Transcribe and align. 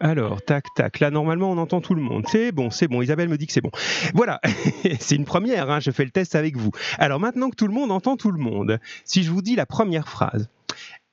Alors, 0.00 0.40
tac, 0.42 0.64
tac. 0.74 0.98
Là, 1.00 1.10
normalement, 1.10 1.50
on 1.50 1.58
entend 1.58 1.80
tout 1.82 1.94
le 1.94 2.00
monde. 2.00 2.24
C'est 2.26 2.52
bon, 2.52 2.70
c'est 2.70 2.88
bon. 2.88 3.02
Isabelle 3.02 3.28
me 3.28 3.36
dit 3.36 3.46
que 3.46 3.52
c'est 3.52 3.60
bon. 3.60 3.70
Voilà, 4.14 4.40
c'est 4.98 5.14
une 5.14 5.26
première. 5.26 5.70
hein, 5.70 5.78
Je 5.80 5.90
fais 5.90 6.04
le 6.04 6.10
test 6.10 6.34
avec 6.34 6.56
vous. 6.56 6.70
Alors, 6.98 7.20
maintenant 7.20 7.50
que 7.50 7.56
tout 7.56 7.66
le 7.66 7.74
monde 7.74 7.92
entend 7.92 8.16
tout 8.16 8.30
le 8.30 8.38
monde, 8.38 8.80
si 9.04 9.22
je 9.22 9.30
vous 9.30 9.42
dis 9.42 9.56
la 9.56 9.66
première 9.66 10.08
phrase. 10.08 10.48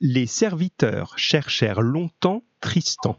Les 0.00 0.26
serviteurs 0.26 1.18
cherchèrent 1.18 1.82
longtemps 1.82 2.42
Tristan. 2.60 3.18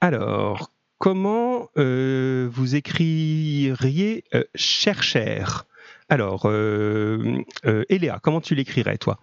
Alors, 0.00 0.70
comment 0.98 1.68
euh, 1.78 2.48
vous 2.52 2.76
écririez 2.76 4.24
euh, 4.34 4.44
Alors, 6.08 6.42
euh, 6.46 7.42
euh, 7.64 7.84
Eléa, 7.88 8.20
comment 8.22 8.40
tu 8.40 8.54
l'écrirais, 8.54 8.98
toi? 8.98 9.18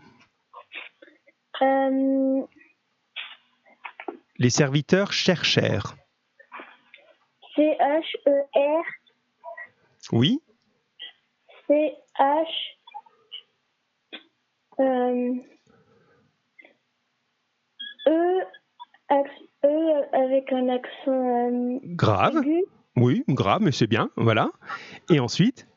Les 4.40 4.50
serviteurs 4.50 5.12
cherchèrent. 5.12 5.96
C-H-E-R, 7.56 8.84
Oui 10.14 10.42
C-H. 11.68 12.48
Euh, 14.80 15.34
e, 18.08 18.40
e 19.66 20.16
avec 20.16 20.54
un 20.54 20.70
accent 20.70 21.52
euh, 21.52 21.80
Grave. 21.84 22.38
aigu. 22.38 22.64
Oui, 22.96 23.26
grave, 23.28 23.62
mais 23.62 23.74
c'est 23.74 23.88
bien. 23.88 24.10
Voilà. 24.16 24.52
Et 25.10 25.20
ensuite? 25.20 25.68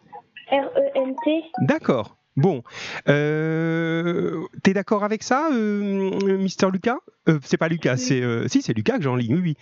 R-E-N-T. 0.53 1.45
D'accord. 1.63 2.17
Bon, 2.37 2.63
euh, 3.09 4.41
t'es 4.63 4.73
d'accord 4.73 5.05
avec 5.05 5.23
ça, 5.23 5.51
euh, 5.53 6.39
Mister 6.39 6.69
Lucas? 6.73 6.97
Euh, 7.29 7.39
C'est 7.43 7.59
pas 7.59 7.69
Lucas, 7.69 7.99
c'est 7.99 8.23
euh, 8.23 8.49
si 8.49 8.63
c'est 8.63 8.73
Lucas 8.73 8.97
que 8.97 9.03
j'en 9.05 9.17
lis. 9.17 9.29
Oui, 9.31 9.41
oui. 9.43 9.57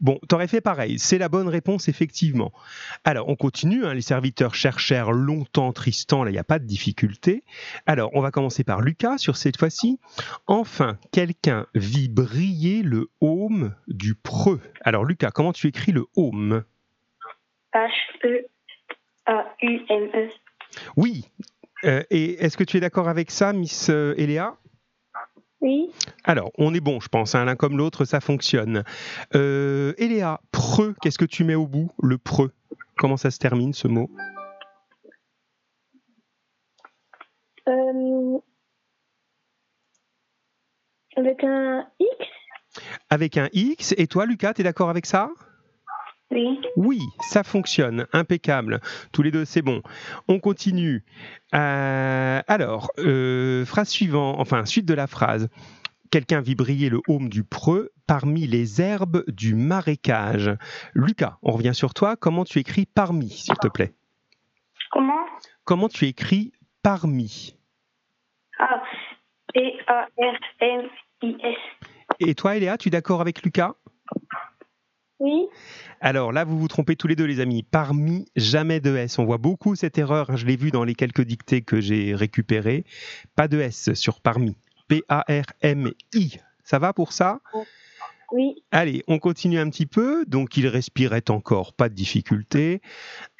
Bon, 0.00 0.18
t'aurais 0.28 0.48
fait 0.48 0.60
pareil. 0.60 0.98
C'est 0.98 1.18
la 1.18 1.28
bonne 1.28 1.46
réponse 1.48 1.88
effectivement. 1.88 2.52
Alors, 3.04 3.28
on 3.28 3.36
continue. 3.36 3.86
hein, 3.86 3.94
les 3.94 4.00
serviteurs 4.00 4.54
cherchèrent 4.56 5.12
longtemps 5.12 5.72
Tristan. 5.72 6.24
Là, 6.24 6.30
il 6.30 6.32
n'y 6.34 6.38
a 6.38 6.44
pas 6.44 6.58
de 6.58 6.64
difficulté. 6.66 7.44
Alors, 7.86 8.10
on 8.14 8.20
va 8.20 8.32
commencer 8.32 8.64
par 8.64 8.80
Lucas 8.80 9.18
sur 9.18 9.36
cette 9.36 9.56
fois-ci. 9.56 10.00
Enfin, 10.48 10.98
quelqu'un 11.12 11.66
vit 11.74 12.08
briller 12.08 12.82
le 12.82 13.08
haume 13.20 13.74
du 13.86 14.14
preux. 14.16 14.60
Alors, 14.82 15.04
Lucas, 15.04 15.30
comment 15.30 15.52
tu 15.52 15.68
écris 15.68 15.92
le 15.92 16.06
haume? 16.16 16.64
H-E-A-U-M-E. 19.28 20.28
Oui. 20.96 21.28
Euh, 21.84 22.02
et 22.10 22.42
est-ce 22.44 22.56
que 22.56 22.64
tu 22.64 22.76
es 22.76 22.80
d'accord 22.80 23.08
avec 23.08 23.30
ça, 23.30 23.52
Miss 23.52 23.90
euh, 23.90 24.14
Eléa? 24.16 24.56
Oui. 25.60 25.90
Alors, 26.24 26.50
on 26.58 26.74
est 26.74 26.80
bon, 26.80 27.00
je 27.00 27.08
pense. 27.08 27.34
hein, 27.34 27.44
L'un 27.44 27.56
comme 27.56 27.76
l'autre, 27.76 28.04
ça 28.04 28.20
fonctionne. 28.20 28.84
Euh, 29.34 29.94
Eléa, 29.98 30.40
preux, 30.52 30.94
qu'est-ce 31.00 31.18
que 31.18 31.24
tu 31.24 31.44
mets 31.44 31.54
au 31.54 31.66
bout 31.66 31.90
Le 32.02 32.18
preux? 32.18 32.52
Comment 32.96 33.16
ça 33.16 33.30
se 33.30 33.38
termine, 33.38 33.72
ce 33.72 33.88
mot? 33.88 34.10
Euh, 37.68 38.38
avec 41.16 41.42
un 41.42 41.86
X? 41.98 42.10
Avec 43.10 43.36
un 43.36 43.48
X. 43.52 43.94
Et 43.98 44.06
toi, 44.06 44.26
Lucas, 44.26 44.54
tu 44.54 44.60
es 44.60 44.64
d'accord 44.64 44.90
avec 44.90 45.06
ça? 45.06 45.30
Oui. 46.30 46.60
Oui, 46.76 47.00
ça 47.20 47.44
fonctionne. 47.44 48.06
Impeccable. 48.12 48.80
Tous 49.12 49.22
les 49.22 49.30
deux, 49.30 49.44
c'est 49.44 49.62
bon. 49.62 49.82
On 50.28 50.40
continue. 50.40 51.04
Euh, 51.54 52.40
alors, 52.48 52.90
euh, 52.98 53.64
phrase 53.64 53.88
suivante, 53.88 54.36
enfin, 54.38 54.64
suite 54.64 54.86
de 54.86 54.94
la 54.94 55.06
phrase. 55.06 55.48
Quelqu'un 56.10 56.40
vit 56.40 56.54
briller 56.54 56.88
le 56.88 57.00
haume 57.08 57.28
du 57.28 57.44
preux 57.44 57.90
parmi 58.06 58.46
les 58.46 58.80
herbes 58.80 59.24
du 59.28 59.54
marécage. 59.54 60.50
Lucas, 60.94 61.38
on 61.42 61.52
revient 61.52 61.74
sur 61.74 61.94
toi. 61.94 62.16
Comment 62.16 62.44
tu 62.44 62.58
écris 62.58 62.86
parmi, 62.86 63.28
s'il 63.30 63.56
te 63.56 63.68
plaît? 63.68 63.94
Comment? 64.90 65.24
Comment 65.64 65.88
tu 65.88 66.06
écris 66.06 66.52
parmi? 66.82 67.56
Ah, 68.58 68.82
P-A-R-M-I-S. 69.52 70.88
Et 72.20 72.34
toi, 72.34 72.56
Eléa, 72.56 72.78
tu 72.78 72.88
es 72.88 72.90
d'accord 72.90 73.20
avec 73.20 73.42
Lucas? 73.42 73.74
Oui. 75.18 75.46
Alors 76.00 76.32
là, 76.32 76.44
vous 76.44 76.58
vous 76.58 76.68
trompez 76.68 76.96
tous 76.96 77.06
les 77.06 77.16
deux, 77.16 77.24
les 77.24 77.40
amis. 77.40 77.62
Parmi, 77.62 78.26
jamais 78.36 78.80
de 78.80 78.94
S. 78.96 79.18
On 79.18 79.24
voit 79.24 79.38
beaucoup 79.38 79.74
cette 79.74 79.98
erreur. 79.98 80.36
Je 80.36 80.46
l'ai 80.46 80.56
vu 80.56 80.70
dans 80.70 80.84
les 80.84 80.94
quelques 80.94 81.22
dictées 81.22 81.62
que 81.62 81.80
j'ai 81.80 82.14
récupérées. 82.14 82.84
Pas 83.34 83.48
de 83.48 83.58
S 83.60 83.94
sur 83.94 84.20
parmi. 84.20 84.56
P-A-R-M-I. 84.88 86.38
Ça 86.64 86.78
va 86.78 86.92
pour 86.92 87.12
ça? 87.12 87.40
Oui. 88.32 88.62
Allez, 88.72 89.04
on 89.06 89.18
continue 89.18 89.58
un 89.58 89.70
petit 89.70 89.86
peu. 89.86 90.24
Donc, 90.26 90.56
il 90.56 90.66
respirait 90.66 91.30
encore, 91.30 91.72
pas 91.72 91.88
de 91.88 91.94
difficulté. 91.94 92.82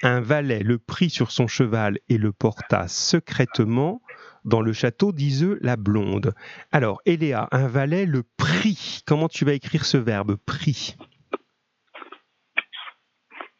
Un 0.02 0.20
valet 0.20 0.60
le 0.60 0.78
prit 0.78 1.10
sur 1.10 1.30
son 1.30 1.46
cheval 1.46 1.98
et 2.08 2.18
le 2.18 2.32
porta 2.32 2.88
secrètement 2.88 4.00
dans 4.44 4.60
le 4.60 4.72
château 4.72 5.12
d'Iseux 5.12 5.58
la 5.60 5.76
Blonde. 5.76 6.34
Alors, 6.70 7.02
Eléa, 7.04 7.48
un 7.50 7.66
valet 7.66 8.06
le 8.06 8.22
prit. 8.22 9.02
Comment 9.06 9.28
tu 9.28 9.44
vas 9.44 9.54
écrire 9.54 9.84
ce 9.84 9.96
verbe 9.96 10.36
prit 10.36 10.96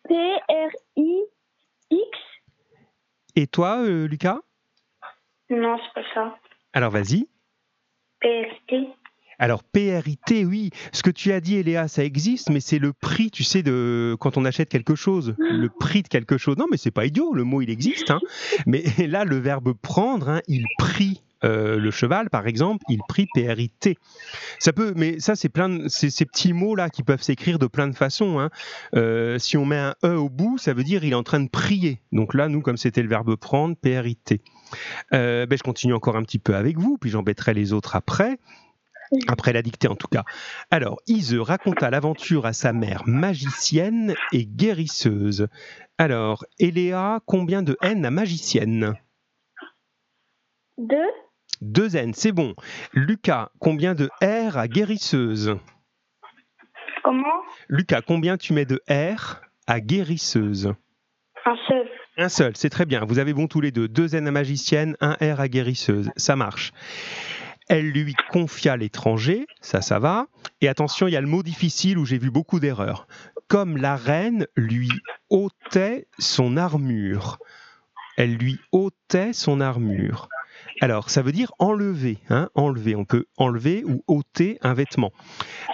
P-R-I-X. 0.09 1.99
Et 3.37 3.47
toi, 3.47 3.79
euh, 3.83 4.07
Lucas? 4.07 4.41
Non, 5.51 5.79
c'est 5.79 6.03
pas 6.03 6.09
ça. 6.15 6.37
Alors, 6.73 6.91
vas-y. 6.91 7.29
P-R-T. 8.21 8.89
Alors 9.39 9.63
PRIT, 9.65 10.47
oui, 10.47 10.71
ce 10.95 11.03
que 11.03 11.11
tu 11.11 11.31
as 11.31 11.41
dit, 11.41 11.57
Eléa, 11.57 11.89
ça 11.89 12.03
existe, 12.03 12.49
mais 12.49 12.61
c'est 12.61 12.79
le 12.79 12.95
prix, 12.95 13.31
tu 13.31 13.45
sais, 13.45 13.63
de 13.63 14.17
quand 14.19 14.39
on 14.39 14.47
achète 14.47 14.71
quelque 14.71 14.95
chose, 14.95 15.35
le 15.39 15.69
prix 15.69 16.01
de 16.03 16.09
quelque 16.09 16.39
chose. 16.39 16.57
Non, 16.57 16.65
mais 16.71 16.79
c'est 16.79 16.91
pas 16.91 17.05
idiot, 17.05 17.35
le 17.35 17.45
mot 17.45 17.61
il 17.61 17.69
existe. 17.69 18.11
hein. 18.11 18.21
Mais 18.65 18.83
là, 19.07 19.27
le 19.27 19.37
verbe 19.37 19.75
prendre, 19.75 20.31
hein, 20.31 20.41
il 20.49 20.65
prit 20.79 21.23
euh, 21.45 21.79
le 21.79 21.91
cheval, 21.91 22.31
par 22.31 22.47
exemple, 22.47 22.85
il 22.89 23.01
prit 23.09 23.27
PRIT. 23.35 23.99
Ça 24.59 24.73
peut, 24.73 24.95
mais 24.97 25.21
ça, 25.21 25.37
c'est 25.37 25.49
plein, 25.49 25.69
de, 25.69 25.89
ces 25.89 26.25
petits 26.25 26.53
mots 26.53 26.75
là 26.75 26.89
qui 26.91 27.03
peuvent 27.03 27.23
s'écrire 27.23 27.59
de 27.59 27.67
plein 27.67 27.89
de 27.89 27.95
façons. 27.95 28.41
hein. 28.41 28.51
Euh, 28.95 29.39
si 29.39 29.57
on 29.57 29.65
met 29.65 29.77
un 29.77 29.95
e 30.05 30.17
au 30.17 30.29
bout, 30.29 30.59
ça 30.59 30.73
veut 30.73 30.85
dire 30.85 31.05
il 31.05 31.13
est 31.13 31.17
en 31.17 31.23
train 31.23 31.41
de 31.41 31.49
prier. 31.49 32.01
Donc 32.13 32.35
là, 32.35 32.49
nous, 32.49 32.63
comme 32.63 32.77
c'était 32.77 33.03
le 33.03 33.09
verbe 33.09 33.37
prendre, 33.37 33.77
PRIT. 33.77 34.41
Euh, 35.13 35.47
ben, 35.47 35.57
je 35.57 35.63
continue 35.63 35.95
encore 35.95 36.17
un 36.17 36.23
petit 36.23 36.39
peu 36.39 36.55
avec 36.57 36.79
vous, 36.79 36.99
puis 36.99 37.11
j'embêterai 37.11 37.55
les 37.55 37.73
autres 37.73 37.97
après. 37.97 38.39
Après 39.29 39.53
la 39.53 39.63
dictée 39.63 39.87
en 39.87 39.95
tout 39.95 40.09
cas. 40.09 40.25
Alors, 40.73 41.01
Ise 41.07 41.37
raconta 41.37 41.91
l'aventure 41.91 42.45
à 42.45 42.53
sa 42.53 42.73
mère 42.73 43.05
magicienne 43.07 44.17
et 44.33 44.47
guérisseuse. 44.47 45.47
Alors, 45.97 46.45
Eléa, 46.59 47.21
combien 47.25 47.63
de 47.63 47.77
N 47.83 48.05
à 48.05 48.11
magicienne? 48.11 48.95
Deux. 50.77 50.97
Deux 51.61 51.97
N, 51.97 52.13
c'est 52.15 52.33
bon. 52.33 52.55
Lucas, 52.93 53.51
combien 53.59 53.95
de 53.95 54.09
R 54.23 54.57
à 54.57 54.69
guérisseuse 54.69 55.57
Comment 57.03 57.43
Lucas, 57.69 58.03
combien 58.03 58.37
tu 58.37 58.53
mets 58.53 58.65
de 58.65 58.81
R 58.91 59.41
à 59.67 59.81
guérisseuse 59.81 60.75
Un 61.45 61.57
seul. 61.69 61.89
Un 62.19 62.29
seul, 62.29 62.57
c'est 62.57 62.71
très 62.71 62.87
bien. 62.87 63.05
Vous 63.05 63.19
avez 63.19 63.33
bon 63.35 63.47
tous 63.47 63.61
les 63.61 63.71
deux. 63.71 63.89
Deux 63.89 64.15
N 64.15 64.27
à 64.27 64.31
magicienne, 64.31 64.97
un 65.01 65.17
R 65.21 65.41
à 65.41 65.49
guérisseuse. 65.49 66.11
Ça 66.17 66.37
marche. 66.37 66.73
Elle 67.69 67.91
lui 67.91 68.15
confia 68.31 68.77
l'étranger, 68.77 69.47
ça, 69.61 69.81
ça 69.83 69.99
va. 69.99 70.27
Et 70.61 70.69
attention, 70.69 71.09
il 71.09 71.13
y 71.13 71.17
a 71.17 71.21
le 71.21 71.27
mot 71.27 71.43
difficile 71.43 71.99
où 71.99 72.05
j'ai 72.05 72.19
vu 72.19 72.31
beaucoup 72.31 72.61
d'erreurs. 72.61 73.09
Comme 73.49 73.77
la 73.77 73.97
reine 73.97 74.47
lui 74.57 74.91
ôtait 75.31 76.07
son 76.19 76.57
armure. 76.57 77.39
Elle 78.17 78.37
lui 78.37 78.59
ôtait 78.73 79.33
son 79.33 79.61
armure. 79.61 80.29
Alors, 80.81 81.11
ça 81.11 81.23
veut 81.23 81.33
dire 81.33 81.53
enlever, 81.59 82.19
hein, 82.29 82.51
enlever. 82.55 82.95
On 82.97 83.05
peut 83.05 83.27
enlever 83.39 83.83
ou 83.85 84.03
ôter 84.07 84.59
un 84.63 84.75
vêtement. 84.75 85.11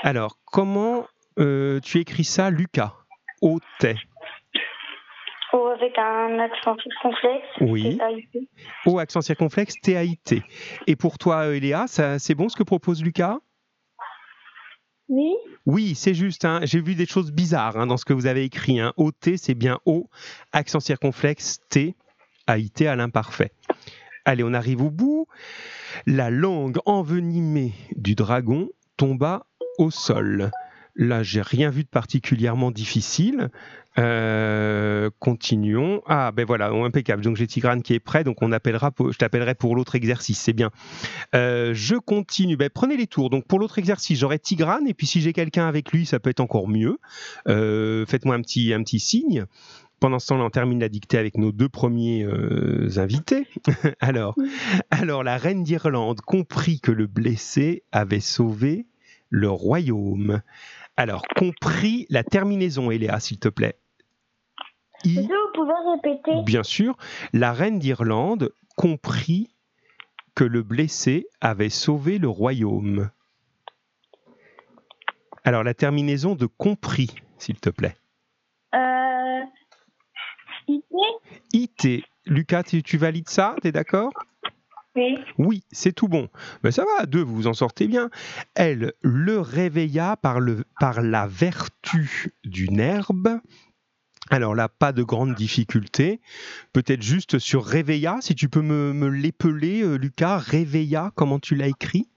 Alors, 0.03 0.39
comment 0.45 1.07
euh, 1.39 1.81
tu 1.81 1.99
écris 1.99 2.25
ça, 2.25 2.51
Lucas? 2.51 2.95
Ôtait. 3.41 3.97
Oh, 5.55 5.67
avec 5.77 5.99
un 5.99 6.39
accent 6.39 6.77
complexe. 7.03 7.47
Oui. 7.61 7.99
T-A-I-P. 7.99 8.49
O 8.87 8.99
accent 8.99 9.21
circonflexe, 9.21 9.75
T-A-I-T. 9.83 10.43
Et 10.87 10.97
pour 10.97 11.19
toi, 11.19 11.49
Eléa, 11.55 11.87
c'est 11.89 12.35
bon 12.35 12.49
ce 12.49 12.57
que 12.57 12.63
propose 12.63 13.03
Lucas? 13.03 13.39
Oui. 15.09 15.35
Oui, 15.67 15.95
c'est 15.95 16.15
juste. 16.15 16.45
hein. 16.47 16.61
J'ai 16.63 16.81
vu 16.81 16.95
des 16.95 17.05
choses 17.07 17.33
bizarres 17.33 17.77
hein, 17.77 17.87
dans 17.87 17.99
ce 17.99 18.05
que 18.05 18.15
vous 18.15 18.27
avez 18.27 18.45
écrit. 18.45 18.81
O-T, 18.97 19.37
c'est 19.37 19.55
bien 19.55 19.79
O, 19.85 20.09
accent 20.53 20.81
circonflexe, 20.81 21.59
T, 21.69 21.97
A-I-T 22.47 22.87
à 22.87 22.97
l'imparfait. 22.97 23.53
Allez, 24.25 24.45
on 24.45 24.55
arrive 24.55 24.83
au 24.83 24.91
bout. 24.91 25.27
La 26.07 26.31
langue 26.31 26.79
envenimée 26.87 27.73
du 27.97 28.15
dragon 28.15 28.69
tomba 28.97 29.47
au 29.79 29.91
sol. 29.91 30.51
Là, 30.95 31.23
j'ai 31.23 31.41
rien 31.41 31.71
vu 31.71 31.85
de 31.85 31.89
particulièrement 31.89 32.71
difficile. 32.71 33.51
Euh, 33.99 35.11
continuons. 35.19 36.03
Ah, 36.07 36.33
ben 36.33 36.47
voilà, 36.47 36.71
impeccable. 36.71 37.23
Donc 37.23 37.37
j'ai 37.37 37.47
Tigrane 37.47 37.83
qui 37.83 37.95
est 37.95 38.01
prêt, 38.01 38.25
donc 38.25 38.39
on 38.41 38.53
appellera, 38.53 38.91
je 38.99 39.17
t'appellerai 39.17 39.55
pour 39.55 39.77
l'autre 39.77 39.95
exercice, 39.95 40.39
c'est 40.39 40.53
bien. 40.53 40.71
Euh, 41.35 41.73
je 41.75 41.97
continue. 41.97 42.57
Ben, 42.57 42.71
prenez 42.71 42.97
les 42.97 43.07
tours. 43.07 43.29
Donc 43.29 43.47
pour 43.47 43.59
l'autre 43.59 43.79
exercice, 43.79 44.19
j'aurai 44.19 44.39
Tigrane, 44.39 44.87
et 44.87 44.95
puis 44.95 45.07
si 45.07 45.21
j'ai 45.21 45.33
quelqu'un 45.33 45.67
avec 45.67 45.93
lui, 45.93 46.07
ça 46.07 46.21
peut 46.21 46.31
être 46.31 46.41
encore 46.41 46.69
mieux. 46.69 46.99
Euh, 47.49 48.07
faites-moi 48.07 48.35
un 48.35 48.41
petit, 48.41 48.73
un 48.73 48.83
petit 48.83 49.01
signe. 49.01 49.45
Pendant 50.03 50.19
ce 50.19 50.27
temps-là, 50.27 50.43
on 50.43 50.51
termine 50.51 50.81
la 50.81 50.89
dictée 50.89 51.17
avec 51.17 51.39
nos 51.39 51.53
deux 51.53 51.69
premiers 51.69 52.27
invités. 52.97 53.47
alors, 54.01 54.35
alors, 54.91 55.23
la 55.23 55.37
reine 55.37 55.63
d'Irlande 55.63 56.21
comprit 56.23 56.81
que 56.81 56.91
le 56.91 57.07
blessé 57.07 57.85
avait 57.93 58.19
sauvé 58.19 58.87
le 59.31 59.49
royaume. 59.49 60.43
Alors, 60.97 61.23
compris 61.37 62.07
la 62.11 62.25
terminaison, 62.25 62.91
Eléa, 62.91 63.21
s'il 63.21 63.39
te 63.39 63.49
plaît. 63.49 63.79
Vous 65.05 65.29
pouvez 65.55 65.73
répéter? 65.95 66.43
Bien 66.47 66.65
sûr. 66.65 66.97
La 67.33 67.53
reine 67.53 67.79
d'Irlande 67.79 68.53
comprit 68.75 69.55
que 70.35 70.43
le 70.43 70.65
blessé 70.65 71.29
avait 71.41 71.69
sauvé 71.69 72.19
le 72.19 72.29
royaume. 72.29 73.09
Alors, 75.45 75.63
la 75.63 75.75
terminaison 75.75 76.35
de 76.35 76.47
compris, 76.47 77.15
s'il 77.39 77.61
te 77.61 77.71
plaît. 77.71 77.95
Euh. 78.75 79.43
IT 81.53 81.72
Lucas, 82.27 82.63
tu, 82.63 82.83
tu 82.83 82.97
valides 82.97 83.29
ça? 83.29 83.57
T'es 83.63 83.73
d'accord? 83.73 84.13
Oui. 84.95 85.19
Oui, 85.39 85.65
c'est 85.71 85.93
tout 85.93 86.09
bon. 86.09 86.29
Mais 86.63 86.71
ça 86.71 86.85
va, 86.85 87.07
deux, 87.07 87.23
vous 87.23 87.35
vous 87.35 87.47
en 87.47 87.55
sortez 87.55 87.89
bien. 87.89 88.11
Elle 88.55 88.93
le 89.01 89.41
réveilla 89.41 90.17
par, 90.17 90.39
le, 90.39 90.65
par 90.79 91.01
la 91.01 91.27
vertu 91.27 92.33
d'une 92.45 92.81
herbe 92.81 93.41
alors 94.31 94.55
là, 94.55 94.69
pas 94.69 94.93
de 94.93 95.03
grande 95.03 95.35
difficulté. 95.35 96.21
Peut-être 96.73 97.03
juste 97.03 97.39
sur 97.39 97.65
Réveilla, 97.65 98.19
si 98.21 98.35
tu 98.35 98.49
peux 98.49 98.63
me, 98.63 98.93
me 98.93 99.09
l'épeler, 99.09 99.83
euh, 99.83 99.97
Lucas. 99.97 100.39
Réveilla, 100.39 101.11
comment 101.15 101.39
tu 101.39 101.55
l'as 101.55 101.67
écrit? 101.67 102.09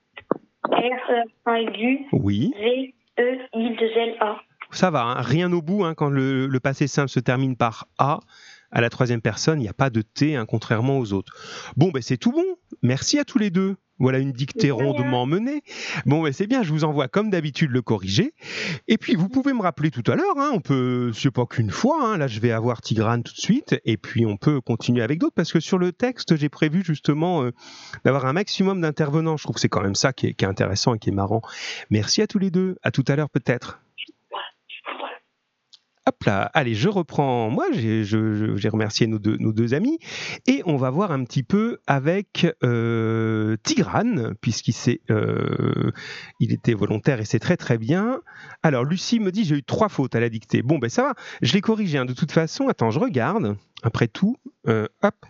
R-A-U. 0.69 2.05
Oui. 2.13 2.53
V-E-I-L-A. 2.57 4.37
Ça 4.71 4.91
va, 4.91 5.01
hein. 5.03 5.21
rien 5.21 5.51
au 5.51 5.61
bout. 5.61 5.83
Hein, 5.83 5.93
quand 5.93 6.09
le, 6.09 6.47
le, 6.47 6.59
passé 6.59 6.87
simple 6.87 7.09
se 7.09 7.19
termine 7.19 7.57
par 7.57 7.87
A, 7.97 8.19
à 8.71 8.81
la 8.81 8.89
troisième 8.89 9.21
personne, 9.21 9.59
il 9.59 9.63
n'y 9.63 9.69
a 9.69 9.73
pas 9.73 9.89
de 9.89 10.01
T, 10.01 10.35
hein, 10.35 10.45
contrairement 10.47 10.99
aux 10.99 11.13
autres. 11.13 11.33
Bon, 11.77 11.91
ben 11.91 12.01
c'est 12.01 12.17
tout 12.17 12.31
bon. 12.31 12.45
Merci 12.81 13.19
à 13.19 13.25
tous 13.25 13.37
les 13.37 13.49
deux. 13.49 13.75
Voilà 13.97 14.19
une 14.19 14.33
dictée 14.33 14.71
rondement 14.71 15.25
menée. 15.25 15.63
Bon, 16.05 16.21
ben 16.21 16.33
c'est 16.33 16.47
bien, 16.47 16.63
je 16.63 16.71
vous 16.73 16.83
envoie 16.83 17.07
comme 17.07 17.29
d'habitude 17.29 17.71
le 17.71 17.81
corriger. 17.81 18.33
Et 18.89 18.97
puis, 18.97 19.15
vous 19.15 19.29
pouvez 19.29 19.53
me 19.53 19.61
rappeler 19.61 19.89
tout 19.89 20.03
à 20.11 20.15
l'heure, 20.15 20.37
hein, 20.37 20.51
on 20.53 20.59
peut, 20.59 21.11
c'est 21.13 21.31
pas 21.31 21.45
qu'une 21.45 21.69
fois, 21.69 22.05
hein, 22.05 22.17
là 22.17 22.27
je 22.27 22.41
vais 22.41 22.51
avoir 22.51 22.81
Tigrane 22.81 23.23
tout 23.23 23.33
de 23.33 23.39
suite, 23.39 23.79
et 23.85 23.95
puis 23.95 24.25
on 24.25 24.35
peut 24.35 24.59
continuer 24.59 25.01
avec 25.01 25.19
d'autres, 25.19 25.35
parce 25.35 25.53
que 25.53 25.61
sur 25.61 25.77
le 25.77 25.93
texte, 25.93 26.35
j'ai 26.35 26.49
prévu 26.49 26.83
justement 26.83 27.43
euh, 27.43 27.51
d'avoir 28.03 28.25
un 28.25 28.33
maximum 28.33 28.81
d'intervenants. 28.81 29.37
Je 29.37 29.43
trouve 29.43 29.55
que 29.55 29.61
c'est 29.61 29.69
quand 29.69 29.81
même 29.81 29.95
ça 29.95 30.11
qui 30.11 30.27
est, 30.27 30.33
qui 30.33 30.43
est 30.43 30.47
intéressant 30.47 30.93
et 30.93 30.99
qui 30.99 31.09
est 31.09 31.13
marrant. 31.13 31.41
Merci 31.89 32.21
à 32.21 32.27
tous 32.27 32.39
les 32.39 32.51
deux, 32.51 32.75
à 32.83 32.91
tout 32.91 33.05
à 33.07 33.15
l'heure 33.15 33.29
peut-être. 33.29 33.79
Hop 36.07 36.23
là, 36.25 36.51
allez, 36.53 36.75
je 36.75 36.87
reprends. 36.87 37.49
Moi, 37.49 37.65
j'ai 37.71 38.69
remercié 38.69 39.07
nos 39.07 39.17
deux, 39.17 39.73
amis 39.73 39.97
et 40.45 40.61
on 40.65 40.77
va 40.77 40.91
voir 40.91 41.11
un 41.11 41.23
petit 41.23 41.41
peu 41.41 41.79
avec 41.87 42.45
euh, 42.63 43.57
Tigrane, 43.63 44.35
puisqu'il 44.39 44.75
euh, 45.09 45.91
il 46.39 46.53
était 46.53 46.75
volontaire 46.75 47.19
et 47.19 47.25
c'est 47.25 47.39
très 47.39 47.57
très 47.57 47.79
bien. 47.79 48.21
Alors, 48.61 48.83
Lucie 48.83 49.19
me 49.19 49.31
dit 49.31 49.45
j'ai 49.45 49.55
eu 49.55 49.63
trois 49.63 49.89
fautes 49.89 50.13
à 50.13 50.19
la 50.19 50.29
dictée. 50.29 50.61
Bon, 50.61 50.77
ben 50.77 50.91
ça 50.91 51.01
va, 51.01 51.13
je 51.41 51.53
l'ai 51.53 51.61
corrigé. 51.61 51.97
Hein. 51.97 52.05
De 52.05 52.13
toute 52.13 52.31
façon, 52.31 52.67
attends, 52.67 52.91
je 52.91 52.99
regarde. 52.99 53.57
Après 53.81 54.07
tout, 54.07 54.37
euh, 54.67 54.87
hop, 55.01 55.25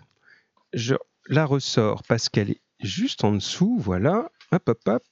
je 0.74 0.95
la 1.28 1.45
ressors 1.45 2.04
parce 2.04 2.28
qu'elle 2.28 2.51
est 2.51 2.62
juste 2.81 3.24
en 3.24 3.31
dessous. 3.31 3.78
Voilà, 3.80 4.30
hop, 4.51 4.68
hop, 4.68 4.80
hop. 4.88 5.04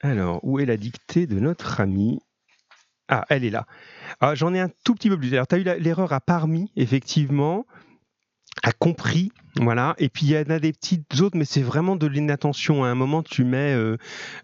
Alors, 0.00 0.38
où 0.44 0.60
est 0.60 0.66
la 0.66 0.76
dictée 0.76 1.26
de 1.26 1.40
notre 1.40 1.80
ami? 1.80 2.20
Ah, 3.08 3.24
elle 3.28 3.44
est 3.44 3.50
là. 3.50 3.66
Ah, 4.20 4.34
J'en 4.34 4.54
ai 4.54 4.60
un 4.60 4.70
tout 4.84 4.94
petit 4.94 5.08
peu 5.08 5.18
plus. 5.18 5.32
Alors, 5.34 5.46
tu 5.46 5.54
as 5.54 5.58
eu 5.58 5.64
l'erreur 5.80 6.12
à 6.12 6.20
parmi, 6.20 6.70
effectivement, 6.76 7.66
a 8.62 8.72
compris, 8.72 9.32
voilà. 9.56 9.94
Et 9.98 10.08
puis 10.08 10.26
il 10.26 10.30
y 10.30 10.38
en 10.38 10.50
a 10.50 10.58
des 10.58 10.72
petites 10.72 11.20
autres, 11.20 11.36
mais 11.36 11.44
c'est 11.44 11.62
vraiment 11.62 11.96
de 11.96 12.06
l'inattention. 12.06 12.84
À 12.84 12.88
un 12.88 12.94
moment, 12.94 13.22
tu 13.22 13.44
mets, 13.44 13.74
euh, 13.74 13.96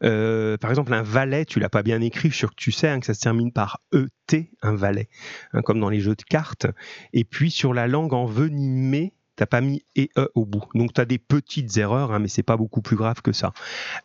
euh, 0.02 0.56
par 0.56 0.70
exemple, 0.70 0.92
un 0.92 1.02
valet, 1.02 1.44
tu 1.44 1.60
l'as 1.60 1.68
pas 1.68 1.82
bien 1.82 2.00
écrit. 2.00 2.28
Je 2.28 2.34
suis 2.34 2.40
sûr 2.40 2.50
que 2.50 2.56
tu 2.56 2.72
sais 2.72 2.88
hein, 2.88 3.00
que 3.00 3.06
ça 3.06 3.14
se 3.14 3.20
termine 3.20 3.52
par 3.52 3.80
ET, 3.92 4.50
un 4.62 4.74
valet, 4.74 5.08
hein, 5.52 5.62
comme 5.62 5.80
dans 5.80 5.90
les 5.90 6.00
jeux 6.00 6.16
de 6.16 6.22
cartes. 6.22 6.66
Et 7.12 7.24
puis 7.24 7.50
sur 7.50 7.74
la 7.74 7.86
langue 7.86 8.12
envenimée, 8.12 9.12
t'as 9.36 9.46
pas 9.46 9.60
mis 9.60 9.84
et 9.94 10.10
e 10.18 10.28
au 10.34 10.44
bout. 10.44 10.64
Donc 10.74 10.94
tu 10.94 11.00
as 11.00 11.04
des 11.04 11.18
petites 11.18 11.76
erreurs, 11.76 12.12
hein, 12.12 12.18
mais 12.18 12.28
c'est 12.28 12.42
pas 12.42 12.56
beaucoup 12.56 12.82
plus 12.82 12.96
grave 12.96 13.22
que 13.22 13.32
ça. 13.32 13.52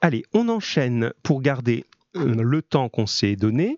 Allez, 0.01 0.23
on 0.33 0.47
enchaîne 0.47 1.11
pour 1.23 1.41
garder 1.41 1.85
le 2.15 2.61
temps 2.61 2.89
qu'on 2.89 3.05
s'est 3.05 3.35
donné 3.35 3.77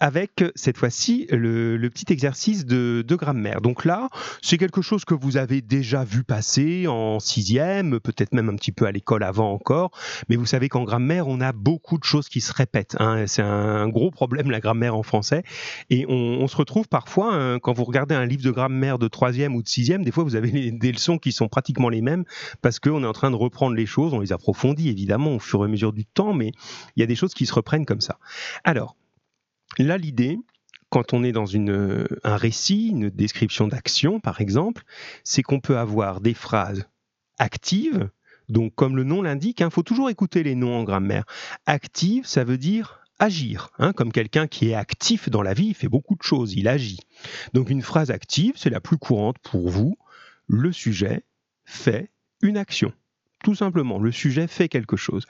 avec 0.00 0.44
cette 0.54 0.76
fois-ci 0.76 1.26
le, 1.30 1.78
petit 1.88 2.12
exercice 2.12 2.64
de, 2.64 3.04
de, 3.06 3.14
grammaire. 3.14 3.60
Donc 3.60 3.84
là, 3.84 4.08
c'est 4.40 4.56
quelque 4.56 4.82
chose 4.82 5.04
que 5.04 5.14
vous 5.14 5.36
avez 5.36 5.60
déjà 5.60 6.04
vu 6.04 6.24
passer 6.24 6.86
en 6.86 7.20
sixième, 7.20 8.00
peut-être 8.00 8.32
même 8.32 8.48
un 8.48 8.56
petit 8.56 8.72
peu 8.72 8.86
à 8.86 8.92
l'école 8.92 9.22
avant 9.22 9.52
encore, 9.52 9.90
mais 10.28 10.36
vous 10.36 10.46
savez 10.46 10.68
qu'en 10.68 10.84
grammaire, 10.84 11.28
on 11.28 11.40
a 11.40 11.52
beaucoup 11.52 11.98
de 11.98 12.04
choses 12.04 12.28
qui 12.28 12.40
se 12.40 12.52
répètent. 12.52 12.96
Hein. 12.98 13.26
C'est 13.26 13.42
un 13.42 13.88
gros 13.88 14.10
problème 14.10 14.50
la 14.50 14.60
grammaire 14.60 14.96
en 14.96 15.02
français, 15.02 15.42
et 15.90 16.06
on, 16.08 16.46
se 16.48 16.56
retrouve 16.56 16.88
parfois, 16.88 17.34
hein, 17.34 17.58
quand 17.58 17.72
vous 17.72 17.84
regardez 17.84 18.14
un 18.14 18.26
livre 18.26 18.42
de 18.42 18.50
grammaire 18.50 18.98
de 18.98 19.08
troisième 19.08 19.54
ou 19.54 19.62
de 19.62 19.68
sixième, 19.68 20.04
des 20.04 20.10
fois 20.10 20.24
vous 20.24 20.36
avez 20.36 20.70
des 20.70 20.92
leçons 20.92 21.18
qui 21.18 21.32
sont 21.32 21.48
pratiquement 21.48 21.88
les 21.88 22.00
mêmes, 22.00 22.24
parce 22.60 22.78
qu'on 22.78 23.02
est 23.04 23.06
en 23.06 23.12
train 23.12 23.30
de 23.30 23.36
reprendre 23.36 23.76
les 23.76 23.86
choses, 23.86 24.14
on 24.14 24.20
les 24.20 24.32
approfondit 24.32 24.88
évidemment 24.88 25.36
au 25.36 25.38
fur 25.38 25.62
et 25.62 25.64
à 25.64 25.68
mesure 25.68 25.92
du 25.92 26.04
temps, 26.04 26.34
mais 26.34 26.52
il 26.96 27.00
y 27.00 27.02
a 27.02 27.06
des 27.06 27.14
choses 27.14 27.34
qui 27.34 27.46
se 27.46 27.54
reprennent 27.54 27.71
comme 27.86 28.00
ça. 28.00 28.18
Alors, 28.64 28.96
là, 29.78 29.98
l'idée, 29.98 30.38
quand 30.90 31.14
on 31.14 31.24
est 31.24 31.32
dans 31.32 31.46
une, 31.46 32.06
un 32.22 32.36
récit, 32.36 32.88
une 32.88 33.08
description 33.10 33.66
d'action, 33.66 34.20
par 34.20 34.40
exemple, 34.40 34.82
c'est 35.24 35.42
qu'on 35.42 35.60
peut 35.60 35.78
avoir 35.78 36.20
des 36.20 36.34
phrases 36.34 36.86
actives. 37.38 38.10
Donc, 38.48 38.74
comme 38.74 38.96
le 38.96 39.04
nom 39.04 39.22
l'indique, 39.22 39.60
il 39.60 39.64
hein, 39.64 39.70
faut 39.70 39.82
toujours 39.82 40.10
écouter 40.10 40.42
les 40.42 40.54
noms 40.54 40.76
en 40.76 40.84
grammaire. 40.84 41.24
Active, 41.66 42.26
ça 42.26 42.44
veut 42.44 42.58
dire 42.58 43.00
agir, 43.18 43.70
hein, 43.78 43.92
comme 43.92 44.12
quelqu'un 44.12 44.48
qui 44.48 44.70
est 44.70 44.74
actif 44.74 45.30
dans 45.30 45.42
la 45.42 45.54
vie, 45.54 45.68
il 45.68 45.74
fait 45.74 45.88
beaucoup 45.88 46.16
de 46.16 46.22
choses, 46.22 46.54
il 46.54 46.68
agit. 46.68 47.00
Donc, 47.54 47.70
une 47.70 47.82
phrase 47.82 48.10
active, 48.10 48.54
c'est 48.56 48.70
la 48.70 48.80
plus 48.80 48.98
courante 48.98 49.38
pour 49.42 49.70
vous. 49.70 49.96
Le 50.46 50.72
sujet 50.72 51.24
fait 51.64 52.10
une 52.42 52.58
action. 52.58 52.92
Tout 53.42 53.54
simplement, 53.54 53.98
le 53.98 54.12
sujet 54.12 54.46
fait 54.46 54.68
quelque 54.68 54.96
chose. 54.96 55.26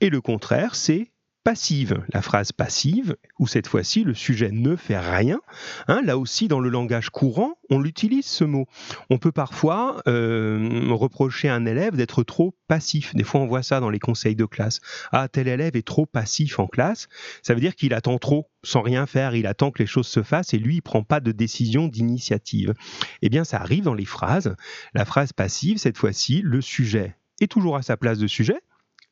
Et 0.00 0.10
le 0.10 0.20
contraire, 0.20 0.74
c'est 0.74 1.10
passive. 1.46 2.02
La 2.12 2.22
phrase 2.22 2.50
passive, 2.50 3.14
où 3.38 3.46
cette 3.46 3.68
fois-ci 3.68 4.02
le 4.02 4.14
sujet 4.14 4.50
ne 4.50 4.74
fait 4.74 4.98
rien. 4.98 5.38
Hein, 5.86 6.00
là 6.04 6.18
aussi, 6.18 6.48
dans 6.48 6.58
le 6.58 6.68
langage 6.68 7.10
courant, 7.10 7.54
on 7.70 7.78
l'utilise 7.78 8.26
ce 8.26 8.42
mot. 8.42 8.66
On 9.10 9.18
peut 9.18 9.30
parfois 9.30 10.02
euh, 10.08 10.88
reprocher 10.90 11.48
à 11.48 11.54
un 11.54 11.64
élève 11.64 11.94
d'être 11.94 12.24
trop 12.24 12.56
passif. 12.66 13.14
Des 13.14 13.22
fois, 13.22 13.40
on 13.42 13.46
voit 13.46 13.62
ça 13.62 13.78
dans 13.78 13.90
les 13.90 14.00
conseils 14.00 14.34
de 14.34 14.44
classe. 14.44 14.80
Ah, 15.12 15.28
tel 15.28 15.46
élève 15.46 15.76
est 15.76 15.86
trop 15.86 16.04
passif 16.04 16.58
en 16.58 16.66
classe. 16.66 17.06
Ça 17.44 17.54
veut 17.54 17.60
dire 17.60 17.76
qu'il 17.76 17.94
attend 17.94 18.18
trop, 18.18 18.50
sans 18.64 18.82
rien 18.82 19.06
faire. 19.06 19.36
Il 19.36 19.46
attend 19.46 19.70
que 19.70 19.80
les 19.80 19.86
choses 19.86 20.08
se 20.08 20.24
fassent 20.24 20.52
et 20.52 20.58
lui, 20.58 20.78
il 20.78 20.82
prend 20.82 21.04
pas 21.04 21.20
de 21.20 21.30
décision, 21.30 21.86
d'initiative. 21.86 22.74
Eh 23.22 23.28
bien, 23.28 23.44
ça 23.44 23.60
arrive 23.60 23.84
dans 23.84 23.94
les 23.94 24.04
phrases. 24.04 24.56
La 24.94 25.04
phrase 25.04 25.32
passive, 25.32 25.78
cette 25.78 25.96
fois-ci, 25.96 26.42
le 26.42 26.60
sujet 26.60 27.14
est 27.40 27.46
toujours 27.46 27.76
à 27.76 27.82
sa 27.82 27.96
place 27.96 28.18
de 28.18 28.26
sujet, 28.26 28.58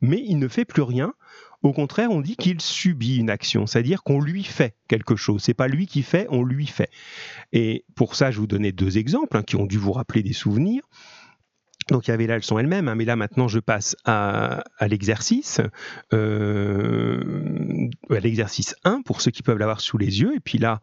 mais 0.01 0.21
il 0.27 0.41
ne 0.41 0.49
fait 0.49 0.65
plus 0.65 0.83
rien 0.83 1.15
au 1.65 1.73
contraire, 1.73 2.11
on 2.11 2.21
dit 2.21 2.37
qu'il 2.37 2.61
subit 2.61 3.17
une 3.17 3.31
action, 3.31 3.67
c'est-à-dire 3.67 4.03
qu'on 4.03 4.21
lui 4.21 4.45
fait 4.45 4.77
quelque 4.87 5.17
chose. 5.17 5.43
C'est 5.43 5.55
pas 5.55 5.67
lui 5.67 5.87
qui 5.87 6.03
fait, 6.03 6.27
on 6.29 6.43
lui 6.45 6.67
fait. 6.67 6.91
Et 7.53 7.85
pour 7.95 8.15
ça, 8.15 8.31
je 8.31 8.39
vous 8.39 8.47
donnais 8.47 8.71
deux 8.71 8.99
exemples 8.99 9.39
hein, 9.39 9.43
qui 9.43 9.57
ont 9.57 9.65
dû 9.65 9.79
vous 9.79 9.93
rappeler 9.93 10.23
des 10.23 10.35
souvenirs. 10.35 10.83
Donc 11.91 12.09
il 12.09 12.11
y 12.11 12.15
avait 12.15 12.27
la 12.27 12.37
leçon 12.37 12.59
elle-même, 12.59 12.89
hein, 12.89 12.95
mais 12.95 13.05
là 13.05 13.17
maintenant 13.17 13.47
je 13.47 13.59
passe 13.59 13.97
à, 14.05 14.65
l'exercice, 14.81 15.61
euh, 16.13 17.89
à 18.11 18.21
l'exercice 18.21 18.75
1 18.85 19.03
pour 19.03 19.21
ceux 19.21 19.31
qui 19.31 19.43
peuvent 19.43 19.59
l'avoir 19.59 19.81
sous 19.81 19.99
les 19.99 20.21
yeux. 20.21 20.35
Et 20.35 20.41
puis 20.41 20.59
là, 20.59 20.81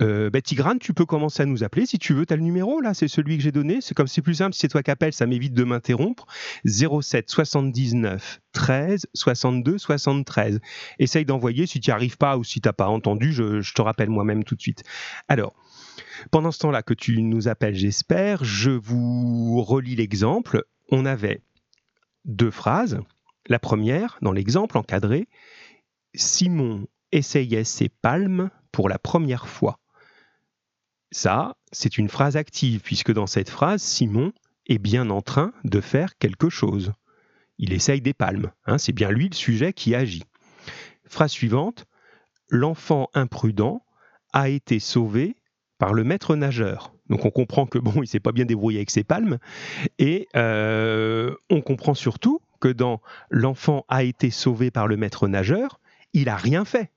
euh, 0.00 0.30
bah, 0.30 0.40
Tigrane, 0.40 0.78
tu 0.78 0.94
peux 0.94 1.04
commencer 1.04 1.42
à 1.42 1.46
nous 1.46 1.64
appeler 1.64 1.84
si 1.86 1.98
tu 1.98 2.14
veux. 2.14 2.24
Tu 2.24 2.32
as 2.32 2.36
le 2.36 2.42
numéro 2.42 2.80
là, 2.80 2.94
c'est 2.94 3.08
celui 3.08 3.36
que 3.36 3.42
j'ai 3.42 3.52
donné. 3.52 3.80
C'est 3.80 3.94
comme 3.94 4.08
c'est 4.08 4.22
plus 4.22 4.36
simple, 4.36 4.54
si 4.54 4.60
c'est 4.60 4.68
toi 4.68 4.82
qui 4.82 4.90
appelles, 4.90 5.12
ça 5.12 5.26
m'évite 5.26 5.52
de 5.52 5.64
m'interrompre. 5.64 6.26
07 6.64 7.30
79 7.30 8.40
13 8.52 9.06
62 9.14 9.78
73. 9.78 10.60
Essaye 10.98 11.24
d'envoyer 11.24 11.66
si 11.66 11.80
tu 11.80 11.90
n'y 11.90 11.94
arrives 11.94 12.16
pas 12.16 12.38
ou 12.38 12.44
si 12.44 12.60
tu 12.60 12.68
n'as 12.68 12.72
pas 12.72 12.88
entendu, 12.88 13.32
je, 13.32 13.60
je 13.60 13.74
te 13.74 13.82
rappelle 13.82 14.08
moi-même 14.08 14.44
tout 14.44 14.54
de 14.54 14.60
suite. 14.60 14.82
Alors, 15.28 15.54
pendant 16.30 16.50
ce 16.50 16.58
temps-là 16.60 16.82
que 16.82 16.94
tu 16.94 17.22
nous 17.22 17.48
appelles, 17.48 17.74
j'espère, 17.74 18.44
je 18.44 18.70
vous 18.70 19.62
relis 19.62 19.96
l'exemple. 19.96 20.64
On 20.90 21.04
avait 21.04 21.42
deux 22.24 22.50
phrases. 22.50 23.00
La 23.46 23.58
première, 23.58 24.18
dans 24.22 24.32
l'exemple 24.32 24.76
encadré, 24.78 25.28
Simon 26.14 26.86
essayait 27.12 27.64
ses 27.64 27.88
palmes 27.88 28.50
pour 28.72 28.88
la 28.88 28.98
première 28.98 29.48
fois. 29.48 29.78
Ça, 31.10 31.56
c'est 31.72 31.96
une 31.96 32.08
phrase 32.08 32.36
active, 32.36 32.80
puisque 32.80 33.12
dans 33.12 33.26
cette 33.26 33.48
phrase, 33.48 33.82
Simon 33.82 34.32
est 34.66 34.78
bien 34.78 35.08
en 35.08 35.22
train 35.22 35.52
de 35.64 35.80
faire 35.80 36.18
quelque 36.18 36.50
chose. 36.50 36.92
Il 37.56 37.72
essaye 37.72 38.02
des 38.02 38.14
palmes. 38.14 38.52
Hein, 38.66 38.78
c'est 38.78 38.92
bien 38.92 39.10
lui 39.10 39.28
le 39.28 39.34
sujet 39.34 39.72
qui 39.72 39.94
agit. 39.94 40.24
Phrase 41.06 41.32
suivante. 41.32 41.86
L'enfant 42.50 43.08
imprudent 43.14 43.82
a 44.32 44.48
été 44.48 44.78
sauvé 44.78 45.36
par 45.78 45.94
le 45.94 46.04
maître 46.04 46.36
nageur. 46.36 46.92
Donc 47.08 47.24
on 47.24 47.30
comprend 47.30 47.66
que 47.66 47.78
bon, 47.78 47.92
il 48.02 48.06
s'est 48.06 48.20
pas 48.20 48.32
bien 48.32 48.44
débrouillé 48.44 48.78
avec 48.78 48.90
ses 48.90 49.04
palmes, 49.04 49.38
et 49.98 50.28
euh, 50.36 51.34
on 51.50 51.60
comprend 51.60 51.94
surtout 51.94 52.40
que 52.60 52.68
dans 52.68 53.00
l'enfant 53.30 53.84
a 53.88 54.02
été 54.02 54.30
sauvé 54.30 54.70
par 54.70 54.86
le 54.88 54.96
maître 54.96 55.28
nageur, 55.28 55.80
il 56.12 56.28
a 56.28 56.36
rien 56.36 56.64
fait. 56.64 56.90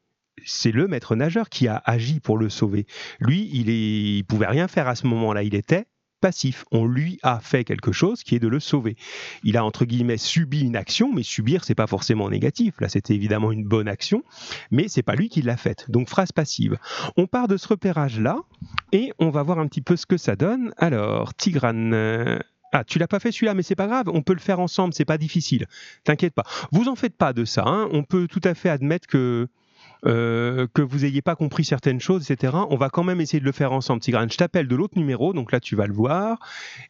C'est 0.43 0.71
le 0.71 0.87
maître 0.87 1.15
nageur 1.15 1.49
qui 1.49 1.67
a 1.67 1.75
agi 1.85 2.19
pour 2.19 2.37
le 2.37 2.49
sauver. 2.49 2.87
Lui, 3.19 3.49
il, 3.53 3.69
est, 3.69 4.17
il 4.17 4.23
pouvait 4.23 4.47
rien 4.47 4.67
faire 4.67 4.87
à 4.87 4.95
ce 4.95 5.05
moment-là. 5.05 5.43
Il 5.43 5.53
était 5.53 5.85
passif. 6.21 6.65
On 6.71 6.85
lui 6.85 7.19
a 7.23 7.39
fait 7.39 7.63
quelque 7.63 7.91
chose 7.91 8.23
qui 8.23 8.35
est 8.35 8.39
de 8.39 8.47
le 8.47 8.59
sauver. 8.59 8.95
Il 9.43 9.57
a 9.57 9.65
entre 9.65 9.85
guillemets 9.85 10.17
subi 10.17 10.61
une 10.61 10.75
action, 10.75 11.11
mais 11.13 11.23
subir 11.23 11.63
c'est 11.63 11.75
pas 11.75 11.87
forcément 11.87 12.29
négatif. 12.29 12.79
Là, 12.79 12.87
c'était 12.87 13.15
évidemment 13.15 13.51
une 13.51 13.65
bonne 13.65 13.87
action, 13.87 14.23
mais 14.71 14.87
c'est 14.87 15.03
pas 15.03 15.15
lui 15.15 15.27
qui 15.29 15.41
l'a 15.41 15.57
faite. 15.57 15.89
Donc 15.89 16.07
phrase 16.07 16.31
passive. 16.31 16.77
On 17.17 17.27
part 17.27 17.47
de 17.47 17.57
ce 17.57 17.67
repérage 17.67 18.19
là 18.19 18.37
et 18.93 19.11
on 19.19 19.29
va 19.29 19.43
voir 19.43 19.59
un 19.59 19.67
petit 19.67 19.81
peu 19.81 19.95
ce 19.95 20.05
que 20.05 20.17
ça 20.17 20.35
donne. 20.35 20.73
Alors, 20.77 21.33
Tigrane. 21.33 21.93
Euh, 21.93 22.39
ah, 22.73 22.85
tu 22.85 22.99
l'as 22.99 23.07
pas 23.07 23.19
fait 23.19 23.33
celui-là, 23.33 23.53
mais 23.53 23.63
c'est 23.63 23.75
pas 23.75 23.87
grave, 23.87 24.05
on 24.07 24.21
peut 24.21 24.33
le 24.33 24.39
faire 24.39 24.61
ensemble, 24.61 24.93
c'est 24.93 25.03
pas 25.03 25.17
difficile. 25.17 25.67
T'inquiète 26.05 26.33
pas. 26.33 26.45
Vous 26.71 26.87
en 26.87 26.95
faites 26.95 27.17
pas 27.17 27.33
de 27.33 27.43
ça. 27.43 27.63
Hein. 27.65 27.89
On 27.91 28.03
peut 28.03 28.27
tout 28.27 28.39
à 28.45 28.53
fait 28.53 28.69
admettre 28.69 29.07
que 29.07 29.49
euh, 30.05 30.67
que 30.73 30.81
vous 30.81 30.99
n'ayez 30.99 31.21
pas 31.21 31.35
compris 31.35 31.63
certaines 31.63 31.99
choses, 31.99 32.29
etc. 32.29 32.57
On 32.69 32.75
va 32.75 32.89
quand 32.89 33.03
même 33.03 33.21
essayer 33.21 33.39
de 33.39 33.45
le 33.45 33.51
faire 33.51 33.71
ensemble, 33.71 34.01
Tigrane. 34.01 34.31
Je 34.31 34.37
t'appelle 34.37 34.67
de 34.67 34.75
l'autre 34.75 34.97
numéro, 34.97 35.33
donc 35.33 35.51
là 35.51 35.59
tu 35.59 35.75
vas 35.75 35.85
le 35.85 35.93
voir, 35.93 36.39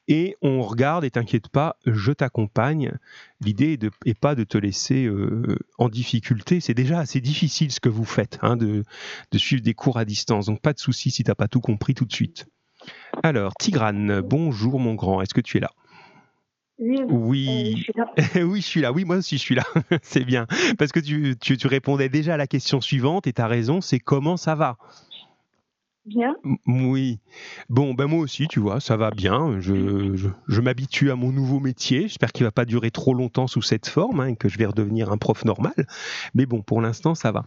et 0.08 0.38
on 0.42 0.62
regarde, 0.62 1.04
et 1.04 1.12
t'inquiète 1.12 1.50
pas, 1.50 1.76
je 1.86 2.12
t'accompagne. 2.14 2.94
L'idée 3.42 3.78
n'est 4.06 4.14
pas 4.14 4.36
de 4.36 4.44
te 4.44 4.58
laisser 4.58 5.06
euh, 5.06 5.58
en 5.78 5.90
difficulté, 5.90 6.62
c'est 6.62 6.74
déjà 6.74 7.00
assez 7.00 7.20
difficile 7.20 7.72
ce 7.72 7.80
que 7.80 7.90
vous 7.90 8.06
faites, 8.06 8.40
hein, 8.42 8.56
de, 8.56 8.84
suivre 9.36 9.62
des 9.62 9.74
cours 9.74 9.98
à 9.98 10.06
distance, 10.06 10.46
donc 10.46 10.62
pas 10.62 10.74
de 10.74 10.80
souci 10.80 11.12
si 11.12 11.24
tu 11.24 11.30
n'as 11.30 11.36
pas 11.36 11.48
tout 11.48 11.62
compris 11.62 11.94
tout 11.94 12.06
de 12.06 12.14
suite. 12.14 12.46
Alors, 13.24 13.54
Tigrane, 13.60 14.22
bonjour 14.22 14.80
mon 14.80 14.96
grand, 14.96 15.22
est-ce 15.22 15.34
que 15.34 15.42
tu 15.42 15.58
es 15.58 15.60
là? 15.60 15.72
Oui, 16.82 17.86
euh, 18.36 18.42
oui, 18.44 18.62
je 18.62 18.66
suis 18.66 18.82
là. 18.82 18.92
Oui, 18.92 19.06
moi 19.06 19.18
aussi, 19.18 19.38
je 19.38 19.42
suis 19.42 19.56
là. 19.56 19.64
c'est 20.02 20.26
bien. 20.26 20.48
Parce 20.80 20.92
que 20.92 21.00
tu, 21.00 21.36
tu, 21.38 21.68
répondais 21.68 22.10
déjà 22.10 22.34
à 22.34 22.38
la 22.38 22.48
question 22.48 22.82
suivante 22.82 23.28
et 23.28 23.34
tu 23.34 23.42
as 23.42 23.48
raison, 23.48 23.82
c'est 23.82 24.00
comment 24.00 24.36
ça 24.36 24.56
va? 24.56 24.78
Bien. 26.06 26.36
Oui. 26.66 27.20
Bon, 27.70 27.94
ben 27.94 28.08
moi 28.08 28.20
aussi, 28.20 28.48
tu 28.48 28.60
vois, 28.60 28.80
ça 28.80 28.98
va 28.98 29.12
bien. 29.12 29.60
Je, 29.60 30.16
je, 30.48 30.62
m'habitue 30.62 31.12
à 31.12 31.16
mon 31.16 31.32
nouveau 31.32 31.60
métier. 31.60 32.04
J'espère 32.04 32.32
qu'il 32.32 32.46
va 32.46 32.52
pas 32.52 32.66
durer 32.66 32.90
trop 32.90 33.14
longtemps 33.14 33.46
sous 33.46 33.62
cette 33.62 33.88
forme 33.88 34.20
hein, 34.20 34.28
et 34.30 34.36
que 34.36 34.50
je 34.50 34.58
vais 34.58 34.66
redevenir 34.66 35.12
un 35.12 35.18
prof 35.18 35.46
normal. 35.46 35.76
Mais 36.34 36.48
bon, 36.48 36.64
pour 36.64 36.82
l'instant, 36.82 37.14
ça 37.14 37.32
va. 37.32 37.46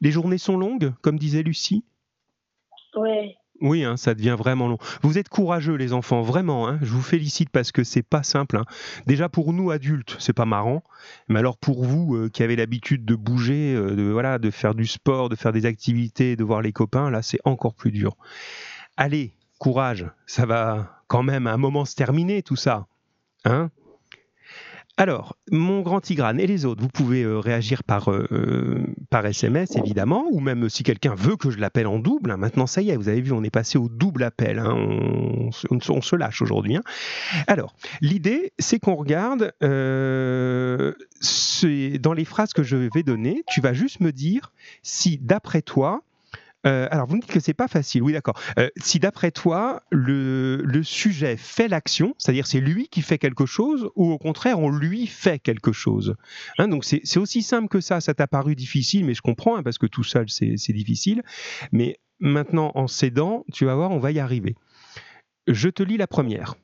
Les 0.00 0.10
journées 0.10 0.38
sont 0.38 0.56
longues, 0.56 0.92
comme 1.02 1.20
disait 1.20 1.44
Lucie? 1.44 1.84
Ouais. 2.96 3.36
Oui, 3.60 3.84
hein, 3.84 3.96
ça 3.96 4.14
devient 4.14 4.34
vraiment 4.36 4.68
long. 4.68 4.78
Vous 5.02 5.16
êtes 5.16 5.28
courageux, 5.28 5.74
les 5.74 5.92
enfants, 5.92 6.22
vraiment. 6.22 6.68
Hein. 6.68 6.78
je 6.82 6.92
vous 6.92 7.02
félicite 7.02 7.50
parce 7.50 7.70
que 7.72 7.84
c'est 7.84 8.02
pas 8.02 8.22
simple. 8.22 8.56
Hein. 8.56 8.64
Déjà 9.06 9.28
pour 9.28 9.52
nous 9.52 9.70
adultes, 9.70 10.16
c'est 10.18 10.32
pas 10.32 10.44
marrant. 10.44 10.82
Mais 11.28 11.38
alors 11.38 11.56
pour 11.56 11.84
vous 11.84 12.16
euh, 12.16 12.28
qui 12.28 12.42
avez 12.42 12.56
l'habitude 12.56 13.04
de 13.04 13.14
bouger, 13.14 13.74
euh, 13.74 13.94
de 13.94 14.02
voilà, 14.02 14.38
de 14.38 14.50
faire 14.50 14.74
du 14.74 14.86
sport, 14.86 15.28
de 15.28 15.36
faire 15.36 15.52
des 15.52 15.66
activités, 15.66 16.36
de 16.36 16.44
voir 16.44 16.62
les 16.62 16.72
copains, 16.72 17.10
là, 17.10 17.22
c'est 17.22 17.40
encore 17.44 17.74
plus 17.74 17.92
dur. 17.92 18.16
Allez, 18.96 19.34
courage. 19.58 20.06
Ça 20.26 20.46
va 20.46 21.02
quand 21.06 21.22
même 21.22 21.46
à 21.46 21.52
un 21.52 21.58
moment 21.58 21.84
se 21.84 21.94
terminer 21.94 22.42
tout 22.42 22.56
ça. 22.56 22.86
Hein 23.44 23.70
alors, 24.96 25.36
mon 25.50 25.80
grand 25.80 26.00
Tigrane 26.00 26.38
et 26.38 26.46
les 26.46 26.64
autres, 26.64 26.80
vous 26.80 26.88
pouvez 26.88 27.22
euh, 27.22 27.40
réagir 27.40 27.82
par, 27.82 28.12
euh, 28.12 28.86
par 29.10 29.26
SMS, 29.26 29.74
évidemment, 29.74 30.26
ou 30.30 30.38
même 30.38 30.68
si 30.68 30.84
quelqu'un 30.84 31.16
veut 31.16 31.36
que 31.36 31.50
je 31.50 31.58
l'appelle 31.58 31.88
en 31.88 31.98
double. 31.98 32.30
Hein. 32.30 32.36
maintenant, 32.36 32.68
ça 32.68 32.80
y 32.80 32.90
est, 32.90 32.96
vous 32.96 33.08
avez 33.08 33.20
vu, 33.20 33.32
on 33.32 33.42
est 33.42 33.50
passé 33.50 33.76
au 33.76 33.88
double 33.88 34.22
appel. 34.22 34.60
Hein. 34.60 34.72
on, 35.70 36.00
se 36.00 36.14
lâche 36.14 36.42
aujourd'hui. 36.42 36.76
Hein. 36.76 36.82
Alors, 37.48 37.74
l'idée, 38.02 38.52
c'est 38.60 38.78
qu'on 38.78 38.94
regarde 38.94 39.52
euh, 39.64 40.92
dans 42.00 42.12
les 42.12 42.24
phrases 42.24 42.52
que 42.52 42.62
je 42.62 42.76
vais 42.76 43.02
donner, 43.02 43.42
tu 43.48 43.60
vas 43.60 43.72
juste 43.72 43.98
me 43.98 44.12
dire 44.12 44.52
si, 44.84 45.18
d'après 45.18 45.62
toi, 45.62 46.02
euh, 46.66 46.88
alors, 46.90 47.06
vous 47.06 47.16
me 47.16 47.20
dites 47.20 47.30
que 47.30 47.40
c'est 47.40 47.54
pas 47.54 47.68
facile. 47.68 48.02
Oui, 48.02 48.12
d'accord. 48.12 48.40
Euh, 48.58 48.70
si 48.76 48.98
d'après 48.98 49.30
toi, 49.30 49.82
le, 49.90 50.82
sujet 50.82 51.36
fait 51.36 51.68
l'action, 51.68 52.14
c'est-à-dire 52.18 52.46
c'est 52.46 52.60
lui 52.60 52.88
qui 52.88 53.02
fait 53.02 53.18
quelque 53.18 53.46
chose, 53.46 53.90
ou 53.96 54.10
au 54.10 54.18
contraire, 54.18 54.58
on 54.58 54.70
lui 54.70 55.06
fait 55.06 55.38
quelque 55.38 55.72
chose. 55.72 56.14
Hein, 56.58 56.68
donc, 56.68 56.84
c'est 56.84 57.18
aussi 57.18 57.42
simple 57.42 57.68
que 57.68 57.80
ça. 57.80 58.00
Ça 58.00 58.14
t'a 58.14 58.26
paru 58.26 58.54
difficile, 58.54 59.04
mais 59.04 59.14
je 59.14 59.22
comprends, 59.22 59.56
hein, 59.56 59.62
parce 59.62 59.78
que 59.78 59.86
tout 59.86 60.04
seul, 60.04 60.28
c'est 60.28 60.72
difficile. 60.72 61.22
Mais 61.72 61.98
maintenant, 62.20 62.72
en 62.74 62.86
s'aidant, 62.86 63.44
tu 63.52 63.64
vas 63.64 63.74
voir, 63.74 63.90
on 63.90 63.98
va 63.98 64.12
y 64.12 64.18
arriver. 64.18 64.54
Je 65.46 65.68
te 65.68 65.82
lis 65.82 65.96
la 65.96 66.06
première. 66.06 66.54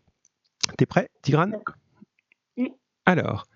T'es 0.79 0.87
prêt, 0.87 1.11
Tigrane? 1.23 1.57
Oui. 2.57 2.73
Alors. 3.05 3.47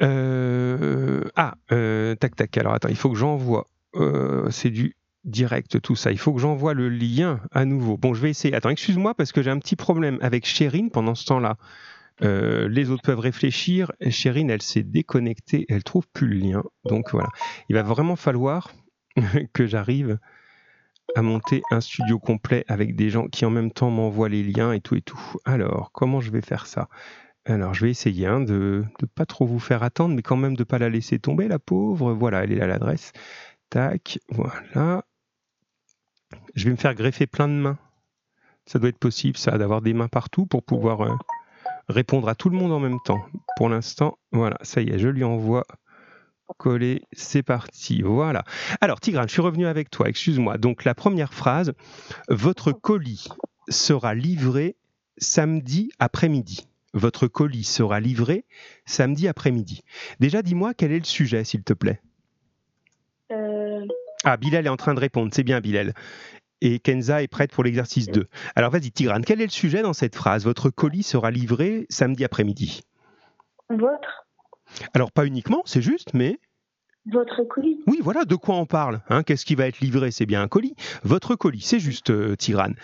Euh, 0.00 1.24
ah, 1.36 1.54
tac, 1.68 2.36
tac. 2.36 2.56
Alors, 2.58 2.74
attends, 2.74 2.88
il 2.88 2.96
faut 2.96 3.10
que 3.10 3.18
j'envoie. 3.18 3.68
c'est 4.50 4.70
du 4.70 4.97
direct 5.28 5.80
tout 5.80 5.96
ça. 5.96 6.10
Il 6.12 6.18
faut 6.18 6.32
que 6.32 6.40
j'envoie 6.40 6.74
le 6.74 6.88
lien 6.88 7.40
à 7.52 7.64
nouveau. 7.64 7.96
Bon, 7.96 8.14
je 8.14 8.20
vais 8.20 8.30
essayer. 8.30 8.54
Attends, 8.54 8.70
excuse-moi 8.70 9.14
parce 9.14 9.32
que 9.32 9.42
j'ai 9.42 9.50
un 9.50 9.58
petit 9.58 9.76
problème 9.76 10.18
avec 10.20 10.46
Chérine 10.46 10.90
pendant 10.90 11.14
ce 11.14 11.24
temps-là. 11.26 11.56
Euh, 12.22 12.68
les 12.68 12.90
autres 12.90 13.02
peuvent 13.02 13.20
réfléchir. 13.20 13.92
Chérine, 14.10 14.50
elle 14.50 14.62
s'est 14.62 14.82
déconnectée, 14.82 15.66
elle 15.68 15.84
trouve 15.84 16.06
plus 16.12 16.26
le 16.26 16.34
lien. 16.34 16.62
Donc 16.84 17.12
voilà, 17.12 17.28
il 17.68 17.74
va 17.74 17.82
vraiment 17.82 18.16
falloir 18.16 18.72
que 19.52 19.66
j'arrive 19.66 20.18
à 21.14 21.22
monter 21.22 21.62
un 21.70 21.80
studio 21.80 22.18
complet 22.18 22.64
avec 22.68 22.94
des 22.94 23.10
gens 23.10 23.28
qui 23.28 23.44
en 23.44 23.50
même 23.50 23.70
temps 23.70 23.90
m'envoient 23.90 24.28
les 24.28 24.42
liens 24.42 24.72
et 24.72 24.80
tout 24.80 24.94
et 24.94 25.00
tout. 25.00 25.20
Alors, 25.44 25.90
comment 25.92 26.20
je 26.20 26.30
vais 26.30 26.42
faire 26.42 26.66
ça? 26.66 26.88
Alors, 27.46 27.72
je 27.72 27.86
vais 27.86 27.90
essayer 27.90 28.26
hein, 28.26 28.40
de 28.40 28.84
ne 29.00 29.06
pas 29.06 29.24
trop 29.24 29.46
vous 29.46 29.58
faire 29.58 29.82
attendre, 29.82 30.14
mais 30.14 30.22
quand 30.22 30.36
même 30.36 30.54
de 30.54 30.62
ne 30.62 30.64
pas 30.64 30.78
la 30.78 30.90
laisser 30.90 31.18
tomber, 31.18 31.48
la 31.48 31.58
pauvre. 31.58 32.12
Voilà, 32.12 32.44
elle 32.44 32.52
est 32.52 32.56
là 32.56 32.66
l'adresse. 32.66 33.12
Tac, 33.70 34.18
voilà. 34.28 35.04
Je 36.54 36.64
vais 36.64 36.70
me 36.70 36.76
faire 36.76 36.94
greffer 36.94 37.26
plein 37.26 37.48
de 37.48 37.54
mains. 37.54 37.78
Ça 38.66 38.78
doit 38.78 38.90
être 38.90 38.98
possible, 38.98 39.38
ça, 39.38 39.56
d'avoir 39.56 39.80
des 39.80 39.94
mains 39.94 40.08
partout 40.08 40.44
pour 40.44 40.62
pouvoir 40.62 41.00
euh, 41.02 41.14
répondre 41.88 42.28
à 42.28 42.34
tout 42.34 42.50
le 42.50 42.56
monde 42.56 42.72
en 42.72 42.80
même 42.80 42.98
temps. 43.04 43.24
Pour 43.56 43.68
l'instant, 43.68 44.18
voilà, 44.32 44.58
ça 44.62 44.82
y 44.82 44.90
est, 44.90 44.98
je 44.98 45.08
lui 45.08 45.24
envoie 45.24 45.64
coller, 46.56 47.02
c'est 47.12 47.42
parti. 47.42 48.02
Voilà. 48.02 48.44
Alors, 48.80 49.00
Tigrane, 49.00 49.28
je 49.28 49.32
suis 49.32 49.42
revenu 49.42 49.66
avec 49.66 49.90
toi, 49.90 50.08
excuse-moi. 50.08 50.58
Donc, 50.58 50.84
la 50.84 50.94
première 50.94 51.34
phrase, 51.34 51.72
votre 52.28 52.72
colis 52.72 53.28
sera 53.68 54.14
livré 54.14 54.76
samedi 55.18 55.90
après-midi. 55.98 56.66
Votre 56.94 57.26
colis 57.26 57.64
sera 57.64 58.00
livré 58.00 58.44
samedi 58.86 59.28
après-midi. 59.28 59.82
Déjà, 60.20 60.42
dis-moi 60.42 60.74
quel 60.74 60.92
est 60.92 60.98
le 60.98 61.04
sujet, 61.04 61.44
s'il 61.44 61.62
te 61.62 61.74
plaît? 61.74 62.00
Ah, 64.24 64.36
Bilal 64.36 64.66
est 64.66 64.70
en 64.70 64.76
train 64.76 64.94
de 64.94 65.00
répondre, 65.00 65.30
c'est 65.32 65.44
bien 65.44 65.60
Bilal. 65.60 65.94
Et 66.60 66.80
Kenza 66.80 67.22
est 67.22 67.28
prête 67.28 67.52
pour 67.52 67.62
l'exercice 67.62 68.06
2. 68.08 68.26
Alors 68.56 68.70
vas-y 68.70 68.90
Tigrane, 68.90 69.24
quel 69.24 69.40
est 69.40 69.44
le 69.46 69.50
sujet 69.50 69.82
dans 69.82 69.92
cette 69.92 70.16
phrase? 70.16 70.44
Votre 70.44 70.70
colis 70.70 71.04
sera 71.04 71.30
livré 71.30 71.86
samedi 71.88 72.24
après-midi. 72.24 72.82
Votre? 73.70 74.26
Alors 74.94 75.12
pas 75.12 75.24
uniquement, 75.24 75.62
c'est 75.66 75.82
juste, 75.82 76.14
mais... 76.14 76.38
Votre 77.10 77.44
colis? 77.44 77.80
Oui, 77.86 78.00
voilà, 78.02 78.24
de 78.24 78.34
quoi 78.34 78.56
on 78.56 78.66
parle 78.66 79.00
hein 79.08 79.22
Qu'est-ce 79.22 79.46
qui 79.46 79.54
va 79.54 79.66
être 79.66 79.80
livré? 79.80 80.10
C'est 80.10 80.26
bien 80.26 80.42
un 80.42 80.48
colis. 80.48 80.74
Votre 81.04 81.36
colis, 81.36 81.62
c'est 81.62 81.80
juste 81.80 82.10
euh, 82.10 82.36
Tigrane. 82.36 82.74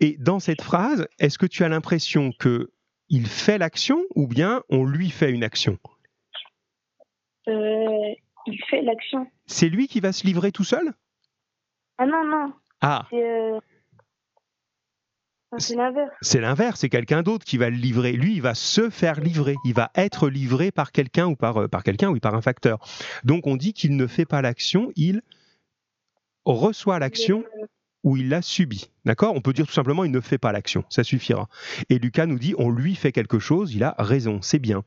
Et 0.00 0.16
dans 0.18 0.40
cette 0.40 0.62
phrase, 0.62 1.06
est-ce 1.20 1.38
que 1.38 1.46
tu 1.46 1.62
as 1.62 1.68
l'impression 1.68 2.32
que 2.38 2.70
il 3.08 3.26
fait 3.26 3.58
l'action 3.58 4.02
ou 4.16 4.26
bien 4.26 4.62
on 4.68 4.84
lui 4.84 5.10
fait 5.10 5.30
une 5.30 5.44
action? 5.44 5.78
Euh, 7.46 8.14
il 8.48 8.64
fait 8.64 8.82
l'action. 8.82 9.26
C'est 9.46 9.68
lui 9.68 9.88
qui 9.88 10.00
va 10.00 10.12
se 10.12 10.26
livrer 10.26 10.52
tout 10.52 10.64
seul? 10.64 10.92
Ah 11.98 12.06
non, 12.06 12.24
non. 12.24 12.52
Ah. 12.80 13.06
Euh, 13.12 13.60
c'est 15.56 15.76
l'inverse. 15.76 16.14
C'est 16.20 16.40
l'inverse, 16.40 16.80
c'est 16.80 16.88
quelqu'un 16.90 17.22
d'autre 17.22 17.44
qui 17.44 17.56
va 17.56 17.70
le 17.70 17.76
livrer. 17.76 18.12
Lui, 18.12 18.34
il 18.34 18.42
va 18.42 18.54
se 18.54 18.90
faire 18.90 19.20
livrer. 19.20 19.56
Il 19.64 19.74
va 19.74 19.90
être 19.94 20.28
livré 20.28 20.70
par 20.70 20.92
quelqu'un 20.92 21.26
ou 21.26 21.36
par, 21.36 21.56
euh, 21.62 21.68
par 21.68 21.82
quelqu'un 21.82 22.10
ou 22.10 22.18
par 22.18 22.34
un 22.34 22.42
facteur. 22.42 22.78
Donc 23.24 23.46
on 23.46 23.56
dit 23.56 23.72
qu'il 23.72 23.96
ne 23.96 24.06
fait 24.06 24.26
pas 24.26 24.42
l'action, 24.42 24.92
il 24.94 25.22
reçoit 26.44 26.98
l'action 26.98 27.44
ou 28.04 28.16
il 28.16 28.28
l'a 28.28 28.42
subi. 28.42 28.90
D'accord? 29.04 29.34
On 29.34 29.40
peut 29.40 29.52
dire 29.52 29.66
tout 29.66 29.72
simplement 29.72 30.04
il 30.04 30.10
ne 30.10 30.20
fait 30.20 30.38
pas 30.38 30.52
l'action, 30.52 30.84
ça 30.90 31.02
suffira. 31.02 31.48
Et 31.88 31.98
Lucas 31.98 32.26
nous 32.26 32.38
dit 32.38 32.54
on 32.58 32.70
lui 32.70 32.94
fait 32.94 33.12
quelque 33.12 33.38
chose, 33.38 33.74
il 33.74 33.84
a 33.84 33.94
raison, 33.98 34.40
c'est 34.42 34.58
bien. 34.58 34.84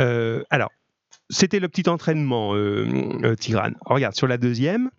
Euh, 0.00 0.44
alors, 0.50 0.70
c'était 1.30 1.60
le 1.60 1.68
petit 1.68 1.88
entraînement, 1.88 2.54
euh, 2.54 2.86
euh, 3.24 3.34
Tigrane. 3.34 3.76
Regarde, 3.84 4.14
sur 4.14 4.26
la 4.26 4.38
deuxième, 4.38 4.90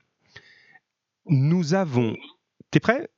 nous 1.28 1.74
avons. 1.74 2.16
T'es 2.72 2.80
prêt? 2.80 3.10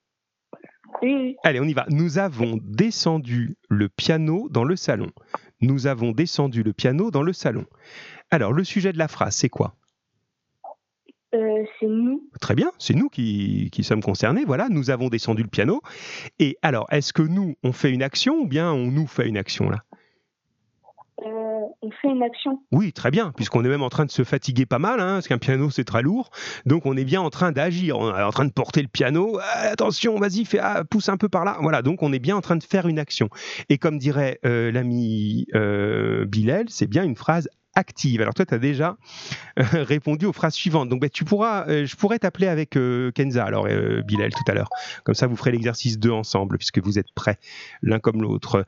Oui, 1.02 1.16
oui. 1.16 1.36
Allez, 1.44 1.60
on 1.60 1.66
y 1.66 1.74
va. 1.74 1.86
Nous 1.90 2.20
avons 2.20 2.60
descendu 2.62 3.56
le 3.70 3.90
piano 3.90 4.50
dans 4.50 4.64
le 4.64 4.76
salon. 4.76 5.12
Nous 5.62 5.88
avons 5.88 6.12
descendu 6.12 6.64
le 6.64 6.74
piano 6.74 7.12
dans 7.12 7.24
le 7.24 7.34
salon. 7.34 7.66
Alors, 8.30 8.54
le 8.54 8.64
sujet 8.64 8.94
de 8.94 8.98
la 8.98 9.08
phrase, 9.08 9.36
c'est 9.36 9.50
quoi? 9.50 9.76
Euh, 11.34 11.64
c'est 11.80 11.88
nous. 11.88 12.30
Très 12.42 12.56
bien, 12.56 12.72
c'est 12.78 12.94
nous 12.94 13.08
qui, 13.08 13.70
qui 13.72 13.84
sommes 13.84 14.02
concernés. 14.02 14.44
Voilà, 14.46 14.68
nous 14.70 14.90
avons 14.90 15.08
descendu 15.08 15.44
le 15.44 15.50
piano. 15.50 15.82
Et 16.40 16.58
alors, 16.62 16.88
est-ce 16.92 17.14
que 17.14 17.22
nous, 17.22 17.56
on 17.64 17.72
fait 17.72 17.92
une 17.92 18.04
action 18.04 18.36
ou 18.40 18.48
bien 18.48 18.72
on 18.72 18.92
nous 18.92 19.08
fait 19.08 19.28
une 19.28 19.38
action 19.38 19.70
là? 19.70 19.84
Euh, 21.26 21.51
on 21.82 21.90
fait 22.02 22.10
une 22.10 22.24
action. 22.24 22.60
Oui, 22.72 22.94
très 22.94 23.12
bien, 23.12 23.32
puisqu'on 23.36 23.64
est 23.64 23.70
même 23.70 23.82
en 23.82 23.90
train 23.90 24.06
de 24.06 24.12
se 24.12 24.24
fatiguer 24.24 24.66
pas 24.66 24.80
mal, 24.80 25.00
hein, 25.00 25.14
parce 25.16 25.28
qu'un 25.28 25.38
piano 25.38 25.70
c'est 25.70 25.84
très 25.84 26.02
lourd. 26.02 26.30
Donc 26.66 26.86
on 26.86 26.98
est 26.98 27.06
bien 27.06 27.22
en 27.22 27.30
train 27.30 27.52
d'agir, 27.52 27.98
on 28.00 28.16
est 28.16 28.24
en 28.24 28.32
train 28.32 28.46
de 28.46 28.52
porter 28.52 28.82
le 28.82 28.88
piano. 28.88 29.40
Ah, 29.42 29.70
attention, 29.72 30.18
vas-y, 30.18 30.46
fais, 30.46 30.60
ah, 30.60 30.84
pousse 30.90 31.10
un 31.10 31.18
peu 31.18 31.30
par 31.30 31.46
là. 31.46 31.58
Voilà, 31.62 31.82
donc 31.82 32.04
on 32.04 32.14
est 32.14 32.20
bien 32.20 32.36
en 32.36 32.42
train 32.42 32.56
de 32.56 32.64
faire 32.64 32.88
une 32.88 33.00
action. 33.00 33.30
Et 33.70 33.78
comme 33.78 33.98
dirait 33.98 34.40
euh, 34.46 34.72
l'ami 34.72 35.48
euh, 35.56 36.26
c'est 36.68 36.88
bien 36.88 37.04
une 37.04 37.16
phrase 37.16 37.50
active. 37.76 38.22
Alors 38.22 38.34
toi, 38.34 38.46
tu 38.46 38.54
as 38.54 38.60
déjà 38.60 38.98
euh, 39.60 39.64
répondu 39.84 40.26
aux 40.26 40.34
phrases 40.34 40.54
suivantes. 40.54 40.90
Donc 40.90 41.02
ben, 41.02 41.10
tu 41.10 41.24
pourras, 41.24 41.68
euh, 41.68 41.86
je 41.86 41.96
pourrais 41.96 42.20
t'appeler 42.20 42.48
avec 42.48 42.76
euh, 42.78 43.12
Kenza, 43.12 43.46
alors 43.46 43.68
Bilal 44.06 44.34
tout 44.34 44.44
à 44.48 44.54
l'heure. 44.54 44.70
Comme 45.04 45.16
ça, 45.16 45.28
vous 45.28 45.36
ferez 45.36 45.52
l'exercice 45.52 46.00
2 46.00 46.12
ensemble, 46.12 46.58
puisque 46.58 46.80
vous 46.80 47.00
êtes 47.00 47.12
prêts 47.14 47.40
l'un 47.82 48.00
comme 48.00 48.22
l'autre. 48.22 48.66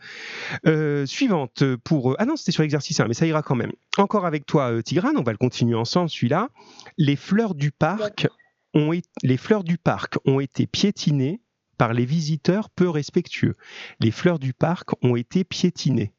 Suivante 1.05 1.63
pour... 1.83 2.15
Ah 2.19 2.25
non, 2.25 2.36
c'était 2.36 2.51
sur 2.51 2.63
l'exercice 2.63 3.00
1, 3.00 3.07
mais 3.07 3.13
ça 3.13 3.25
ira 3.25 3.41
quand 3.41 3.55
même. 3.55 3.72
Encore 3.98 4.25
avec 4.25 4.45
toi, 4.45 4.81
Tigrane, 4.83 5.17
on 5.17 5.24
va 5.24 5.31
le 5.31 5.38
continuer 5.38 5.75
ensemble, 5.75 6.10
celui-là. 6.10 6.50
Les 6.98 7.15
fleurs 7.15 7.55
du 7.55 7.72
parc 7.72 8.27
ont, 8.74 8.91
les 9.24 9.38
fleurs 9.38 9.63
du 9.63 9.77
parc 9.77 10.17
ont 10.25 10.39
été 10.39 10.67
piétinées 10.67 11.41
par 11.77 11.93
les 11.93 12.05
visiteurs 12.05 12.69
peu 12.69 12.89
respectueux. 12.89 13.55
Les 14.00 14.12
fleurs 14.12 14.39
du 14.39 14.53
parc 14.53 14.91
ont 15.03 15.15
été 15.15 15.43
piétinées. 15.43 16.13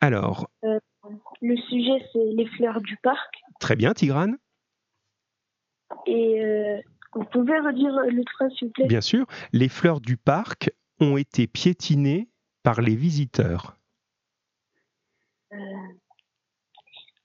Alors, 0.00 0.50
Le 1.40 1.56
sujet, 1.68 2.04
c'est 2.12 2.24
les 2.34 2.46
fleurs 2.46 2.80
du 2.80 2.96
parc. 3.02 3.34
très 3.60 3.76
bien, 3.76 3.92
Tigrane. 3.92 4.36
Et 6.06 6.42
euh, 6.42 6.80
vous 7.14 7.24
pouvez 7.24 7.58
redire 7.58 7.90
l'autre 8.10 8.32
phrase, 8.32 8.52
s'il 8.56 8.68
vous 8.68 8.72
plaît? 8.72 8.86
Bien 8.86 9.00
sûr, 9.00 9.26
les 9.52 9.68
fleurs 9.68 10.00
du 10.00 10.16
parc 10.16 10.70
ont 11.00 11.16
été 11.16 11.46
piétinées 11.46 12.28
par 12.62 12.80
les 12.80 12.94
visiteurs. 12.94 13.76
Euh, 15.52 15.56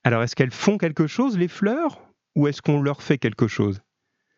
Alors, 0.04 0.22
est-ce 0.22 0.34
qu'elles 0.36 0.50
font 0.50 0.76
quelque 0.76 1.06
chose, 1.06 1.38
les 1.38 1.48
fleurs, 1.48 2.02
ou 2.36 2.48
est-ce 2.48 2.60
qu'on 2.60 2.82
leur 2.82 3.02
fait 3.02 3.18
quelque 3.18 3.46
chose? 3.48 3.80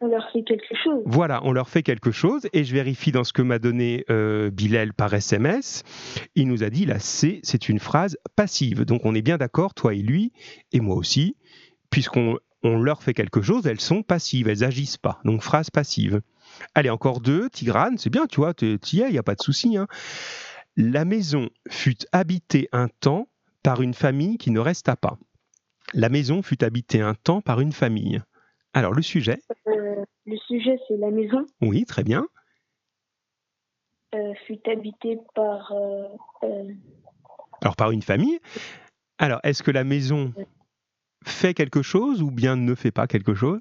On 0.03 0.09
leur 0.09 0.31
fait 0.33 0.43
quelque 0.43 0.75
chose. 0.83 1.03
Voilà, 1.05 1.41
on 1.45 1.53
leur 1.53 1.69
fait 1.69 1.83
quelque 1.83 2.11
chose, 2.11 2.49
et 2.55 2.65
je 2.65 2.73
vérifie 2.73 3.13
dans 3.13 3.25
ce 3.25 3.33
que 3.35 3.43
m'a 3.43 3.59
donné 3.59 4.05
euh, 4.09 4.51
Bilal 4.51 4.95
par 4.95 5.13
SMS. 5.13 5.83
Il 6.35 6.49
nous 6.49 6.63
a 6.63 6.71
dit, 6.71 6.87
la 6.87 6.99
C, 6.99 7.41
c'est 7.43 7.69
une 7.69 7.79
phrase 7.79 8.17
passive. 8.35 8.85
Donc, 8.85 9.03
on 9.05 9.15
est 9.15 9.23
bien 9.23 9.37
d'accord, 9.37 9.75
toi 9.75 9.93
et 9.95 9.99
lui, 10.01 10.33
et 10.73 10.81
moi 10.81 10.97
aussi, 10.97 11.37
puisqu'on 11.91 12.39
on 12.63 12.79
leur 12.79 13.03
fait 13.03 13.15
quelque 13.15 13.41
chose, 13.43 13.67
elles 13.67 13.81
sont 13.81 14.03
passives, 14.03 14.49
elles 14.49 14.65
agissent 14.65 14.99
pas. 14.99 15.21
Donc, 15.25 15.43
phrase 15.43 15.71
passive. 15.71 16.21
Allez, 16.75 16.91
encore 16.91 17.21
deux. 17.21 17.49
Tigrane, 17.51 17.97
c'est 17.99 18.11
bien, 18.11 18.27
tu 18.27 18.37
vois, 18.37 18.55
tu 18.55 18.79
y 18.93 19.01
es, 19.01 19.09
il 19.09 19.13
n'y 19.13 19.19
a 19.19 19.23
pas 19.23 19.35
de 19.35 19.43
souci. 19.43 19.77
hein. 19.77 19.87
La 20.77 21.05
maison 21.05 21.49
fut 21.69 21.97
habitée 22.13 22.69
un 22.73 22.89
temps 22.89 23.29
par 23.63 23.83
une 23.83 23.95
famille 23.95 24.39
qui 24.39 24.51
ne 24.51 24.61
resta 24.61 24.97
pas. 24.97 25.19
La 25.93 26.09
maison 26.09 26.43
fut 26.43 26.63
habitée 26.65 27.01
un 27.01 27.15
temps 27.15 27.41
par 27.41 27.61
une 27.61 27.73
famille. 27.73 28.23
Alors, 28.73 28.93
le 28.93 29.03
sujet, 29.03 29.39
Euh, 29.67 30.05
le 30.27 30.37
sujet, 30.47 30.79
c'est 30.87 30.97
la 30.97 31.11
maison 31.11 31.45
oui, 31.61 31.85
très 31.85 32.05
bien. 32.05 32.27
euh, 34.15 34.35
fut 34.47 34.59
habitée 34.69 35.19
par. 35.35 35.73
euh, 35.73 36.09
Alors, 37.63 37.77
par 37.77 37.91
une 37.91 38.03
famille. 38.03 38.39
Alors, 39.19 39.41
est-ce 39.45 39.63
que 39.63 39.71
la 39.71 39.85
maison 39.85 40.33
fait 41.25 41.55
quelque 41.55 41.83
chose 41.83 42.23
ou 42.23 42.31
bien 42.31 42.57
ne 42.57 42.75
fait 42.75 42.91
pas 42.91 43.07
quelque 43.07 43.35
chose? 43.35 43.61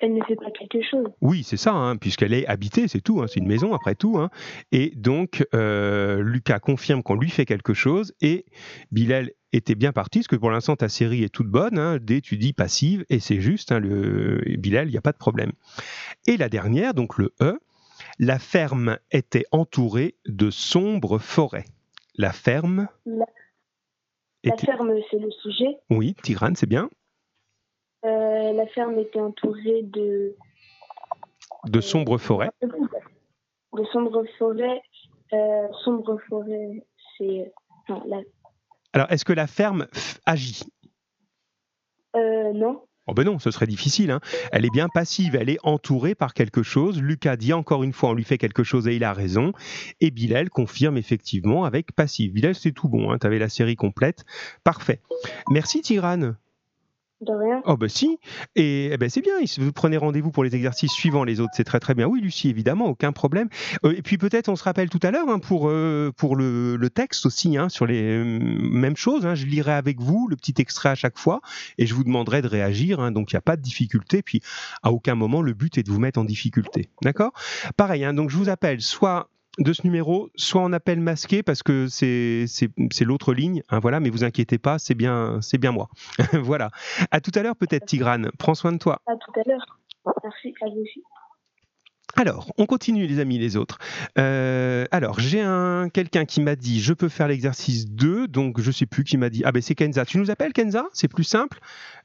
Elle 0.00 0.14
ne 0.14 0.22
fait 0.24 0.36
pas 0.36 0.50
quelque 0.50 0.82
chose. 0.88 1.06
Oui, 1.20 1.42
c'est 1.44 1.56
ça, 1.56 1.72
hein, 1.72 1.96
puisqu'elle 1.96 2.32
est 2.32 2.46
habitée, 2.46 2.88
c'est 2.88 3.00
tout. 3.00 3.20
hein, 3.22 3.26
c'est 3.28 3.40
une 3.40 3.46
maison 3.46 3.74
après 3.74 3.94
tout. 3.94 4.18
hein. 4.18 4.30
Et 4.72 4.92
donc, 4.96 5.46
euh, 5.54 6.22
Lucas 6.22 6.58
confirme 6.58 7.02
qu'on 7.02 7.14
lui 7.16 7.30
fait 7.30 7.44
quelque 7.44 7.74
chose 7.74 8.14
et 8.20 8.46
Bilal 8.92 9.30
était 9.52 9.74
bien 9.74 9.92
parti, 9.92 10.20
parce 10.20 10.28
que 10.28 10.36
pour 10.36 10.50
l'instant, 10.50 10.76
ta 10.76 10.88
série 10.88 11.22
est 11.24 11.28
toute 11.28 11.48
bonne. 11.48 11.78
Hein, 11.78 11.98
D, 12.00 12.20
tu 12.20 12.36
dis 12.36 12.52
passive, 12.52 13.04
et 13.10 13.18
c'est 13.20 13.40
juste, 13.40 13.72
le, 13.72 14.40
Bilal, 14.58 14.88
il 14.88 14.92
n'y 14.92 14.96
a 14.98 15.02
pas 15.02 15.12
de 15.12 15.18
problème. 15.18 15.52
Et 16.26 16.36
la 16.36 16.48
dernière, 16.48 16.94
donc 16.94 17.18
le 17.18 17.34
E, 17.42 17.58
la 18.18 18.38
ferme 18.38 18.98
était 19.10 19.44
entourée 19.50 20.14
de 20.26 20.50
sombres 20.50 21.18
forêts. 21.18 21.64
La 22.16 22.32
ferme. 22.32 22.88
La- 23.06 23.24
La 24.44 24.54
était- 24.54 24.66
ferme, 24.66 24.90
c'est 25.10 25.18
le 25.18 25.30
sujet. 25.42 25.76
Oui, 25.90 26.14
Tigrane, 26.22 26.54
c'est 26.56 26.68
bien. 26.68 26.88
Euh, 28.04 28.52
la 28.52 28.66
ferme 28.68 28.98
était 28.98 29.20
entourée 29.20 29.82
de. 29.82 30.34
De 31.66 31.80
sombres 31.80 32.18
forêts. 32.18 32.50
De 32.62 33.84
sombres 33.92 34.24
forêts. 34.38 34.82
Euh, 35.32 35.68
sombres 35.84 36.18
forêts, 36.28 36.86
c'est. 37.18 37.52
Non, 37.88 38.02
la- 38.06 38.22
Alors, 38.92 39.10
est-ce 39.12 39.24
que 39.24 39.32
la 39.32 39.46
ferme 39.46 39.86
agit? 40.26 40.62
Euh, 42.16 42.52
non. 42.52 42.82
Oh 43.06 43.14
ben 43.14 43.24
non, 43.24 43.38
ce 43.38 43.50
serait 43.50 43.66
difficile. 43.66 44.10
hein. 44.12 44.20
Elle 44.52 44.64
est 44.64 44.70
bien 44.72 44.88
passive, 44.88 45.34
elle 45.34 45.50
est 45.50 45.58
entourée 45.64 46.14
par 46.14 46.32
quelque 46.34 46.62
chose. 46.62 47.00
Lucas 47.02 47.36
dit 47.36 47.52
encore 47.52 47.82
une 47.82 47.92
fois, 47.92 48.10
on 48.10 48.14
lui 48.14 48.24
fait 48.24 48.38
quelque 48.38 48.62
chose 48.62 48.86
et 48.88 48.94
il 48.94 49.04
a 49.04 49.12
raison. 49.12 49.52
Et 50.00 50.10
Bilal 50.10 50.48
confirme 50.48 50.96
effectivement 50.96 51.64
avec 51.64 51.92
passive. 51.92 52.32
Bilal, 52.32 52.54
c'est 52.54 52.72
tout 52.72 52.88
bon, 52.88 53.16
tu 53.18 53.26
avais 53.26 53.38
la 53.38 53.48
série 53.48 53.74
complète. 53.76 54.24
Parfait. 54.64 55.00
Merci 55.50 55.80
Tirane. 55.80 56.36
De 57.20 57.32
rien. 57.34 57.60
Oh 57.66 57.76
ben 57.76 57.90
si, 57.90 58.18
et 58.56 58.88
eh 58.92 58.96
ben 58.96 59.10
c'est 59.10 59.20
bien, 59.20 59.34
vous 59.58 59.72
prenez 59.72 59.98
rendez-vous 59.98 60.30
pour 60.30 60.42
les 60.42 60.56
exercices 60.56 60.92
suivants 60.92 61.22
les 61.22 61.38
autres, 61.40 61.52
c'est 61.54 61.64
très 61.64 61.78
très 61.78 61.94
bien. 61.94 62.06
Oui 62.06 62.22
Lucie, 62.22 62.48
évidemment, 62.48 62.86
aucun 62.86 63.12
problème. 63.12 63.50
Euh, 63.84 63.92
et 63.94 64.00
puis 64.00 64.16
peut-être 64.16 64.48
on 64.48 64.56
se 64.56 64.64
rappelle 64.64 64.88
tout 64.88 65.00
à 65.02 65.10
l'heure 65.10 65.28
hein, 65.28 65.38
pour, 65.38 65.68
euh, 65.68 66.12
pour 66.16 66.34
le, 66.34 66.76
le 66.76 66.90
texte 66.90 67.26
aussi, 67.26 67.58
hein, 67.58 67.68
sur 67.68 67.84
les 67.84 68.02
euh, 68.02 68.24
mêmes 68.24 68.96
choses. 68.96 69.26
hein. 69.26 69.34
je 69.34 69.44
lirai 69.44 69.72
avec 69.72 70.00
vous 70.00 70.28
le 70.28 70.36
petit 70.36 70.54
extrait 70.56 70.88
à 70.88 70.94
chaque 70.94 71.18
fois 71.18 71.42
et 71.76 71.84
je 71.84 71.94
vous 71.94 72.04
demanderai 72.04 72.40
de 72.40 72.48
réagir, 72.48 73.12
donc 73.12 73.32
il 73.32 73.34
n'y 73.34 73.38
a 73.38 73.42
pas 73.42 73.56
de 73.56 73.62
difficulté. 73.62 74.22
Puis 74.22 74.40
à 74.82 74.90
aucun 74.90 75.14
moment 75.14 75.42
le 75.42 75.52
but 75.52 75.76
est 75.76 75.82
de 75.82 75.90
vous 75.90 76.00
mettre 76.00 76.18
en 76.18 76.24
difficulté. 76.24 76.88
D'accord? 77.02 77.32
Pareil, 77.76 78.06
donc 78.14 78.30
je 78.30 78.36
vous 78.38 78.48
appelle 78.48 78.80
soit 78.80 79.28
de 79.58 79.72
ce 79.72 79.82
numéro, 79.84 80.30
soit 80.36 80.62
en 80.62 80.72
appel 80.72 81.00
masqué 81.00 81.42
parce 81.42 81.62
que 81.62 81.86
c'est 81.88 82.46
l'autre 83.02 83.34
ligne, 83.34 83.62
hein, 83.68 83.78
voilà. 83.80 84.00
Mais 84.00 84.10
vous 84.10 84.24
inquiétez 84.24 84.58
pas, 84.58 84.78
c'est 84.78 84.94
bien 84.94 85.40
c'est 85.42 85.58
bien 85.58 85.72
moi. 85.72 85.88
voilà. 86.32 86.70
À 87.10 87.20
tout 87.20 87.32
à 87.34 87.42
l'heure 87.42 87.56
peut-être 87.56 87.86
Tigrane. 87.86 88.30
Prends 88.38 88.54
soin 88.54 88.72
de 88.72 88.78
toi. 88.78 89.00
À 89.06 89.16
tout 89.16 89.32
à 89.38 89.42
l'heure. 89.48 89.78
Merci 90.24 90.54
à 90.62 90.66
vous 90.66 90.80
aussi. 90.80 91.02
Alors, 92.20 92.52
on 92.58 92.66
continue 92.66 93.06
les 93.06 93.18
amis, 93.18 93.38
les 93.38 93.56
autres. 93.56 93.78
Euh, 94.18 94.84
alors, 94.90 95.18
j'ai 95.20 95.40
un 95.40 95.88
quelqu'un 95.88 96.26
qui 96.26 96.42
m'a 96.42 96.54
dit 96.54 96.78
je 96.78 96.92
peux 96.92 97.08
faire 97.08 97.28
l'exercice 97.28 97.88
2, 97.88 98.28
donc 98.28 98.60
je 98.60 98.70
sais 98.70 98.84
plus 98.84 99.04
qui 99.04 99.16
m'a 99.16 99.30
dit. 99.30 99.40
Ah 99.46 99.52
ben 99.52 99.62
c'est 99.62 99.74
Kenza. 99.74 100.04
Tu 100.04 100.18
nous 100.18 100.30
appelles 100.30 100.52
Kenza? 100.52 100.84
C'est 100.92 101.08
plus 101.08 101.24
simple. 101.24 101.60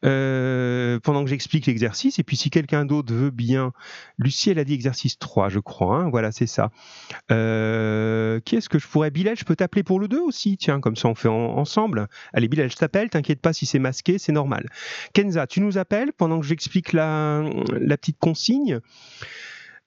Euh, 0.06 1.01
pendant 1.04 1.21
que 1.25 1.30
j'explique 1.30 1.65
l'exercice. 1.65 2.17
Et 2.17 2.23
puis 2.23 2.38
si 2.38 2.49
quelqu'un 2.49 2.86
d'autre 2.86 3.13
veut 3.13 3.30
bien. 3.30 3.73
Lucie, 4.17 4.51
elle 4.51 4.60
a 4.60 4.63
dit 4.63 4.73
exercice 4.73 5.19
3, 5.19 5.49
je 5.49 5.60
crois. 5.60 5.97
hein. 5.97 6.10
Voilà, 6.10 6.32
c'est 6.32 6.47
ça. 6.47 6.71
Euh, 7.30 8.39
qui 8.45 8.56
est-ce 8.56 8.69
que 8.69 8.80
je 8.80 8.88
pourrais 8.88 9.12
Bilal, 9.12 9.36
je 9.38 9.43
peux 9.43 9.58
t'appeler 9.58 9.84
pour 9.84 9.99
le 9.99 10.08
2 10.08 10.21
aussi? 10.21 10.56
Tiens, 10.56 10.80
comme 10.80 10.95
ça 10.95 11.10
on 11.10 11.15
fait 11.15 11.28
en- 11.28 11.58
ensemble. 11.58 12.08
Allez, 12.32 12.47
Bilal, 12.47 12.71
je 12.71 12.78
t'appelle. 12.78 13.10
T'inquiète 13.10 13.41
pas 13.41 13.51
si 13.51 13.65
c'est 13.65 13.80
masqué, 13.80 14.17
c'est 14.17 14.32
normal. 14.32 14.69
Kenza, 15.13 15.45
tu 15.45 15.60
nous 15.60 15.78
appelles 15.78 16.13
pendant 16.13 16.39
que 16.39 16.45
j'explique 16.45 16.93
la 16.93 17.43
petite 17.97 18.17
consigne? 18.17 18.80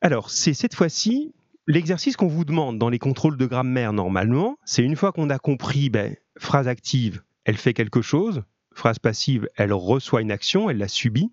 Alors, 0.00 0.30
c'est 0.30 0.54
cette 0.54 0.74
fois-ci 0.74 1.34
l'exercice 1.66 2.16
qu'on 2.16 2.28
vous 2.28 2.44
demande 2.44 2.78
dans 2.78 2.88
les 2.88 2.98
contrôles 2.98 3.36
de 3.36 3.46
grammaire 3.46 3.92
normalement. 3.92 4.56
C'est 4.64 4.82
une 4.82 4.96
fois 4.96 5.12
qu'on 5.12 5.28
a 5.30 5.38
compris, 5.38 5.90
ben, 5.90 6.16
phrase 6.38 6.68
active, 6.68 7.22
elle 7.44 7.56
fait 7.56 7.74
quelque 7.74 8.00
chose. 8.02 8.42
Phrase 8.74 8.98
passive, 8.98 9.48
elle 9.56 9.72
reçoit 9.72 10.22
une 10.22 10.30
action, 10.30 10.70
elle 10.70 10.78
la 10.78 10.88
subit. 10.88 11.30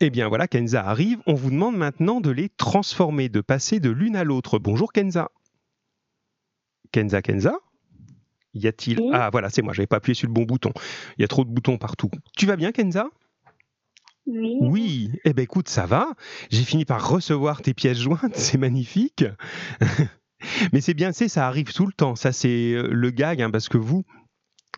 Eh 0.00 0.10
bien 0.10 0.28
voilà, 0.28 0.48
Kenza 0.48 0.84
arrive. 0.84 1.20
On 1.26 1.34
vous 1.34 1.50
demande 1.50 1.76
maintenant 1.76 2.20
de 2.20 2.30
les 2.30 2.48
transformer, 2.48 3.28
de 3.28 3.40
passer 3.40 3.80
de 3.80 3.90
l'une 3.90 4.16
à 4.16 4.24
l'autre. 4.24 4.58
Bonjour 4.58 4.92
Kenza. 4.92 5.30
Kenza, 6.92 7.22
Kenza? 7.22 7.54
Y 8.52 8.66
a-t-il? 8.66 9.00
Oui. 9.00 9.10
Ah 9.12 9.30
voilà, 9.30 9.48
c'est 9.48 9.62
moi, 9.62 9.72
j'avais 9.72 9.86
pas 9.86 9.96
appuyé 9.96 10.14
sur 10.14 10.26
le 10.26 10.32
bon 10.32 10.42
bouton. 10.42 10.72
Il 11.16 11.22
y 11.22 11.24
a 11.24 11.28
trop 11.28 11.44
de 11.44 11.50
boutons 11.50 11.78
partout. 11.78 12.10
Tu 12.36 12.46
vas 12.46 12.56
bien 12.56 12.72
Kenza? 12.72 13.06
Oui. 14.26 14.58
oui, 14.60 15.10
eh 15.24 15.32
ben 15.32 15.42
écoute, 15.42 15.68
ça 15.68 15.86
va. 15.86 16.12
J'ai 16.50 16.62
fini 16.62 16.84
par 16.84 17.08
recevoir 17.08 17.62
tes 17.62 17.74
pièces 17.74 17.98
jointes, 17.98 18.34
c'est 18.36 18.58
magnifique. 18.58 19.24
Mais 20.72 20.80
c'est 20.80 20.94
bien, 20.94 21.12
c'est 21.12 21.28
ça 21.28 21.46
arrive 21.46 21.72
tout 21.72 21.86
le 21.86 21.92
temps. 21.92 22.16
Ça, 22.16 22.32
c'est 22.32 22.72
euh, 22.72 22.88
le 22.90 23.10
gag, 23.10 23.42
hein, 23.42 23.50
parce 23.50 23.68
que 23.68 23.76
vous, 23.76 24.04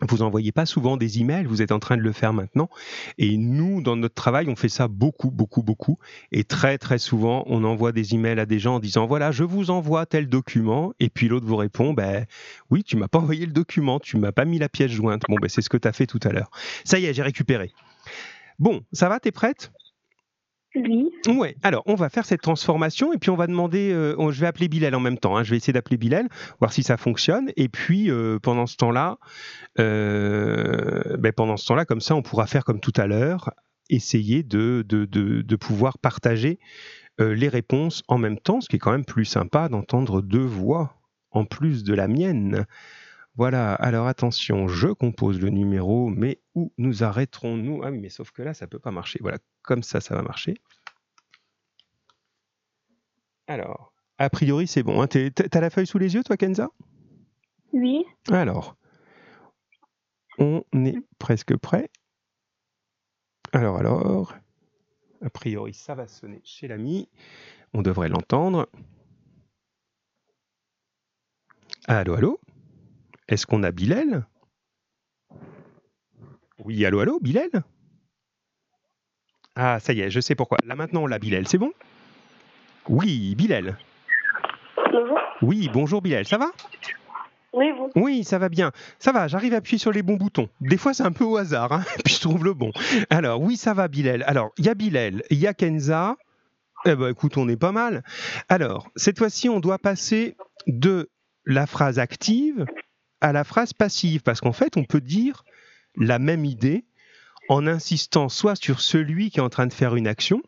vous 0.01 0.21
envoyez 0.21 0.51
pas 0.51 0.65
souvent 0.65 0.97
des 0.97 1.19
emails, 1.19 1.45
vous 1.45 1.61
êtes 1.61 1.71
en 1.71 1.79
train 1.79 1.97
de 1.97 2.01
le 2.01 2.11
faire 2.11 2.33
maintenant. 2.33 2.69
Et 3.17 3.37
nous, 3.37 3.81
dans 3.81 3.95
notre 3.95 4.15
travail, 4.15 4.49
on 4.49 4.55
fait 4.55 4.69
ça 4.69 4.87
beaucoup, 4.87 5.31
beaucoup, 5.31 5.63
beaucoup. 5.63 5.99
Et 6.31 6.43
très, 6.43 6.77
très 6.77 6.97
souvent, 6.97 7.43
on 7.47 7.63
envoie 7.63 7.91
des 7.91 8.15
emails 8.15 8.39
à 8.39 8.45
des 8.45 8.59
gens 8.59 8.75
en 8.75 8.79
disant 8.79 9.05
voilà, 9.05 9.31
je 9.31 9.43
vous 9.43 9.69
envoie 9.69 10.05
tel 10.05 10.27
document. 10.27 10.93
Et 10.99 11.09
puis 11.09 11.27
l'autre 11.27 11.45
vous 11.45 11.55
répond 11.55 11.93
ben 11.93 12.25
oui, 12.69 12.83
tu 12.83 12.97
m'as 12.97 13.07
pas 13.07 13.19
envoyé 13.19 13.45
le 13.45 13.53
document, 13.53 13.99
tu 13.99 14.17
m'as 14.17 14.31
pas 14.31 14.45
mis 14.45 14.59
la 14.59 14.69
pièce 14.69 14.91
jointe. 14.91 15.23
Bon, 15.29 15.35
ben 15.41 15.49
c'est 15.49 15.61
ce 15.61 15.69
que 15.69 15.77
tu 15.77 15.87
as 15.87 15.93
fait 15.93 16.07
tout 16.07 16.19
à 16.23 16.29
l'heure. 16.29 16.49
Ça 16.83 16.99
y 16.99 17.05
est, 17.05 17.13
j'ai 17.13 17.23
récupéré. 17.23 17.71
Bon, 18.59 18.81
ça 18.91 19.09
va, 19.09 19.19
t'es 19.19 19.31
prête? 19.31 19.71
Oui. 20.75 21.11
Ouais, 21.27 21.55
alors 21.61 21.83
on 21.85 21.93
va 21.93 22.09
faire 22.09 22.25
cette 22.25 22.41
transformation 22.41 23.13
et 23.13 23.17
puis 23.19 23.29
on 23.29 23.35
va 23.35 23.45
demander, 23.45 23.91
euh, 23.91 24.15
on- 24.17 24.31
je 24.31 24.39
vais 24.41 24.47
appeler 24.47 24.67
Bilal 24.67 24.95
en 24.95 24.99
même 24.99 25.19
temps, 25.19 25.37
hein. 25.37 25.43
je 25.43 25.51
vais 25.51 25.57
essayer 25.57 25.71
d'appeler 25.73 25.97
Bilal, 25.97 26.27
voir 26.59 26.73
si 26.73 26.81
ça 26.81 26.97
fonctionne. 26.97 27.51
Et 27.57 27.69
puis 27.69 28.09
euh, 28.09 28.39
pendant 28.39 28.65
ce 28.65 28.75
temps-là, 28.77 29.17
euh, 29.79 31.17
ben, 31.19 31.31
pendant 31.31 31.57
ce 31.57 31.67
temps-là, 31.67 31.85
comme 31.85 32.01
ça, 32.01 32.15
on 32.15 32.23
pourra 32.23 32.47
faire 32.47 32.63
comme 32.65 32.79
tout 32.79 32.93
à 32.95 33.05
l'heure, 33.05 33.51
essayer 33.89 34.41
de, 34.41 34.83
de, 34.87 35.05
de, 35.05 35.41
de 35.43 35.55
pouvoir 35.55 35.97
partager 35.99 36.59
les 37.19 37.47
réponses 37.49 38.01
en 38.07 38.17
même 38.17 38.39
temps, 38.39 38.59
ce 38.59 38.67
qui 38.67 38.77
est 38.77 38.79
quand 38.79 38.91
même 38.91 39.05
plus 39.05 39.25
sympa 39.25 39.69
d'entendre 39.69 40.23
deux 40.23 40.39
voix 40.43 40.95
en 41.29 41.45
plus 41.45 41.83
de 41.83 41.93
la 41.93 42.07
mienne. 42.07 42.65
Voilà, 43.35 43.73
alors 43.73 44.07
attention, 44.07 44.67
je 44.67 44.89
compose 44.89 45.39
le 45.41 45.49
numéro, 45.49 46.07
mais 46.07 46.39
où 46.53 46.71
nous 46.77 47.03
arrêterons-nous? 47.03 47.81
Ah 47.83 47.89
oui, 47.89 47.97
mais 47.97 48.09
sauf 48.09 48.31
que 48.31 48.43
là, 48.43 48.53
ça 48.53 48.67
peut 48.67 48.77
pas 48.79 48.91
marcher. 48.91 49.17
Voilà, 49.21 49.39
comme 49.63 49.81
ça, 49.81 50.01
ça 50.01 50.15
va 50.15 50.21
marcher. 50.21 50.55
Alors, 53.47 53.91
a 54.19 54.29
priori, 54.29 54.67
c'est 54.67 54.83
bon. 54.83 55.01
hein. 55.01 55.07
T'as 55.07 55.61
la 55.61 55.69
feuille 55.71 55.87
sous 55.87 55.97
les 55.97 56.13
yeux, 56.13 56.23
toi, 56.23 56.37
Kenza? 56.37 56.69
Oui. 57.71 58.05
Alors, 58.31 58.77
on 60.37 60.63
est 60.73 60.97
presque 61.17 61.57
prêt. 61.57 61.89
Alors, 63.51 63.77
alors, 63.77 64.35
a 65.21 65.29
priori, 65.31 65.73
ça 65.73 65.95
va 65.95 66.07
sonner 66.07 66.41
chez 66.43 66.67
l'ami. 66.67 67.09
On 67.73 67.81
devrait 67.81 68.09
l'entendre. 68.09 68.69
Allô, 71.87 72.13
allô? 72.13 72.39
Est-ce 73.33 73.47
qu'on 73.47 73.63
a 73.63 73.71
Bilal? 73.71 74.27
Oui, 76.63 76.85
allô, 76.85 76.99
allô, 76.99 77.19
Bilal? 77.19 77.49
Ah, 79.55 79.79
ça 79.79 79.91
y 79.91 80.01
est, 80.01 80.11
je 80.11 80.19
sais 80.19 80.35
pourquoi. 80.35 80.59
Là, 80.67 80.75
maintenant, 80.75 81.01
on 81.01 81.07
l'a, 81.07 81.17
Bilal, 81.17 81.47
c'est 81.47 81.57
bon? 81.57 81.71
Oui, 82.87 83.33
Bilal. 83.33 83.79
Bonjour. 84.91 85.17
Oui, 85.41 85.67
bonjour, 85.73 86.03
Bilal, 86.03 86.27
ça 86.27 86.37
va? 86.37 86.51
Oui, 87.53 87.71
vous. 87.75 87.89
Oui, 87.95 88.23
ça 88.23 88.37
va 88.37 88.49
bien. 88.49 88.71
Ça 88.99 89.11
va, 89.11 89.27
j'arrive 89.27 89.55
à 89.55 89.57
appuyer 89.57 89.79
sur 89.79 89.91
les 89.91 90.03
bons 90.03 90.17
boutons. 90.17 90.47
Des 90.61 90.77
fois, 90.77 90.93
c'est 90.93 91.01
un 91.01 91.11
peu 91.11 91.23
au 91.23 91.37
hasard, 91.37 91.71
hein, 91.71 91.83
puis 92.05 92.13
je 92.13 92.21
trouve 92.21 92.45
le 92.45 92.53
bon. 92.53 92.71
Alors, 93.09 93.41
oui, 93.41 93.57
ça 93.57 93.73
va, 93.73 93.87
Bilal. 93.87 94.23
Alors, 94.27 94.51
il 94.59 94.67
y 94.67 94.69
a 94.69 94.75
Bilal, 94.75 95.23
il 95.31 95.39
y 95.39 95.47
a 95.47 95.55
Kenza. 95.55 96.17
Eh 96.85 96.95
ben, 96.95 97.09
écoute, 97.09 97.35
on 97.37 97.49
est 97.49 97.57
pas 97.57 97.71
mal. 97.71 98.03
Alors, 98.47 98.91
cette 98.95 99.17
fois-ci, 99.17 99.49
on 99.49 99.59
doit 99.59 99.79
passer 99.79 100.37
de 100.67 101.09
la 101.45 101.65
phrase 101.65 101.97
active 101.97 102.67
à 103.23 103.31
la 103.31 103.43
phrase 103.43 103.73
passive, 103.73 104.21
parce 104.21 104.41
qu'en 104.41 104.51
fait, 104.51 104.77
on 104.77 104.83
peut 104.83 105.01
dire 105.01 105.43
la 105.95 106.19
même 106.19 106.45
idée 106.45 106.85
en 107.49 107.65
insistant 107.67 108.29
soit 108.29 108.55
sur 108.55 108.81
celui 108.81 109.31
qui 109.31 109.39
est 109.39 109.43
en 109.43 109.49
train 109.49 109.65
de 109.65 109.73
faire 109.73 109.95
une 109.95 110.07
action, 110.07 110.41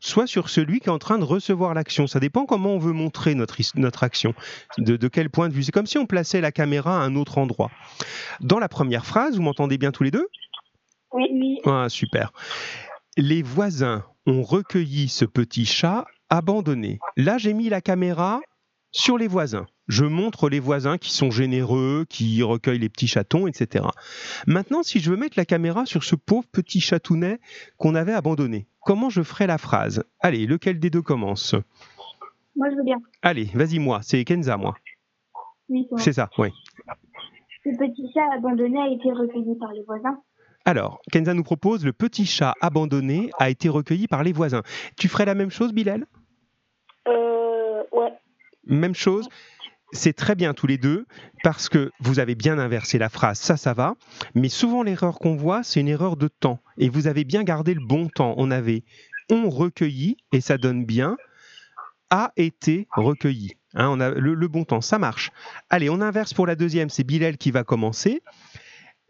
soit 0.00 0.26
sur 0.26 0.48
celui 0.48 0.80
qui 0.80 0.86
est 0.86 0.92
en 0.92 0.98
train 0.98 1.18
de 1.18 1.24
recevoir 1.24 1.74
l'action. 1.74 2.06
Ça 2.06 2.18
dépend 2.18 2.46
comment 2.46 2.70
on 2.70 2.78
veut 2.78 2.92
montrer 2.92 3.34
notre, 3.34 3.56
notre 3.76 4.04
action, 4.04 4.34
de, 4.78 4.96
de 4.96 5.08
quel 5.08 5.28
point 5.28 5.48
de 5.48 5.54
vue. 5.54 5.62
C'est 5.62 5.72
comme 5.72 5.86
si 5.86 5.98
on 5.98 6.06
plaçait 6.06 6.40
la 6.40 6.50
caméra 6.52 6.98
à 6.98 7.04
un 7.04 7.14
autre 7.14 7.36
endroit. 7.38 7.70
Dans 8.40 8.58
la 8.58 8.68
première 8.68 9.04
phrase, 9.04 9.36
vous 9.36 9.42
m'entendez 9.42 9.76
bien 9.76 9.92
tous 9.92 10.02
les 10.04 10.10
deux? 10.10 10.26
Oui. 11.12 11.26
Oui. 11.30 11.58
ah, 11.66 11.88
Super. 11.88 12.32
Les 13.16 13.42
voisins 13.42 14.04
ont 14.26 14.42
recueilli 14.42 15.08
ce 15.08 15.24
petit 15.26 15.66
chat 15.66 16.06
abandonné. 16.30 17.00
Là, 17.16 17.36
j'ai 17.36 17.52
mis 17.52 17.68
la 17.68 17.80
caméra 17.80 18.40
sur 18.92 19.18
les 19.18 19.28
voisins. 19.28 19.66
Je 19.88 20.04
montre 20.04 20.50
les 20.50 20.60
voisins 20.60 20.98
qui 20.98 21.10
sont 21.12 21.30
généreux, 21.30 22.04
qui 22.08 22.42
recueillent 22.42 22.78
les 22.78 22.90
petits 22.90 23.06
chatons, 23.06 23.46
etc. 23.46 23.86
Maintenant, 24.46 24.82
si 24.82 25.00
je 25.00 25.10
veux 25.10 25.16
mettre 25.16 25.38
la 25.38 25.46
caméra 25.46 25.86
sur 25.86 26.04
ce 26.04 26.14
pauvre 26.14 26.46
petit 26.52 26.80
chatounet 26.80 27.40
qu'on 27.78 27.94
avait 27.94 28.12
abandonné, 28.12 28.66
comment 28.82 29.08
je 29.08 29.22
ferai 29.22 29.46
la 29.46 29.56
phrase? 29.56 30.04
Allez, 30.20 30.46
lequel 30.46 30.78
des 30.78 30.90
deux 30.90 31.02
commence? 31.02 31.54
Moi, 32.54 32.68
je 32.70 32.76
veux 32.76 32.84
bien. 32.84 32.98
Allez, 33.22 33.46
vas-y, 33.54 33.78
moi, 33.78 34.00
c'est 34.02 34.22
Kenza, 34.24 34.56
moi. 34.58 34.76
Oui, 35.70 35.86
c'est 35.96 36.12
ça, 36.12 36.28
oui. 36.38 36.48
Le 37.64 37.76
petit 37.76 38.10
chat 38.12 38.24
abandonné 38.34 38.78
a 38.78 38.88
été 38.88 39.10
recueilli 39.10 39.56
par 39.58 39.72
les 39.72 39.82
voisins. 39.82 40.20
Alors, 40.64 41.00
Kenza 41.10 41.32
nous 41.32 41.44
propose 41.44 41.84
le 41.84 41.94
petit 41.94 42.26
chat 42.26 42.54
abandonné 42.60 43.30
a 43.38 43.48
été 43.48 43.70
recueilli 43.70 44.06
par 44.06 44.22
les 44.22 44.32
voisins. 44.32 44.62
Tu 44.98 45.08
ferais 45.08 45.24
la 45.24 45.34
même 45.34 45.50
chose, 45.50 45.72
Bilal? 45.72 46.06
Euh. 47.06 47.82
Ouais. 47.92 48.12
Même 48.66 48.94
chose? 48.94 49.28
C'est 49.92 50.12
très 50.12 50.34
bien 50.34 50.52
tous 50.54 50.66
les 50.66 50.76
deux 50.78 51.06
parce 51.42 51.68
que 51.68 51.90
vous 52.00 52.18
avez 52.18 52.34
bien 52.34 52.58
inversé 52.58 52.98
la 52.98 53.08
phrase, 53.08 53.38
ça, 53.38 53.56
ça 53.56 53.72
va. 53.72 53.94
Mais 54.34 54.48
souvent, 54.50 54.82
l'erreur 54.82 55.18
qu'on 55.18 55.34
voit, 55.34 55.62
c'est 55.62 55.80
une 55.80 55.88
erreur 55.88 56.16
de 56.16 56.28
temps. 56.28 56.58
Et 56.76 56.88
vous 56.90 57.06
avez 57.06 57.24
bien 57.24 57.42
gardé 57.42 57.72
le 57.74 57.80
bon 57.84 58.08
temps. 58.08 58.34
On 58.36 58.50
avait 58.50 58.84
on 59.30 59.50
recueilli, 59.50 60.16
et 60.32 60.40
ça 60.40 60.56
donne 60.58 60.84
bien, 60.86 61.16
a 62.10 62.32
été 62.36 62.86
recueilli. 62.96 63.52
Hein, 63.74 63.88
on 63.90 64.00
a 64.00 64.10
le, 64.10 64.32
le 64.34 64.48
bon 64.48 64.64
temps, 64.64 64.80
ça 64.80 64.98
marche. 64.98 65.30
Allez, 65.68 65.90
on 65.90 66.00
inverse 66.00 66.32
pour 66.32 66.46
la 66.46 66.54
deuxième, 66.56 66.88
c'est 66.88 67.04
Bilal 67.04 67.36
qui 67.36 67.50
va 67.50 67.62
commencer. 67.64 68.22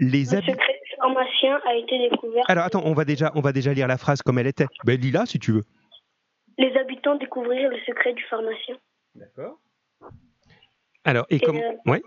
Les 0.01 0.25
Le 0.25 0.35
habitants. 0.35 0.53
secret 0.53 0.73
du 0.85 0.97
pharmacien 0.97 1.61
a 1.69 1.75
été 1.77 2.09
découvert. 2.11 2.45
Alors 2.49 2.65
attends, 2.65 2.83
on 2.85 2.95
va 2.95 3.05
déjà, 3.05 3.31
on 3.37 3.41
va 3.41 3.53
déjà 3.53 3.73
lire 3.73 3.87
la 3.87 3.99
phrase 3.99 4.23
comme 4.23 4.39
elle 4.39 4.47
était. 4.49 4.67
Ben 4.85 5.01
lis-la 5.01 5.27
si 5.27 5.39
tu 5.39 5.53
veux. 5.53 5.65
Les 6.57 6.73
habitants 6.77 7.15
découvrirent 7.17 7.71
le 7.71 7.79
secret 7.87 8.13
du 8.15 8.25
pharmacien. 8.25 8.77
D'accord. 9.15 9.61
Alors 11.09 11.27
et 11.31 11.37
Et, 11.37 11.41
comment 11.41 11.61
euh, 11.61 11.91
Ouais. 11.91 12.03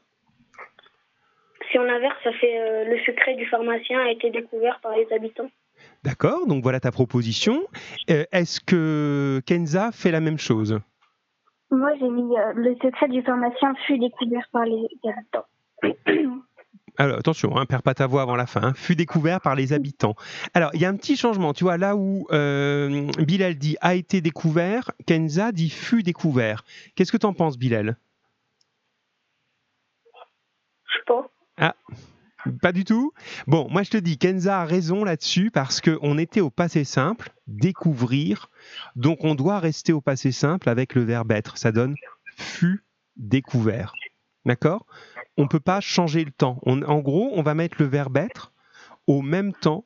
Si 1.71 1.79
on 1.79 1.83
inverse, 1.83 2.17
ça 2.23 2.31
fait 2.33 2.59
euh, 2.59 2.85
le 2.85 2.99
secret 3.05 3.35
du 3.35 3.45
pharmacien 3.47 3.99
a 3.99 4.11
été 4.11 4.29
découvert 4.29 4.79
par 4.81 4.91
les 4.95 5.07
habitants. 5.15 5.49
D'accord. 6.03 6.45
Donc 6.45 6.61
voilà 6.63 6.79
ta 6.79 6.91
proposition. 6.91 7.63
Euh, 8.09 8.25
Est-ce 8.31 8.59
que 8.61 9.41
Kenza 9.45 9.91
fait 9.91 10.11
la 10.11 10.19
même 10.19 10.37
chose? 10.37 10.79
Moi, 11.71 11.89
j'ai 11.99 12.09
mis 12.09 12.37
euh, 12.37 12.53
le 12.55 12.75
secret 12.83 13.07
du 13.07 13.21
pharmacien 13.23 13.73
fut 13.87 13.97
découvert 13.97 14.47
par 14.51 14.65
les 14.65 14.85
habitants. 15.05 15.45
Alors 16.97 17.17
attention, 17.17 17.55
hein, 17.57 17.65
perds 17.65 17.83
pas 17.83 17.93
ta 17.93 18.05
voix 18.05 18.21
avant 18.21 18.35
la 18.35 18.45
fin. 18.45 18.61
hein. 18.61 18.73
Fut 18.75 18.95
découvert 18.97 19.39
par 19.39 19.55
les 19.55 19.71
habitants. 19.71 20.13
Alors 20.53 20.71
il 20.73 20.81
y 20.81 20.85
a 20.85 20.89
un 20.89 20.97
petit 20.97 21.15
changement. 21.15 21.53
Tu 21.53 21.63
vois 21.63 21.77
là 21.77 21.95
où 21.95 22.27
euh, 22.31 23.07
Bilal 23.19 23.55
dit 23.55 23.77
a 23.79 23.95
été 23.95 24.19
découvert, 24.19 24.91
Kenza 25.07 25.53
dit 25.53 25.69
fut 25.69 26.03
découvert. 26.03 26.63
Qu'est-ce 26.95 27.13
que 27.13 27.17
t'en 27.17 27.33
penses, 27.33 27.57
Bilal? 27.57 27.95
Pas. 31.05 31.75
Pas 32.61 32.71
du 32.71 32.85
tout. 32.85 33.13
Bon, 33.45 33.67
moi 33.69 33.83
je 33.83 33.91
te 33.91 33.97
dis, 33.97 34.17
Kenza 34.17 34.61
a 34.61 34.65
raison 34.65 35.03
là-dessus 35.03 35.51
parce 35.51 35.79
qu'on 35.79 36.17
était 36.17 36.41
au 36.41 36.49
passé 36.49 36.83
simple, 36.83 37.29
découvrir. 37.47 38.49
Donc 38.95 39.23
on 39.23 39.35
doit 39.35 39.59
rester 39.59 39.93
au 39.93 40.01
passé 40.01 40.31
simple 40.31 40.67
avec 40.69 40.95
le 40.95 41.03
verbe 41.03 41.31
être. 41.31 41.57
Ça 41.57 41.71
donne 41.71 41.95
fut 42.37 42.83
découvert. 43.15 43.93
D'accord? 44.45 44.87
On 45.37 45.43
ne 45.43 45.47
peut 45.47 45.59
pas 45.59 45.81
changer 45.81 46.25
le 46.25 46.31
temps. 46.31 46.59
On- 46.65 46.81
en 46.81 46.99
gros, 46.99 47.29
on 47.33 47.43
va 47.43 47.53
mettre 47.53 47.77
le 47.79 47.85
verbe 47.85 48.17
être 48.17 48.51
au 49.05 49.21
même 49.21 49.53
temps 49.53 49.85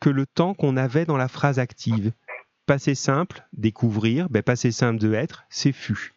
que 0.00 0.10
le 0.10 0.26
temps 0.26 0.54
qu'on 0.54 0.76
avait 0.76 1.04
dans 1.04 1.16
la 1.16 1.28
phrase 1.28 1.60
active. 1.60 2.10
Passé 2.66 2.96
simple, 2.96 3.46
découvrir. 3.52 4.28
Ben, 4.28 4.42
passé 4.42 4.72
simple 4.72 4.98
de 4.98 5.12
être, 5.14 5.44
c'est 5.50 5.72
fut. 5.72 6.12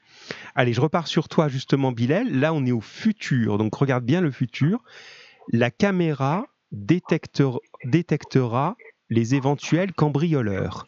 Allez, 0.55 0.73
je 0.73 0.81
repars 0.81 1.07
sur 1.07 1.27
toi 1.27 1.47
justement, 1.47 1.91
Bilal. 1.91 2.39
Là, 2.39 2.53
on 2.53 2.65
est 2.65 2.71
au 2.71 2.81
futur. 2.81 3.57
Donc 3.57 3.75
regarde 3.75 4.05
bien 4.05 4.21
le 4.21 4.31
futur 4.31 4.83
la 5.51 5.71
caméra 5.71 6.47
détectera 6.71 8.75
les 9.09 9.35
éventuels 9.35 9.93
cambrioleurs. 9.93 10.88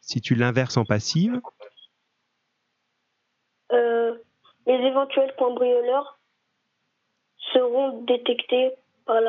Si 0.00 0.20
tu 0.20 0.34
l'inverses 0.34 0.76
en 0.76 0.84
passive, 0.84 1.40
Euh, 3.72 4.14
les 4.66 4.74
éventuels 4.74 5.34
cambrioleurs 5.36 6.18
seront 7.52 8.02
détectés 8.02 8.72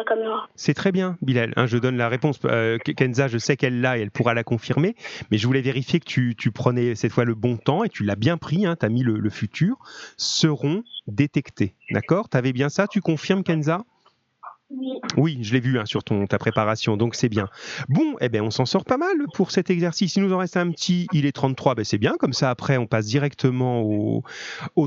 caméra. 0.07 0.47
c'est 0.55 0.73
très 0.73 0.91
bien, 0.91 1.17
Bilal. 1.21 1.53
hein, 1.55 1.65
je 1.67 1.77
donne 1.77 1.97
la 1.97 2.09
réponse. 2.09 2.39
Euh, 2.45 2.77
Kenza, 2.77 3.27
je 3.27 3.37
sais 3.37 3.57
qu'elle 3.57 3.81
l'a 3.81 3.97
et 3.97 4.01
elle 4.01 4.11
pourra 4.11 4.33
la 4.33 4.43
confirmer, 4.43 4.95
mais 5.31 5.37
je 5.37 5.47
voulais 5.47 5.61
vérifier 5.61 5.99
que 5.99 6.05
tu, 6.05 6.35
tu 6.37 6.51
prenais 6.51 6.95
cette 6.95 7.11
fois 7.11 7.25
le 7.25 7.35
bon 7.35 7.57
temps 7.57 7.83
et 7.83 7.89
tu 7.89 8.03
l'as 8.03 8.15
bien 8.15 8.37
pris. 8.37 8.65
tu 8.79 8.85
as 8.85 8.89
mis 8.89 9.03
le, 9.03 9.19
le 9.19 9.29
futur. 9.29 9.77
Seront 10.17 10.83
détectés. 11.07 11.75
D'accord? 11.91 12.29
Tu 12.29 12.37
avais 12.37 12.53
bien 12.53 12.69
ça? 12.69 12.87
Tu 12.87 13.01
confirmes, 13.01 13.43
Kenza? 13.43 13.83
Oui. 15.17 15.39
Je 15.41 15.53
l'ai 15.53 15.59
vu 15.59 15.79
hein, 15.79 15.85
sur 15.85 16.03
ton, 16.03 16.27
ta 16.27 16.37
préparation, 16.37 16.97
donc 16.97 17.15
c'est 17.15 17.29
bien. 17.29 17.47
Bon, 17.89 18.15
eh 18.21 18.29
ben, 18.29 18.41
on 18.41 18.51
s'en 18.51 18.65
sort 18.65 18.85
pas 18.85 18.97
mal 18.97 19.15
pour 19.33 19.51
cet 19.51 19.69
exercice. 19.69 20.15
Il 20.15 20.23
nous 20.23 20.33
en 20.33 20.37
reste 20.37 20.57
un 20.57 20.69
petit, 20.71 21.07
il 21.13 21.25
est 21.25 21.31
33, 21.31 21.75
ben, 21.75 21.85
c'est 21.85 21.97
bien. 21.97 22.15
Comme 22.19 22.33
ça, 22.33 22.49
après, 22.49 22.77
on 22.77 22.87
passe 22.87 23.05
directement 23.05 23.81
au, 23.81 24.23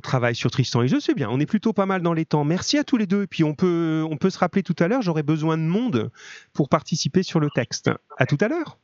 travail 0.01 0.35
sur 0.35 0.51
Tristan 0.51 0.83
et 0.83 0.89
je, 0.89 0.99
c'est 1.01 1.15
bien. 1.15 1.29
On 1.31 1.41
est 1.41 1.47
plutôt 1.47 1.73
pas 1.73 1.87
mal 1.87 2.03
dans 2.03 2.13
les 2.13 2.25
temps. 2.25 2.45
Merci 2.45 2.79
à 2.79 2.85
tous 2.85 2.97
les 2.97 3.07
deux. 3.07 3.27
Puis, 3.27 3.45
on 3.45 3.55
peut, 3.55 4.07
se 4.29 4.39
rappeler 4.39 4.63
tout 4.63 4.77
à 4.79 4.89
l'heure, 4.89 5.03
j'aurai 5.03 5.23
besoin 5.23 5.57
de 5.57 5.63
monde 5.63 6.11
pour 6.53 6.69
participer 6.69 7.23
sur 7.23 7.41
le 7.41 7.49
texte. 7.51 7.91
À 8.19 8.27
tout 8.27 8.39
à 8.41 8.49
l'heure. 8.49 8.79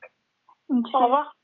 Au 0.69 1.05
revoir. 1.05 1.37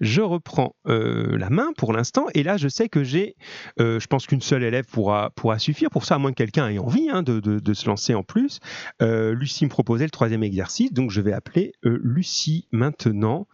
Je 0.00 0.20
reprends 0.20 0.76
euh, 0.86 1.36
la 1.38 1.50
main 1.50 1.72
pour 1.76 1.92
l'instant 1.92 2.26
et 2.34 2.42
là 2.42 2.56
je 2.56 2.68
sais 2.68 2.88
que 2.88 3.04
j'ai, 3.04 3.36
euh, 3.80 4.00
je 4.00 4.06
pense 4.06 4.26
qu'une 4.26 4.40
seule 4.40 4.62
élève 4.62 4.86
pourra, 4.86 5.32
suffire 5.58 5.90
pour 5.90 6.04
ça, 6.04 6.16
à 6.16 6.18
moins 6.18 6.30
que 6.30 6.36
quelqu'un 6.36 6.68
ait 6.68 6.78
envie 6.78 7.08
hein, 7.10 7.22
de, 7.22 7.40
de- 7.40 7.74
se 7.74 7.86
lancer 7.86 8.14
en 8.14 8.22
plus. 8.22 8.60
Euh, 9.00 9.32
Lucie 9.34 9.64
me 9.64 9.70
proposait 9.70 10.04
le 10.04 10.10
troisième 10.10 10.42
exercice, 10.42 10.92
donc 10.92 11.10
je 11.10 11.20
vais 11.20 11.32
appeler 11.32 11.72
Lucie 11.82 12.68
maintenant, 12.70 13.46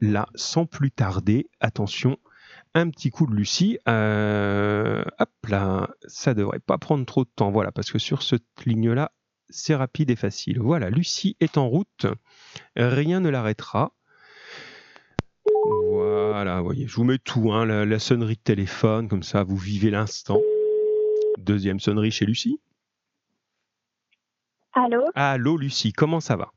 là 0.00 0.26
sans 0.34 0.66
plus 0.66 0.90
tarder. 0.90 1.48
Attention, 1.60 2.18
un 2.74 2.90
petit 2.90 3.10
coup 3.10 3.26
de 3.26 3.34
Lucie. 3.34 3.78
Hop 3.86 5.30
là, 5.48 5.88
ça 6.06 6.34
devrait 6.34 6.58
pas 6.60 6.78
prendre 6.78 7.04
trop 7.06 7.24
de 7.24 7.30
temps, 7.34 7.50
voilà, 7.50 7.72
parce 7.72 7.90
que 7.90 7.98
sur 7.98 8.22
cette 8.22 8.44
ligne-là, 8.66 9.12
c'est 9.48 9.74
rapide 9.74 10.10
et 10.10 10.16
facile. 10.16 10.60
Voilà, 10.60 10.90
Lucie 10.90 11.36
est 11.40 11.58
en 11.58 11.68
route, 11.68 12.06
rien 12.76 13.20
ne 13.20 13.28
l'arrêtera. 13.28 13.92
Voilà, 16.42 16.58
vous 16.58 16.64
voyez, 16.64 16.88
je 16.88 16.96
vous 16.96 17.04
mets 17.04 17.18
tout, 17.18 17.52
hein, 17.52 17.64
la, 17.64 17.86
la 17.86 17.98
sonnerie 18.00 18.34
de 18.34 18.40
téléphone, 18.40 19.06
comme 19.06 19.22
ça 19.22 19.44
vous 19.44 19.56
vivez 19.56 19.90
l'instant. 19.90 20.40
Deuxième 21.38 21.78
sonnerie 21.78 22.10
chez 22.10 22.26
Lucie. 22.26 22.58
Allô? 24.72 25.04
Allô 25.14 25.56
Lucie, 25.56 25.92
comment 25.92 26.18
ça 26.18 26.34
va? 26.34 26.50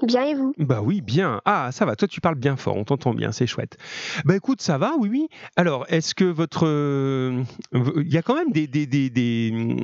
Bien 0.00 0.24
et 0.24 0.34
vous? 0.34 0.54
Bah 0.56 0.80
oui, 0.80 1.02
bien. 1.02 1.42
Ah, 1.44 1.72
ça 1.72 1.84
va, 1.84 1.94
toi 1.94 2.08
tu 2.08 2.22
parles 2.22 2.36
bien 2.36 2.56
fort, 2.56 2.78
on 2.78 2.84
t'entend 2.84 3.12
bien, 3.12 3.32
c'est 3.32 3.46
chouette. 3.46 3.76
Bah 4.24 4.34
écoute, 4.34 4.62
ça 4.62 4.78
va, 4.78 4.94
oui, 4.98 5.10
oui. 5.10 5.28
Alors, 5.56 5.84
est-ce 5.90 6.14
que 6.14 6.24
votre... 6.24 6.66
euh, 6.66 7.42
Il 7.74 8.10
y 8.10 8.16
a 8.16 8.22
quand 8.22 8.34
même 8.34 8.50
des... 8.50 8.66
des, 8.66 8.86
des, 8.86 9.10
des, 9.10 9.76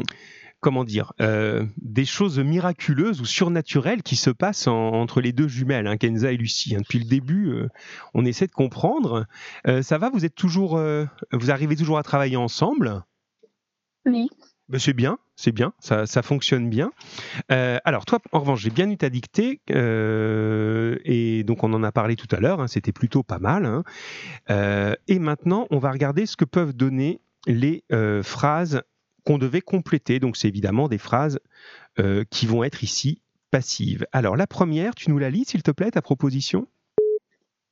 comment 0.60 0.84
dire 0.84 1.12
euh, 1.20 1.64
Des 1.80 2.04
choses 2.04 2.38
miraculeuses 2.38 3.20
ou 3.20 3.24
surnaturelles 3.24 4.02
qui 4.02 4.16
se 4.16 4.30
passent 4.30 4.66
en- 4.66 4.92
entre 4.92 5.20
les 5.20 5.32
deux 5.32 5.48
jumelles, 5.48 5.86
hein, 5.86 5.96
Kenza 5.96 6.32
et 6.32 6.36
Lucie. 6.36 6.74
hein. 6.74 6.80
Depuis 6.80 6.98
le 6.98 7.06
début, 7.06 7.48
euh, 7.50 7.68
on 8.14 8.24
essaie 8.24 8.46
de 8.46 8.52
comprendre. 8.52 9.26
Euh, 9.66 9.82
ça 9.82 9.98
va, 9.98 10.10
vous 10.10 10.24
êtes 10.24 10.34
toujours... 10.34 10.80
vous 11.32 11.50
arrivez 11.50 11.76
toujours 11.76 11.98
à 11.98 12.02
travailler 12.02 12.36
ensemble? 12.36 13.02
Oui. 14.06 14.28
ben, 14.68 14.78
c'est 14.78 14.92
bien, 14.94 15.18
c'est 15.36 15.52
bien, 15.52 15.72
ça, 15.78 16.06
ça 16.06 16.22
fonctionne 16.22 16.70
bien. 16.70 16.90
Euh, 17.52 17.78
alors 17.84 18.04
toi, 18.06 18.18
en 18.32 18.40
revanche, 18.40 18.60
j'ai 18.62 18.70
bien 18.70 18.88
eu 18.90 18.96
ta 18.96 19.10
dictée, 19.10 19.60
euh, 19.70 20.96
et 21.04 21.44
donc 21.44 21.64
on 21.64 21.72
en 21.74 21.82
a 21.82 21.92
parlé 21.92 22.16
tout 22.16 22.28
à 22.34 22.40
l'heure, 22.40 22.60
hein, 22.60 22.66
c'était 22.68 22.92
plutôt 22.92 23.22
pas 23.22 23.38
mal. 23.38 23.66
hein. 23.66 23.82
Euh, 24.50 24.94
et 25.08 25.18
maintenant, 25.18 25.66
on 25.70 25.78
va 25.78 25.90
regarder 25.90 26.24
ce 26.26 26.36
que 26.36 26.44
peuvent 26.46 26.72
donner 26.74 27.20
les 27.46 27.84
phrases 28.22 28.82
qu'on 29.24 29.38
devait 29.38 29.60
compléter. 29.60 30.18
Donc 30.20 30.36
c'est 30.36 30.48
évidemment 30.48 30.88
des 30.88 30.98
phrases 30.98 31.38
euh, 31.98 32.24
qui 32.30 32.46
vont 32.46 32.64
être 32.64 32.82
ici 32.84 33.22
passives. 33.50 34.06
Alors 34.12 34.36
la 34.36 34.46
première, 34.46 34.94
tu 34.94 35.10
nous 35.10 35.18
la 35.18 35.30
lis 35.30 35.44
s'il 35.46 35.62
te 35.62 35.70
plaît, 35.70 35.90
ta 35.90 36.02
proposition? 36.02 36.68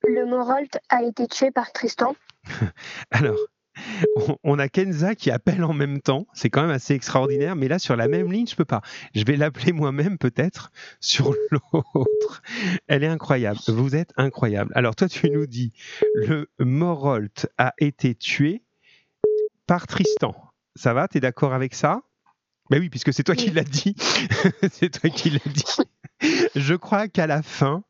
Le 0.07 0.27
Morolt 0.27 0.79
a 0.89 1.03
été 1.03 1.27
tué 1.27 1.51
par 1.51 1.73
Tristan. 1.73 2.15
Alors, 3.11 3.37
on- 4.43 4.59
a 4.59 4.69
Kenza 4.69 5.15
qui 5.15 5.31
appelle 5.31 5.63
en 5.65 5.73
même 5.75 6.01
temps. 6.01 6.27
C'est 6.33 6.51
quand 6.51 6.63
même 6.63 6.71
assez 6.71 6.95
extraordinaire. 6.95 7.57
Mais 7.57 7.69
là, 7.69 7.79
sur 7.79 7.95
la 7.97 8.09
même 8.09 8.33
ligne, 8.33 8.47
je 8.47 8.57
peux 8.57 8.65
pas. 8.65 8.81
Je 9.15 9.25
vais 9.25 9.37
l'appeler 9.37 9.73
moi-même 9.73 10.19
peut-être 10.19 10.71
sur 11.01 11.35
l'autre. 11.51 12.43
Elle 12.87 13.05
est 13.05 13.09
incroyable. 13.09 13.59
Vous 13.69 13.95
êtes 13.97 14.13
incroyable. 14.17 14.73
Alors 14.75 14.97
toi, 14.97 15.09
tu 15.09 15.31
nous 15.31 15.47
dis 15.47 15.73
le 16.15 16.49
Morolt 16.59 17.47
a 17.59 17.75
été 17.79 18.15
tué 18.15 18.63
par 19.67 19.87
Tristan. 19.87 20.35
Ça 20.79 20.95
va? 20.95 21.09
T'es 21.09 21.19
d'accord 21.19 21.55
avec 21.55 21.75
ça? 21.75 22.03
Ben 22.71 22.81
oui, 22.81 22.89
puisque 22.89 23.13
c'est 23.13 23.25
toi 23.25 23.35
qui 23.35 23.51
l'as 23.51 23.65
dit. 23.65 23.97
c'est 24.71 24.91
toi 25.01 25.11
qui 25.11 25.31
l'as 25.31 25.53
dit. 25.53 25.65
Je 26.55 26.75
crois 26.75 27.09
qu'à 27.09 27.27
la 27.27 27.43
fin, 27.43 27.83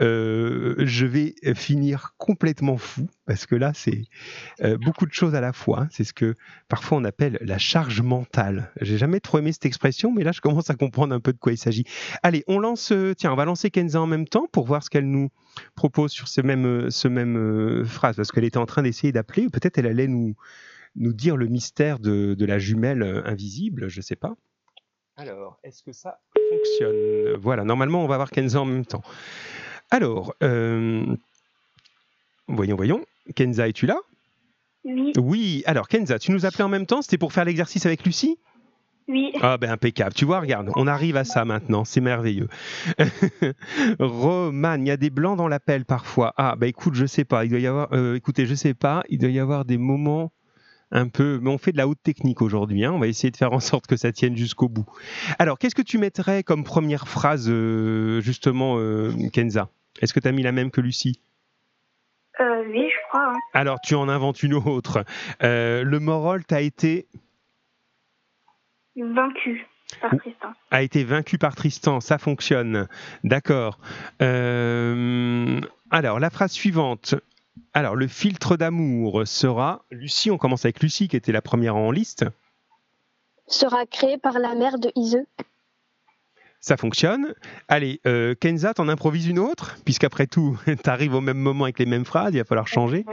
euh, 0.00 0.74
je 0.78 1.06
vais 1.06 1.34
finir 1.54 2.12
complètement 2.18 2.76
fou 2.76 3.08
parce 3.24 3.46
que 3.46 3.56
là, 3.56 3.72
c'est 3.74 4.04
euh, 4.62 4.76
beaucoup 4.78 5.06
de 5.06 5.12
choses 5.12 5.34
à 5.34 5.40
la 5.40 5.52
fois. 5.52 5.80
hein. 5.82 5.88
C'est 5.90 6.04
ce 6.04 6.12
que 6.12 6.34
parfois 6.68 6.98
on 6.98 7.04
appelle 7.04 7.38
la 7.40 7.58
charge 7.58 8.00
mentale. 8.02 8.70
J'ai 8.80 8.98
jamais 8.98 9.18
trop 9.20 9.38
aimé 9.38 9.52
cette 9.52 9.66
expression, 9.66 10.12
mais 10.12 10.22
là, 10.22 10.30
je 10.32 10.40
commence 10.40 10.70
à 10.70 10.74
comprendre 10.74 11.14
un 11.14 11.20
peu 11.20 11.32
de 11.32 11.38
quoi 11.38 11.52
il 11.52 11.58
s'agit. 11.58 11.84
Allez, 12.22 12.44
on 12.46 12.58
lance. 12.60 12.92
euh, 12.92 13.14
tiens, 13.14 13.32
on 13.32 13.36
va 13.36 13.44
lancer 13.46 13.70
Kenza 13.70 14.00
en 14.00 14.06
même 14.06 14.28
temps 14.28 14.46
pour 14.52 14.66
voir 14.66 14.84
ce 14.84 14.90
qu'elle 14.90 15.08
nous 15.10 15.30
propose 15.74 16.12
sur 16.12 16.28
ce 16.28 16.42
même, 16.42 16.90
ce 16.92 17.08
même 17.08 17.84
phrase, 17.86 18.14
parce 18.16 18.30
qu'elle 18.30 18.44
était 18.44 18.58
en 18.58 18.66
train 18.66 18.82
d'essayer 18.82 19.10
d'appeler. 19.12 19.46
ou 19.46 19.50
Peut-être 19.50 19.78
elle 19.78 19.86
allait 19.86 20.08
nous 20.08 20.36
nous 20.96 21.12
dire 21.12 21.36
le 21.36 21.46
mystère 21.46 21.98
de, 21.98 22.34
de 22.34 22.46
la 22.46 22.58
jumelle 22.58 23.02
euh, 23.02 23.22
invisible. 23.26 23.88
Je 23.88 24.00
sais 24.00 24.16
pas. 24.16 24.34
Alors, 25.16 25.58
est-ce 25.62 25.82
que 25.82 25.92
ça 25.92 26.18
fonctionne 26.50 27.34
Voilà, 27.38 27.64
normalement, 27.64 28.04
on 28.04 28.06
va 28.06 28.14
avoir 28.14 28.30
Kenza 28.30 28.60
en 28.60 28.66
même 28.66 28.84
temps. 28.84 29.02
Alors, 29.90 30.34
euh, 30.42 31.04
voyons, 32.48 32.76
voyons. 32.76 33.04
Kenza, 33.34 33.68
es-tu 33.68 33.86
là? 33.86 33.96
Oui. 34.84 35.12
Oui, 35.16 35.62
alors 35.66 35.88
Kenza, 35.88 36.18
tu 36.18 36.32
nous 36.32 36.44
appelais 36.46 36.64
en 36.64 36.68
même 36.68 36.86
temps, 36.86 37.02
c'était 37.02 37.18
pour 37.18 37.32
faire 37.32 37.44
l'exercice 37.44 37.86
avec 37.86 38.04
Lucie? 38.04 38.38
Oui. 39.08 39.32
Ah 39.40 39.56
ben 39.56 39.70
impeccable, 39.70 40.14
tu 40.14 40.24
vois, 40.24 40.40
regarde, 40.40 40.70
on 40.74 40.88
arrive 40.88 41.16
à 41.16 41.22
ça 41.22 41.44
maintenant, 41.44 41.84
c'est 41.84 42.00
merveilleux. 42.00 42.48
Roman, 44.00 44.74
il 44.74 44.88
y 44.88 44.90
a 44.90 44.96
des 44.96 45.10
blancs 45.10 45.38
dans 45.38 45.46
l'appel 45.46 45.84
parfois. 45.84 46.34
Ah 46.36 46.56
ben 46.56 46.66
écoute, 46.66 46.94
je 46.94 47.06
sais 47.06 47.24
pas, 47.24 47.44
il 47.44 47.50
doit 47.50 47.60
y 47.60 47.68
avoir, 47.68 47.92
euh, 47.92 48.16
écoutez, 48.16 48.46
je 48.46 48.54
sais 48.54 48.74
pas, 48.74 49.04
il 49.08 49.18
doit 49.18 49.30
y 49.30 49.38
avoir 49.38 49.64
des 49.64 49.78
moments 49.78 50.32
un 50.96 51.08
peu, 51.08 51.38
mais 51.42 51.50
on 51.50 51.58
fait 51.58 51.72
de 51.72 51.76
la 51.76 51.86
haute 51.86 52.02
technique 52.02 52.40
aujourd'hui, 52.40 52.84
hein, 52.84 52.92
on 52.92 52.98
va 52.98 53.06
essayer 53.06 53.30
de 53.30 53.36
faire 53.36 53.52
en 53.52 53.60
sorte 53.60 53.86
que 53.86 53.96
ça 53.96 54.12
tienne 54.12 54.36
jusqu'au 54.36 54.68
bout. 54.68 54.86
Alors, 55.38 55.58
qu'est-ce 55.58 55.74
que 55.74 55.82
tu 55.82 55.98
mettrais 55.98 56.42
comme 56.42 56.64
première 56.64 57.06
phrase, 57.06 57.48
euh, 57.50 58.20
justement, 58.22 58.76
euh, 58.78 59.12
Kenza? 59.32 59.68
Est-ce 60.00 60.14
que 60.14 60.20
tu 60.20 60.28
as 60.28 60.32
mis 60.32 60.42
la 60.42 60.52
même 60.52 60.70
que 60.70 60.80
Lucie? 60.80 61.20
Euh, 62.40 62.64
oui, 62.68 62.88
je 62.90 63.08
crois. 63.08 63.32
hein. 63.32 63.36
Alors, 63.52 63.78
tu 63.82 63.94
en 63.94 64.08
inventes 64.08 64.42
une 64.42 64.54
autre. 64.54 65.04
Le 65.40 65.98
Morolt 65.98 66.50
a 66.52 66.60
été, 66.62 67.06
Vaincu 68.96 69.66
par 70.00 70.16
Tristan. 70.16 70.48
a 70.70 70.82
été 70.82 71.04
vaincu 71.04 71.36
par 71.38 71.54
Tristan, 71.54 72.00
ça 72.00 72.16
fonctionne. 72.18 72.88
D'accord. 73.22 73.78
Alors, 74.18 76.18
la 76.20 76.30
phrase 76.30 76.52
suivante. 76.52 77.14
Alors, 77.72 77.94
le 77.94 78.06
filtre 78.06 78.56
d'amour 78.56 79.22
sera. 79.26 79.84
Lucie, 79.90 80.30
on 80.30 80.38
commence 80.38 80.64
avec 80.64 80.80
Lucie 80.80 81.08
qui 81.08 81.16
était 81.16 81.32
la 81.32 81.42
première 81.42 81.76
en 81.76 81.90
liste. 81.90 82.24
Sera 83.46 83.86
créé 83.86 84.18
par 84.18 84.38
la 84.38 84.54
mère 84.54 84.78
de 84.78 84.90
Iseux. 84.96 85.26
Ça 86.60 86.76
fonctionne. 86.76 87.34
Allez, 87.68 88.00
euh, 88.06 88.34
Kenza, 88.34 88.74
t'en 88.74 88.88
improvises 88.88 89.28
une 89.28 89.38
autre, 89.38 89.76
puisqu'après 89.84 90.26
tout, 90.26 90.58
t'arrives 90.82 91.14
au 91.14 91.20
même 91.20 91.38
moment 91.38 91.64
avec 91.64 91.78
les 91.78 91.86
mêmes 91.86 92.04
phrases, 92.04 92.34
il 92.34 92.38
va 92.38 92.44
falloir 92.44 92.66
changer. 92.66 93.04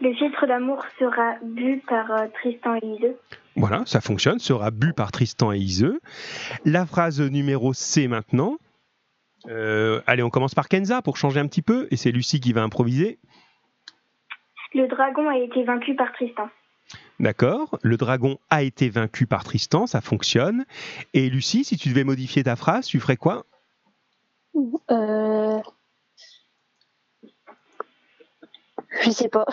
Le 0.00 0.14
filtre 0.14 0.46
d'amour 0.46 0.84
sera 1.00 1.34
bu 1.42 1.82
par 1.88 2.12
euh, 2.12 2.26
Tristan 2.34 2.76
et 2.76 2.86
Iseux. 2.86 3.16
Voilà, 3.56 3.82
ça 3.84 4.00
fonctionne, 4.00 4.38
sera 4.38 4.70
bu 4.70 4.92
par 4.92 5.10
Tristan 5.10 5.52
et 5.52 5.58
Iseux. 5.58 6.00
La 6.64 6.86
phrase 6.86 7.20
numéro 7.20 7.74
C 7.74 8.06
maintenant. 8.06 8.58
Euh, 9.46 10.00
allez, 10.06 10.22
on 10.22 10.30
commence 10.30 10.54
par 10.54 10.68
Kenza 10.68 11.02
pour 11.02 11.16
changer 11.16 11.40
un 11.40 11.46
petit 11.46 11.62
peu, 11.62 11.88
et 11.90 11.96
c'est 11.96 12.10
Lucie 12.10 12.40
qui 12.40 12.52
va 12.52 12.62
improviser. 12.62 13.18
Le 14.74 14.86
dragon 14.88 15.28
a 15.28 15.38
été 15.38 15.64
vaincu 15.64 15.94
par 15.94 16.12
Tristan. 16.12 16.48
D'accord, 17.20 17.78
le 17.82 17.96
dragon 17.96 18.38
a 18.50 18.62
été 18.62 18.88
vaincu 18.88 19.26
par 19.26 19.44
Tristan, 19.44 19.86
ça 19.86 20.00
fonctionne. 20.00 20.64
Et 21.14 21.28
Lucie, 21.28 21.64
si 21.64 21.76
tu 21.76 21.88
devais 21.88 22.04
modifier 22.04 22.44
ta 22.44 22.56
phrase, 22.56 22.86
tu 22.86 23.00
ferais 23.00 23.16
quoi? 23.16 23.44
Euh... 24.90 25.60
Je 29.02 29.10
sais 29.10 29.28
pas. 29.28 29.46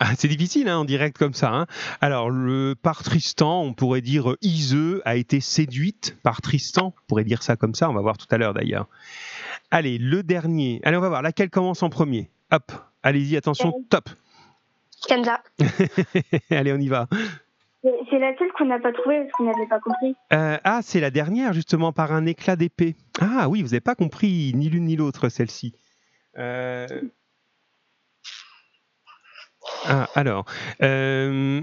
Ah, 0.00 0.12
C'est 0.16 0.28
difficile 0.28 0.68
hein, 0.68 0.78
en 0.78 0.84
direct 0.86 1.16
comme 1.18 1.34
ça. 1.34 1.52
hein. 1.52 1.66
Alors, 2.00 2.30
le, 2.30 2.74
par 2.74 3.02
Tristan, 3.02 3.60
on 3.62 3.74
pourrait 3.74 4.00
dire 4.00 4.30
euh, 4.30 4.38
Iseux 4.40 5.02
a 5.04 5.14
été 5.16 5.40
séduite 5.40 6.16
par 6.22 6.40
Tristan. 6.40 6.94
On 6.96 7.06
pourrait 7.06 7.24
dire 7.24 7.42
ça 7.42 7.56
comme 7.56 7.74
ça, 7.74 7.88
on 7.90 7.92
va 7.92 8.00
voir 8.00 8.16
tout 8.16 8.26
à 8.30 8.38
l'heure 8.38 8.54
d'ailleurs. 8.54 8.88
Allez, 9.70 9.98
le 9.98 10.22
dernier. 10.22 10.80
Allez, 10.84 10.96
on 10.96 11.00
va 11.00 11.10
voir 11.10 11.22
laquelle 11.22 11.50
commence 11.50 11.82
en 11.82 11.90
premier? 11.90 12.30
Hop, 12.50 12.72
allez-y, 13.02 13.36
attention, 13.36 13.84
top. 13.90 14.08
Kenza. 15.06 15.42
Allez, 16.50 16.72
on 16.72 16.78
y 16.78 16.88
va. 16.88 17.06
C'est 17.82 17.90
c'est 18.10 18.18
laquelle 18.18 18.48
qu'on 18.58 18.66
n'a 18.66 18.78
pas 18.78 18.92
trouvée 18.92 19.20
parce 19.20 19.32
qu'on 19.32 19.44
n'avait 19.44 19.66
pas 19.68 19.80
compris? 19.80 20.14
Euh, 20.32 20.58
ah, 20.64 20.80
c'est 20.82 21.00
la 21.00 21.10
dernière, 21.10 21.52
justement, 21.54 21.92
par 21.92 22.12
un 22.12 22.26
éclat 22.26 22.56
d'épée. 22.56 22.96
Ah 23.20 23.48
oui, 23.48 23.62
vous 23.62 23.68
n'avez 23.68 23.80
pas 23.80 23.94
compris 23.94 24.52
ni 24.54 24.68
l'une 24.68 24.84
ni 24.86 24.96
l'autre, 24.96 25.28
celle-ci. 25.28 25.74
Euh, 26.38 26.86
Ah, 29.86 30.08
alors, 30.14 30.44
euh, 30.82 31.60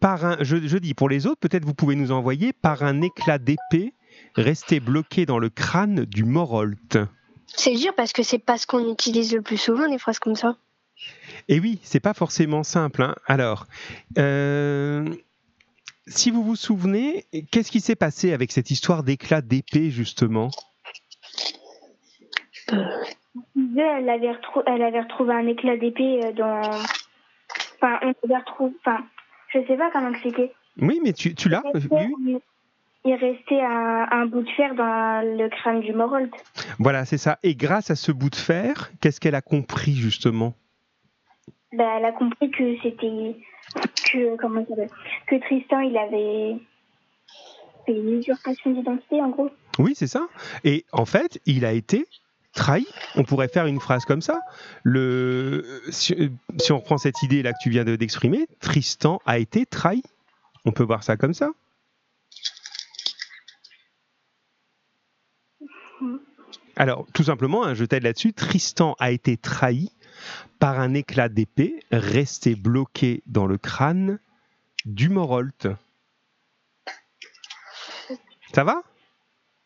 par 0.00 0.24
un, 0.24 0.36
je, 0.40 0.56
je 0.66 0.78
dis 0.78 0.94
pour 0.94 1.08
les 1.08 1.26
autres, 1.26 1.40
peut-être 1.40 1.64
vous 1.64 1.74
pouvez 1.74 1.94
nous 1.94 2.12
envoyer 2.12 2.52
par 2.52 2.82
un 2.82 3.00
éclat 3.02 3.38
d'épée 3.38 3.92
resté 4.34 4.80
bloqué 4.80 5.26
dans 5.26 5.38
le 5.38 5.48
crâne 5.48 6.04
du 6.04 6.24
Morolt. 6.24 6.98
C'est 7.46 7.74
dur 7.74 7.94
parce 7.94 8.12
que 8.12 8.22
c'est 8.22 8.38
pas 8.38 8.58
ce 8.58 8.66
qu'on 8.66 8.90
utilise 8.92 9.32
le 9.34 9.42
plus 9.42 9.56
souvent, 9.56 9.88
des 9.88 9.98
phrases 9.98 10.18
comme 10.18 10.34
ça. 10.34 10.56
Et 11.48 11.60
oui, 11.60 11.78
c'est 11.82 12.00
pas 12.00 12.14
forcément 12.14 12.62
simple. 12.64 13.02
hein. 13.02 13.14
Alors, 13.26 13.66
euh, 14.18 15.08
si 16.06 16.30
vous 16.30 16.42
vous 16.42 16.56
souvenez, 16.56 17.26
qu'est-ce 17.50 17.70
qui 17.70 17.80
s'est 17.80 17.96
passé 17.96 18.32
avec 18.32 18.50
cette 18.52 18.70
histoire 18.70 19.02
d'éclat 19.04 19.40
d'épée 19.40 19.90
justement? 19.90 20.50
Disait, 23.56 23.80
elle 23.98 24.08
avait, 24.08 24.30
retrou- 24.32 24.62
elle 24.66 24.82
avait 24.82 25.00
retrouvé 25.00 25.34
un 25.34 25.46
éclat 25.46 25.76
d'épée 25.76 26.20
euh, 26.24 26.32
dans. 26.32 26.78
Enfin, 27.84 27.98
on 28.02 28.14
avait 28.30 28.38
retrouvé. 28.38 28.72
Enfin, 28.80 29.04
je 29.48 29.58
sais 29.66 29.76
pas 29.76 29.90
comment 29.92 30.10
expliquer. 30.10 30.52
Oui, 30.80 31.00
mais 31.04 31.12
tu, 31.12 31.34
tu 31.34 31.48
l'as 31.50 31.62
vu 31.74 31.88
Il 33.04 33.14
restait 33.14 33.60
un, 33.60 34.08
un 34.10 34.26
bout 34.26 34.42
de 34.42 34.50
fer 34.50 34.74
dans 34.74 35.22
le 35.22 35.48
crâne 35.50 35.80
du 35.80 35.92
Morold. 35.92 36.30
Voilà, 36.78 37.04
c'est 37.04 37.18
ça. 37.18 37.38
Et 37.42 37.54
grâce 37.54 37.90
à 37.90 37.94
ce 37.96 38.10
bout 38.10 38.30
de 38.30 38.36
fer, 38.36 38.90
qu'est-ce 39.00 39.20
qu'elle 39.20 39.34
a 39.34 39.42
compris 39.42 39.94
justement? 39.94 40.54
Ben, 41.72 41.88
elle 41.98 42.04
a 42.06 42.12
compris 42.12 42.50
que 42.50 42.76
c'était. 42.82 43.36
Que. 44.10 44.36
Comment 44.36 44.64
ça 44.68 44.82
Que 45.26 45.36
Tristan, 45.40 45.80
il 45.80 45.96
avait. 45.98 46.56
fait 47.84 47.92
une 47.92 48.18
usurpation 48.18 48.70
d'identité, 48.70 49.20
en 49.20 49.28
gros. 49.28 49.50
Oui, 49.78 49.92
c'est 49.94 50.06
ça. 50.06 50.26
Et 50.64 50.84
en 50.92 51.04
fait, 51.04 51.40
il 51.46 51.64
a 51.64 51.72
été 51.72 52.06
trahi. 52.54 52.86
On 53.16 53.24
pourrait 53.24 53.48
faire 53.48 53.66
une 53.66 53.80
phrase 53.80 54.04
comme 54.04 54.22
ça. 54.22 54.40
Le, 54.82 55.82
si, 55.90 56.30
si 56.58 56.72
on 56.72 56.78
reprend 56.78 56.98
cette 56.98 57.22
idée 57.22 57.42
là 57.42 57.52
que 57.52 57.58
tu 57.62 57.70
viens 57.70 57.84
de- 57.84 57.96
d'exprimer, 57.96 58.46
Tristan 58.60 59.20
a 59.26 59.38
été 59.38 59.66
trahi. 59.66 60.02
On 60.64 60.72
peut 60.72 60.84
voir 60.84 61.02
ça 61.04 61.16
comme 61.16 61.34
ça. 61.34 61.50
Alors, 66.76 67.06
tout 67.14 67.24
simplement, 67.24 67.64
hein, 67.64 67.74
je 67.74 67.84
t'aide 67.84 68.02
là-dessus. 68.02 68.32
Tristan 68.32 68.96
a 68.98 69.10
été 69.10 69.36
trahi 69.36 69.90
par 70.58 70.80
un 70.80 70.94
éclat 70.94 71.28
d'épée 71.28 71.80
resté 71.92 72.56
bloqué 72.56 73.22
dans 73.26 73.46
le 73.46 73.58
crâne 73.58 74.18
du 74.84 75.08
Morolt. 75.08 75.68
Ça 78.54 78.64
va? 78.64 78.82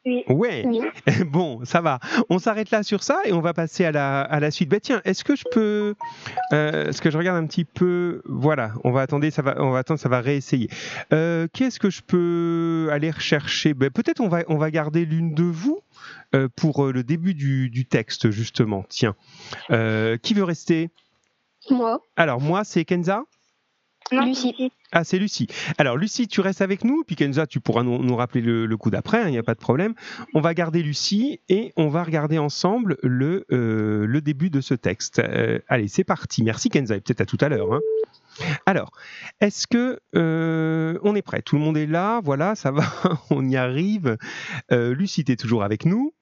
Oui. 0.08 0.24
Ouais. 0.28 0.64
Oui. 0.66 0.80
Bon, 1.26 1.60
ça 1.64 1.80
va. 1.80 1.98
On 2.30 2.38
s'arrête 2.38 2.70
là 2.70 2.82
sur 2.82 3.02
ça 3.02 3.20
et 3.24 3.32
on 3.32 3.40
va 3.40 3.52
passer 3.52 3.84
à 3.84 3.92
la, 3.92 4.22
à 4.22 4.40
la 4.40 4.50
suite. 4.50 4.68
Bah 4.70 4.80
tiens, 4.80 5.00
est-ce 5.04 5.24
que 5.24 5.36
je 5.36 5.44
peux, 5.50 5.94
euh, 6.52 6.88
est-ce 6.88 7.02
que 7.02 7.10
je 7.10 7.18
regarde 7.18 7.42
un 7.42 7.46
petit 7.46 7.64
peu, 7.64 8.22
voilà, 8.26 8.72
on 8.84 8.90
va 8.90 9.02
attendre, 9.02 9.28
ça 9.30 9.42
va, 9.42 9.56
on 9.62 9.70
va 9.70 9.80
attendre, 9.80 10.00
ça 10.00 10.08
va 10.08 10.20
réessayer. 10.20 10.68
Euh, 11.12 11.46
Qu'est-ce 11.52 11.78
que 11.78 11.90
je 11.90 12.02
peux 12.02 12.88
aller 12.92 13.10
rechercher? 13.10 13.74
Ben, 13.74 13.90
Peut-être 13.90 14.20
on 14.20 14.28
va, 14.28 14.42
on 14.48 14.56
va 14.56 14.70
garder 14.70 15.04
l'une 15.04 15.34
de 15.34 15.42
vous 15.44 15.80
euh, 16.34 16.48
pour 16.56 16.86
le 16.86 17.02
début 17.02 17.34
du, 17.34 17.68
du 17.70 17.84
texte 17.86 18.30
justement. 18.30 18.84
Tiens, 18.88 19.14
qui 20.22 20.34
veut 20.34 20.44
rester? 20.44 20.90
Moi, 21.70 22.00
Alors 22.16 22.40
moi, 22.40 22.64
c'est 22.64 22.84
Kenza? 22.84 23.24
Non, 24.12 24.24
Lucie. 24.24 24.72
Ah, 24.92 25.04
c'est 25.04 25.18
Lucie. 25.18 25.46
Alors, 25.76 25.96
Lucie, 25.96 26.28
tu 26.28 26.40
restes 26.40 26.62
avec 26.62 26.82
nous, 26.84 27.04
puis 27.06 27.14
Kenza, 27.16 27.46
tu 27.46 27.60
pourras 27.60 27.82
nous, 27.82 28.02
nous 28.02 28.16
rappeler 28.16 28.40
le, 28.40 28.64
le 28.66 28.76
coup 28.76 28.90
d'après, 28.90 29.24
il 29.26 29.30
n'y 29.32 29.38
a 29.38 29.42
pas 29.42 29.54
de 29.54 29.60
problème. 29.60 29.94
On 30.34 30.40
va 30.40 30.54
garder 30.54 30.82
Lucie 30.82 31.40
et 31.48 31.72
on 31.76 31.88
va 31.88 32.02
regarder 32.02 32.38
ensemble 32.38 32.96
le, 33.02 33.44
euh, 33.52 34.06
le 34.06 34.20
début 34.22 34.48
de 34.50 34.60
ce 34.60 34.74
texte. 34.74 35.18
Euh, 35.18 35.58
allez, 35.68 35.88
c'est 35.88 36.04
parti. 36.04 36.42
Merci 36.42 36.70
Kenza, 36.70 36.96
et 36.96 37.00
peut-être 37.00 37.20
à 37.20 37.26
tout 37.26 37.38
à 37.40 37.48
l'heure. 37.48 37.72
hein. 37.74 37.80
Alors, 38.66 38.92
est-ce 39.40 39.66
que 39.66 39.98
euh, 40.14 40.98
on 41.02 41.14
est 41.16 41.22
prêt? 41.22 41.42
Tout 41.42 41.56
le 41.56 41.62
monde 41.62 41.76
est 41.76 41.86
là, 41.86 42.20
voilà, 42.22 42.54
ça 42.54 42.70
va, 42.70 42.84
on 43.30 43.46
y 43.48 43.56
arrive. 43.56 44.16
Euh, 44.72 44.94
Lucie, 44.94 45.24
tu 45.24 45.32
es 45.32 45.36
toujours 45.36 45.64
avec 45.64 45.84
nous 45.84 46.14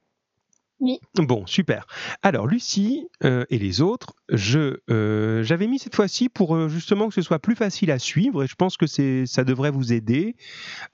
Bon, 1.16 1.46
super. 1.46 1.86
Alors, 2.22 2.46
Lucie 2.46 3.08
euh, 3.24 3.44
et 3.48 3.58
les 3.58 3.80
autres, 3.80 4.14
je 4.28 4.76
euh, 4.90 5.42
j'avais 5.42 5.66
mis 5.68 5.78
cette 5.78 5.94
fois-ci 5.94 6.28
pour 6.28 6.54
euh, 6.54 6.68
justement 6.68 7.08
que 7.08 7.14
ce 7.14 7.22
soit 7.22 7.38
plus 7.38 7.54
facile 7.56 7.90
à 7.90 7.98
suivre 7.98 8.44
et 8.44 8.46
je 8.46 8.54
pense 8.56 8.76
que 8.76 8.86
ça 8.86 9.44
devrait 9.44 9.70
vous 9.70 9.94
aider. 9.94 10.36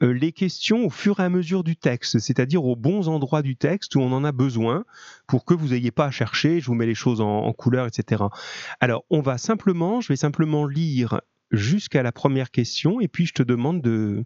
les 0.00 0.30
questions 0.32 0.84
au 0.86 0.90
fur 0.90 1.18
et 1.18 1.24
à 1.24 1.28
mesure 1.28 1.64
du 1.64 1.76
texte, 1.76 2.20
c'est-à-dire 2.20 2.64
aux 2.64 2.76
bons 2.76 3.08
endroits 3.08 3.42
du 3.42 3.56
texte 3.56 3.96
où 3.96 4.00
on 4.00 4.12
en 4.12 4.22
a 4.24 4.30
besoin 4.32 4.84
pour 5.26 5.44
que 5.44 5.54
vous 5.54 5.68
n'ayez 5.68 5.90
pas 5.90 6.06
à 6.06 6.10
chercher. 6.12 6.60
Je 6.60 6.66
vous 6.66 6.74
mets 6.74 6.86
les 6.86 6.94
choses 6.94 7.20
en, 7.20 7.28
en 7.44 7.52
couleur, 7.52 7.86
etc. 7.86 8.22
Alors, 8.80 9.04
on 9.10 9.20
va 9.20 9.36
simplement, 9.36 10.00
je 10.00 10.08
vais 10.08 10.16
simplement 10.16 10.64
lire 10.66 11.20
jusqu'à 11.50 12.02
la 12.02 12.12
première 12.12 12.50
question 12.50 13.00
et 13.00 13.08
puis 13.08 13.26
je 13.26 13.34
te 13.34 13.42
demande 13.42 13.82
de, 13.82 14.24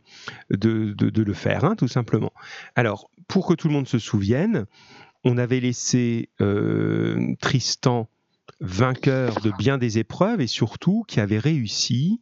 de, 0.51 0.93
de- 0.93 1.11
de 1.11 1.23
le 1.23 1.33
faire, 1.35 1.65
hein, 1.65 1.75
tout 1.77 1.89
simplement. 1.89 2.33
Alors, 2.77 3.11
pour 3.27 3.49
que 3.49 3.55
tout 3.55 3.67
le 3.69 3.75
monde 3.75 3.89
se 3.89 3.99
souvienne, 3.99 4.67
on 5.27 5.39
avait 5.39 5.59
laissé 5.59 6.29
euh, 6.41 7.35
Tristan 7.41 8.09
vainqueur 8.61 9.41
de 9.41 9.51
bien 9.59 9.77
des 9.77 9.99
épreuves 9.99 10.41
et 10.41 10.47
surtout 10.47 11.05
qui 11.09 11.19
avait 11.19 11.41
réussi 11.41 12.21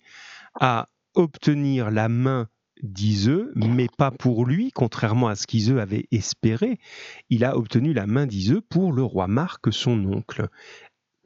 à 0.58 0.88
obtenir 1.14 1.90
la 1.90 2.08
main 2.08 2.48
d'Iseux, 2.82 3.52
mais 3.56 3.88
pas 3.98 4.10
pour 4.10 4.46
lui, 4.46 4.72
contrairement 4.72 5.28
à 5.28 5.36
ce 5.36 5.46
qu'Iseux 5.46 5.80
avait 5.80 6.06
espéré. 6.12 6.78
Il 7.28 7.44
a 7.44 7.58
obtenu 7.58 7.92
la 7.92 8.06
main 8.06 8.26
d'Iseux 8.26 8.62
pour 8.62 8.92
le 8.92 9.02
roi 9.02 9.26
Marc, 9.26 9.70
son 9.70 10.02
oncle. 10.06 10.48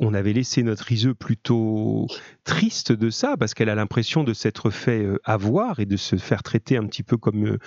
On 0.01 0.15
avait 0.15 0.33
laissé 0.33 0.63
notre 0.63 0.93
Iseux 0.93 1.15
plutôt 1.15 2.07
triste 2.45 2.93
de 2.93 3.11
ça, 3.11 3.37
parce 3.37 3.55
qu'elle 3.55 3.69
a 3.69 3.75
l'impression 3.75 4.23
de 4.23 4.33
s'être 4.33 4.71
fait 4.71 5.03
euh, 5.03 5.21
avoir 5.25 5.81
et 5.81 5.87
de 5.87 5.97
se 5.97 6.17
faire 6.17 6.45
traiter 6.45 6.77
un 6.77 6.87
petit 6.87 7.03
peu 7.03 7.17
comme, 7.17 7.47
euh, 7.47 7.59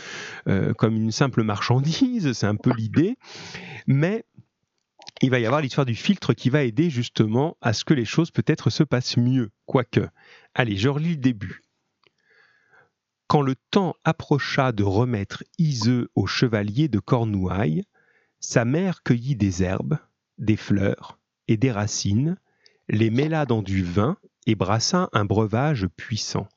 euh, 0.48 0.74
comme 0.74 0.96
une 0.96 1.12
simple 1.12 1.44
marchandise, 1.44 2.32
c'est 2.32 2.48
un 2.48 2.56
peu 2.56 2.72
l'idée. 2.74 3.18
Mais 3.86 4.24
il 5.22 5.30
va 5.30 5.40
y 5.40 5.46
avoir 5.46 5.62
l'histoire 5.62 5.86
du 5.86 5.96
filtre 5.96 6.34
qui 6.34 6.50
va 6.50 6.64
aider 6.64 6.90
justement 6.90 7.58
à 7.60 7.74
ce 7.74 7.84
que 7.84 7.94
les 7.94 8.06
choses 8.06 8.32
peut-être 8.32 8.70
se 8.70 8.84
passent 8.84 9.18
mieux, 9.18 9.52
quoique. 9.66 10.08
Allez, 10.56 10.78
je 10.78 10.88
relis 10.88 11.12
le 11.12 11.18
début. 11.18 11.62
Quand 13.28 13.42
le 13.42 13.56
temps 13.72 13.96
approcha 14.04 14.72
de 14.72 14.84
remettre 14.84 15.44
Iseux 15.58 16.10
au 16.16 16.28
chevalier 16.28 16.88
de 16.88 17.00
Cornouailles, 17.00 17.84
sa 18.40 18.66
mère 18.66 19.04
cueillit 19.04 19.36
des 19.36 19.64
herbes, 19.64 19.98
des 20.38 20.58
fleurs 20.58 21.21
des 21.58 21.72
racines, 21.72 22.38
les 22.90 23.10
mêla 23.10 23.46
dans 23.46 23.62
du 23.62 23.84
vin 23.84 24.18
et 24.46 24.56
brassa 24.56 25.10
un 25.14 25.26
breuvage 25.26 25.88
puissant. 25.88 26.48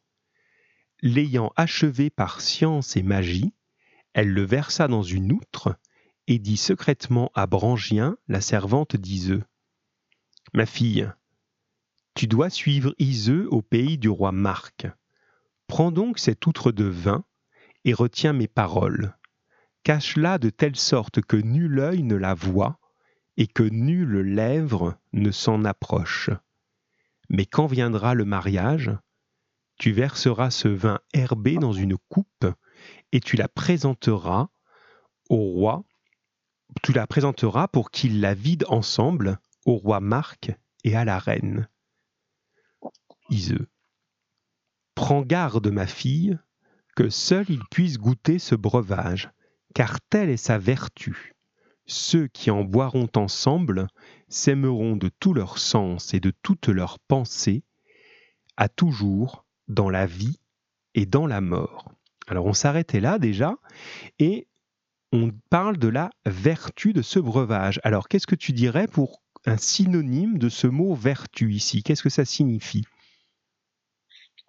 L'ayant 1.03 1.53
achevé 1.57 2.11
par 2.11 2.41
science 2.41 2.97
et 2.97 3.03
magie, 3.03 3.53
elle 4.15 4.31
le 4.31 4.45
versa 4.45 4.89
dans 4.89 5.03
une 5.03 5.33
outre 5.33 5.77
et 6.27 6.39
dit 6.39 6.57
secrètement 6.57 7.31
à 7.35 7.47
Brangien, 7.47 8.17
la 8.29 8.41
servante 8.41 8.97
d'Iseux. 8.97 9.43
Ma 10.55 10.67
fille, 10.67 11.11
tu 12.15 12.27
dois 12.27 12.49
suivre 12.49 12.95
Iseux 12.99 13.49
au 13.51 13.61
pays 13.61 13.99
du 13.99 14.09
roi 14.09 14.33
Marc. 14.33 14.87
Prends 15.67 15.91
donc 15.91 16.19
cette 16.19 16.47
outre 16.47 16.73
de 16.73 16.85
vin 16.85 17.25
et 17.85 17.93
retiens 17.93 18.33
mes 18.33 18.49
paroles. 18.49 19.17
Cache-la 19.83 20.39
de 20.39 20.49
telle 20.49 20.77
sorte 20.77 21.21
que 21.21 21.37
nul 21.37 21.79
œil 21.81 22.03
ne 22.03 22.15
la 22.15 22.35
voie 22.35 22.79
et 23.37 23.47
que 23.47 23.63
nulle 23.63 24.21
lèvre 24.21 24.97
ne 25.13 25.31
s'en 25.31 25.65
approche. 25.65 26.31
Mais 27.29 27.47
quand 27.47 27.67
viendra 27.67 28.15
le 28.15 28.25
mariage, 28.25 28.91
tu 29.79 29.93
verseras 29.93 30.51
ce 30.51 30.69
vin 30.69 31.01
herbé 31.13 31.57
dans 31.57 31.73
une 31.73 31.97
coupe 32.09 32.47
et 33.13 33.21
tu 33.21 33.37
la 33.37 33.49
présenteras 33.49 34.49
au 35.29 35.37
roi 35.37 35.85
tu 36.83 36.93
la 36.93 37.07
présenteras 37.07 37.69
pour 37.69 37.91
qu'ils 37.91 38.21
la 38.21 38.35
vident 38.35 38.67
ensemble 38.71 39.39
au 39.65 39.77
roi 39.77 40.01
Marc 40.01 40.53
et 40.83 40.97
à 40.97 41.05
la 41.05 41.19
reine. 41.19 41.69
Iseux. 43.31 43.69
Prends 44.95 45.23
garde, 45.23 45.69
ma 45.69 45.87
fille, 45.87 46.39
que 46.97 47.09
seul 47.11 47.47
il 47.49 47.63
puisse 47.71 47.99
goûter 47.99 48.39
ce 48.39 48.55
breuvage, 48.55 49.31
car 49.75 50.01
telle 50.03 50.31
est 50.31 50.37
sa 50.37 50.59
vertu. 50.59 51.34
Ceux 51.87 52.29
qui 52.29 52.51
en 52.51 52.65
boiront 52.65 53.09
ensemble 53.17 53.89
s'aimeront 54.29 54.97
de 54.97 55.11
tout 55.21 55.35
leur 55.35 55.59
sens 55.59 56.15
et 56.15 56.21
de 56.21 56.33
toute 56.43 56.69
leur 56.69 56.99
pensée, 56.99 57.63
à 58.57 58.69
toujours, 58.69 59.45
dans 59.69 59.91
la 59.91 60.07
vie 60.07 60.41
et 60.95 61.07
dans 61.07 61.27
la 61.27 61.41
mort. 61.41 61.93
Alors 62.27 62.47
on 62.47 62.53
s'arrêtait 62.53 63.01
là 63.01 63.19
déjà, 63.19 63.57
et 64.19 64.47
on 65.13 65.31
parle 65.51 65.77
de 65.77 65.89
la 65.89 66.11
vertu 66.27 66.93
de 66.93 67.03
ce 67.03 67.21
breuvage. 67.21 67.81
Alors, 67.85 68.09
qu'est-ce 68.09 68.27
que 68.27 68.35
tu 68.35 68.53
dirais 68.53 68.89
pour 68.89 69.23
un 69.47 69.57
synonyme 69.57 70.39
de 70.39 70.49
ce 70.49 70.67
mot 70.67 70.95
vertu 70.95 71.53
ici? 71.53 71.83
Qu'est-ce 71.83 72.03
que 72.03 72.09
ça 72.09 72.25
signifie? 72.25 72.85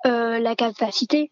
Euh, 0.05 0.39
la 0.39 0.55
capacité. 0.55 1.31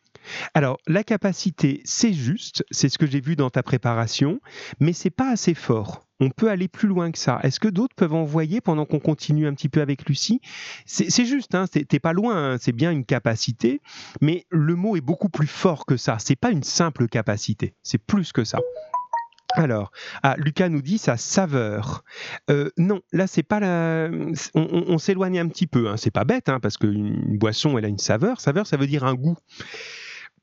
Alors, 0.54 0.78
la 0.88 1.04
capacité, 1.04 1.82
c'est 1.84 2.14
juste, 2.14 2.64
c'est 2.72 2.90
ce 2.90 2.98
que 2.98 3.06
j'ai 3.06 3.22
vu 3.22 3.36
dans 3.36 3.50
ta 3.50 3.62
préparation, 3.62 4.40
mais 4.80 4.94
c'est 4.94 5.10
pas 5.10 5.30
assez 5.30 5.54
fort. 5.54 6.08
On 6.20 6.30
peut 6.30 6.50
aller 6.50 6.68
plus 6.68 6.88
loin 6.88 7.12
que 7.12 7.20
ça. 7.20 7.40
Est-ce 7.44 7.60
que 7.60 7.68
d'autres 7.68 7.96
peuvent 7.96 8.14
envoyer 8.14 8.62
pendant 8.62 8.86
qu'on 8.86 9.00
continue 9.00 9.46
un 9.46 9.54
petit 9.54 9.70
peu 9.70 9.82
avec 9.82 10.08
Lucie? 10.08 10.42
C'est 10.86 11.26
juste, 11.26 11.54
hein, 11.54 11.66
t'es 11.68 12.00
pas 12.00 12.14
loin, 12.14 12.54
hein, 12.54 12.58
c'est 12.60 12.72
bien 12.72 12.92
une 12.92 13.06
capacité, 13.06 13.82
mais 14.22 14.46
le 14.50 14.76
mot 14.76 14.96
est 14.96 15.02
beaucoup 15.02 15.30
plus 15.30 15.48
fort 15.48 15.86
que 15.86 15.98
ça. 15.98 16.18
C'est 16.20 16.38
pas 16.38 16.52
une 16.52 16.64
simple 16.64 17.08
capacité, 17.08 17.76
c'est 17.84 17.98
plus 17.98 18.32
que 18.32 18.44
ça. 18.44 18.60
Alors, 19.56 19.92
ah, 20.24 20.36
Lucas 20.38 20.70
nous 20.70 20.82
dit 20.82 20.98
sa 20.98 21.18
saveur. 21.18 22.04
Euh, 22.50 22.70
non, 22.78 23.02
là 23.12 23.28
c'est 23.28 23.44
pas 23.44 23.60
la. 23.60 24.10
On, 24.56 24.98
s'éloigne 24.98 25.40
un 25.40 25.48
petit 25.48 25.68
peu. 25.68 25.90
Hein. 25.90 25.98
C'est 25.98 26.12
pas 26.12 26.24
bête, 26.24 26.50
hein, 26.50 26.60
parce 26.60 26.78
qu'une 26.78 27.38
boisson 27.38 27.78
elle 27.78 27.86
a 27.86 27.88
une 27.88 28.00
saveur. 28.00 28.42
Saveur, 28.42 28.68
ça 28.68 28.78
veut 28.78 28.88
dire 28.88 29.04
un 29.04 29.14
goût 29.14 29.38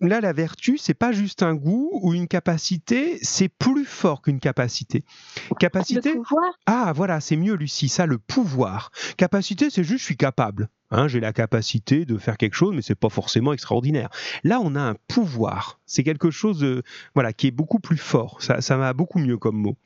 là, 0.00 0.20
la 0.20 0.32
vertu, 0.32 0.78
c'est 0.78 0.94
pas 0.94 1.12
juste 1.12 1.42
un 1.42 1.54
goût 1.54 1.90
ou 2.02 2.14
une 2.14 2.28
capacité, 2.28 3.18
c'est 3.22 3.48
plus 3.48 3.84
fort 3.84 4.22
qu'une 4.22 4.40
capacité. 4.40 5.04
Capacité. 5.58 6.10
Le 6.10 6.16
pouvoir. 6.16 6.52
Ah, 6.66 6.92
voilà, 6.94 7.20
c'est 7.20 7.36
mieux, 7.36 7.54
Lucie, 7.54 7.88
ça, 7.88 8.06
le 8.06 8.18
pouvoir. 8.18 8.90
Capacité, 9.16 9.70
c'est 9.70 9.84
juste 9.84 10.00
je 10.00 10.04
suis 10.04 10.16
capable. 10.16 10.68
Hein, 10.92 11.06
j'ai 11.06 11.20
la 11.20 11.32
capacité 11.32 12.04
de 12.04 12.18
faire 12.18 12.36
quelque 12.36 12.54
chose, 12.54 12.74
mais 12.74 12.82
c'est 12.82 12.96
pas 12.96 13.08
forcément 13.10 13.52
extraordinaire. 13.52 14.10
Là, 14.42 14.60
on 14.60 14.74
a 14.74 14.80
un 14.80 14.96
pouvoir. 15.06 15.78
C'est 15.86 16.02
quelque 16.02 16.32
chose, 16.32 16.66
voilà, 17.14 17.32
qui 17.32 17.46
est 17.46 17.52
beaucoup 17.52 17.78
plus 17.78 17.96
fort. 17.96 18.42
Ça, 18.42 18.60
ça 18.60 18.76
va 18.76 18.92
beaucoup 18.92 19.20
mieux 19.20 19.36
comme 19.36 19.56
mot. 19.56 19.76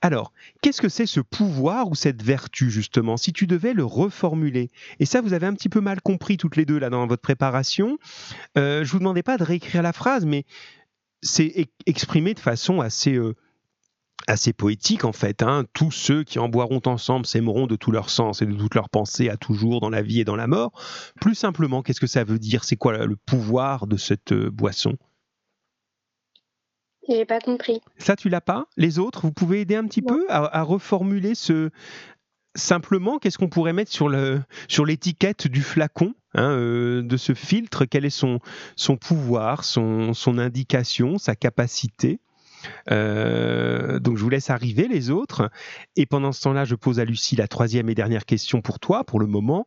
Alors, 0.00 0.32
qu'est-ce 0.62 0.80
que 0.80 0.88
c'est 0.88 1.06
ce 1.06 1.20
pouvoir 1.20 1.88
ou 1.88 1.94
cette 1.94 2.22
vertu, 2.22 2.70
justement, 2.70 3.16
si 3.16 3.32
tu 3.32 3.46
devais 3.46 3.74
le 3.74 3.84
reformuler? 3.84 4.70
Et 5.00 5.06
ça, 5.06 5.20
vous 5.20 5.32
avez 5.32 5.46
un 5.46 5.54
petit 5.54 5.68
peu 5.68 5.80
mal 5.80 6.00
compris 6.00 6.36
toutes 6.36 6.56
les 6.56 6.64
deux, 6.64 6.78
là, 6.78 6.90
dans 6.90 7.06
votre 7.06 7.22
préparation. 7.22 7.98
Euh, 8.56 8.84
je 8.84 8.92
vous 8.92 8.98
demandais 8.98 9.22
pas 9.22 9.36
de 9.36 9.44
réécrire 9.44 9.82
la 9.82 9.92
phrase, 9.92 10.24
mais 10.24 10.44
c'est 11.22 11.68
exprimé 11.86 12.34
de 12.34 12.40
façon 12.40 12.80
assez... 12.80 13.14
Euh, 13.14 13.34
assez 14.26 14.52
poétique 14.52 15.04
en 15.04 15.12
fait. 15.12 15.42
Hein. 15.42 15.64
Tous 15.72 15.90
ceux 15.90 16.24
qui 16.24 16.38
en 16.38 16.48
boiront 16.48 16.80
ensemble 16.86 17.26
s'aimeront 17.26 17.66
de 17.66 17.76
tout 17.76 17.92
leur 17.92 18.10
sens 18.10 18.42
et 18.42 18.46
de 18.46 18.54
toute 18.54 18.74
leur 18.74 18.88
pensée 18.88 19.28
à 19.28 19.36
toujours 19.36 19.80
dans 19.80 19.90
la 19.90 20.02
vie 20.02 20.20
et 20.20 20.24
dans 20.24 20.36
la 20.36 20.46
mort. 20.46 20.72
Plus 21.20 21.34
simplement, 21.34 21.82
qu'est-ce 21.82 22.00
que 22.00 22.06
ça 22.06 22.24
veut 22.24 22.38
dire? 22.38 22.64
C'est 22.64 22.76
quoi 22.76 23.06
le 23.06 23.16
pouvoir 23.16 23.86
de 23.86 23.96
cette 23.96 24.32
euh, 24.32 24.50
boisson? 24.50 24.96
J'ai 27.08 27.24
pas 27.24 27.40
compris. 27.40 27.80
Ça, 27.98 28.16
tu 28.16 28.28
l'as 28.28 28.40
pas? 28.40 28.66
Les 28.76 28.98
autres, 28.98 29.22
vous 29.22 29.32
pouvez 29.32 29.60
aider 29.60 29.76
un 29.76 29.84
petit 29.86 30.02
peu 30.02 30.26
à, 30.28 30.62
reformuler 30.62 31.34
ce. 31.34 31.70
Simplement, 32.54 33.18
qu'est-ce 33.18 33.36
qu'on 33.36 33.50
pourrait 33.50 33.74
mettre 33.74 33.92
sur 33.92 34.08
le 34.08 34.40
sur 34.66 34.86
l'étiquette 34.86 35.46
du 35.46 35.60
flacon 35.60 36.14
hein, 36.32 36.52
euh, 36.52 37.02
de 37.02 37.16
ce 37.18 37.34
filtre? 37.34 37.84
Quel 37.84 38.06
est 38.06 38.10
son 38.10 38.40
son 38.76 38.96
pouvoir, 38.96 39.62
son 39.62 40.14
son 40.14 40.38
indication, 40.38 41.18
sa 41.18 41.36
capacité? 41.36 42.18
Euh, 42.90 43.98
donc 43.98 44.16
je 44.16 44.22
vous 44.22 44.30
laisse 44.30 44.50
arriver 44.50 44.88
les 44.88 45.10
autres. 45.10 45.50
Et 45.96 46.06
pendant 46.06 46.32
ce 46.32 46.42
temps-là, 46.42 46.64
je 46.64 46.74
pose 46.74 46.98
à 46.98 47.04
Lucie 47.04 47.36
la 47.36 47.48
troisième 47.48 47.90
et 47.90 47.94
dernière 47.94 48.24
question 48.24 48.62
pour 48.62 48.78
toi, 48.80 49.04
pour 49.04 49.20
le 49.20 49.26
moment. 49.26 49.66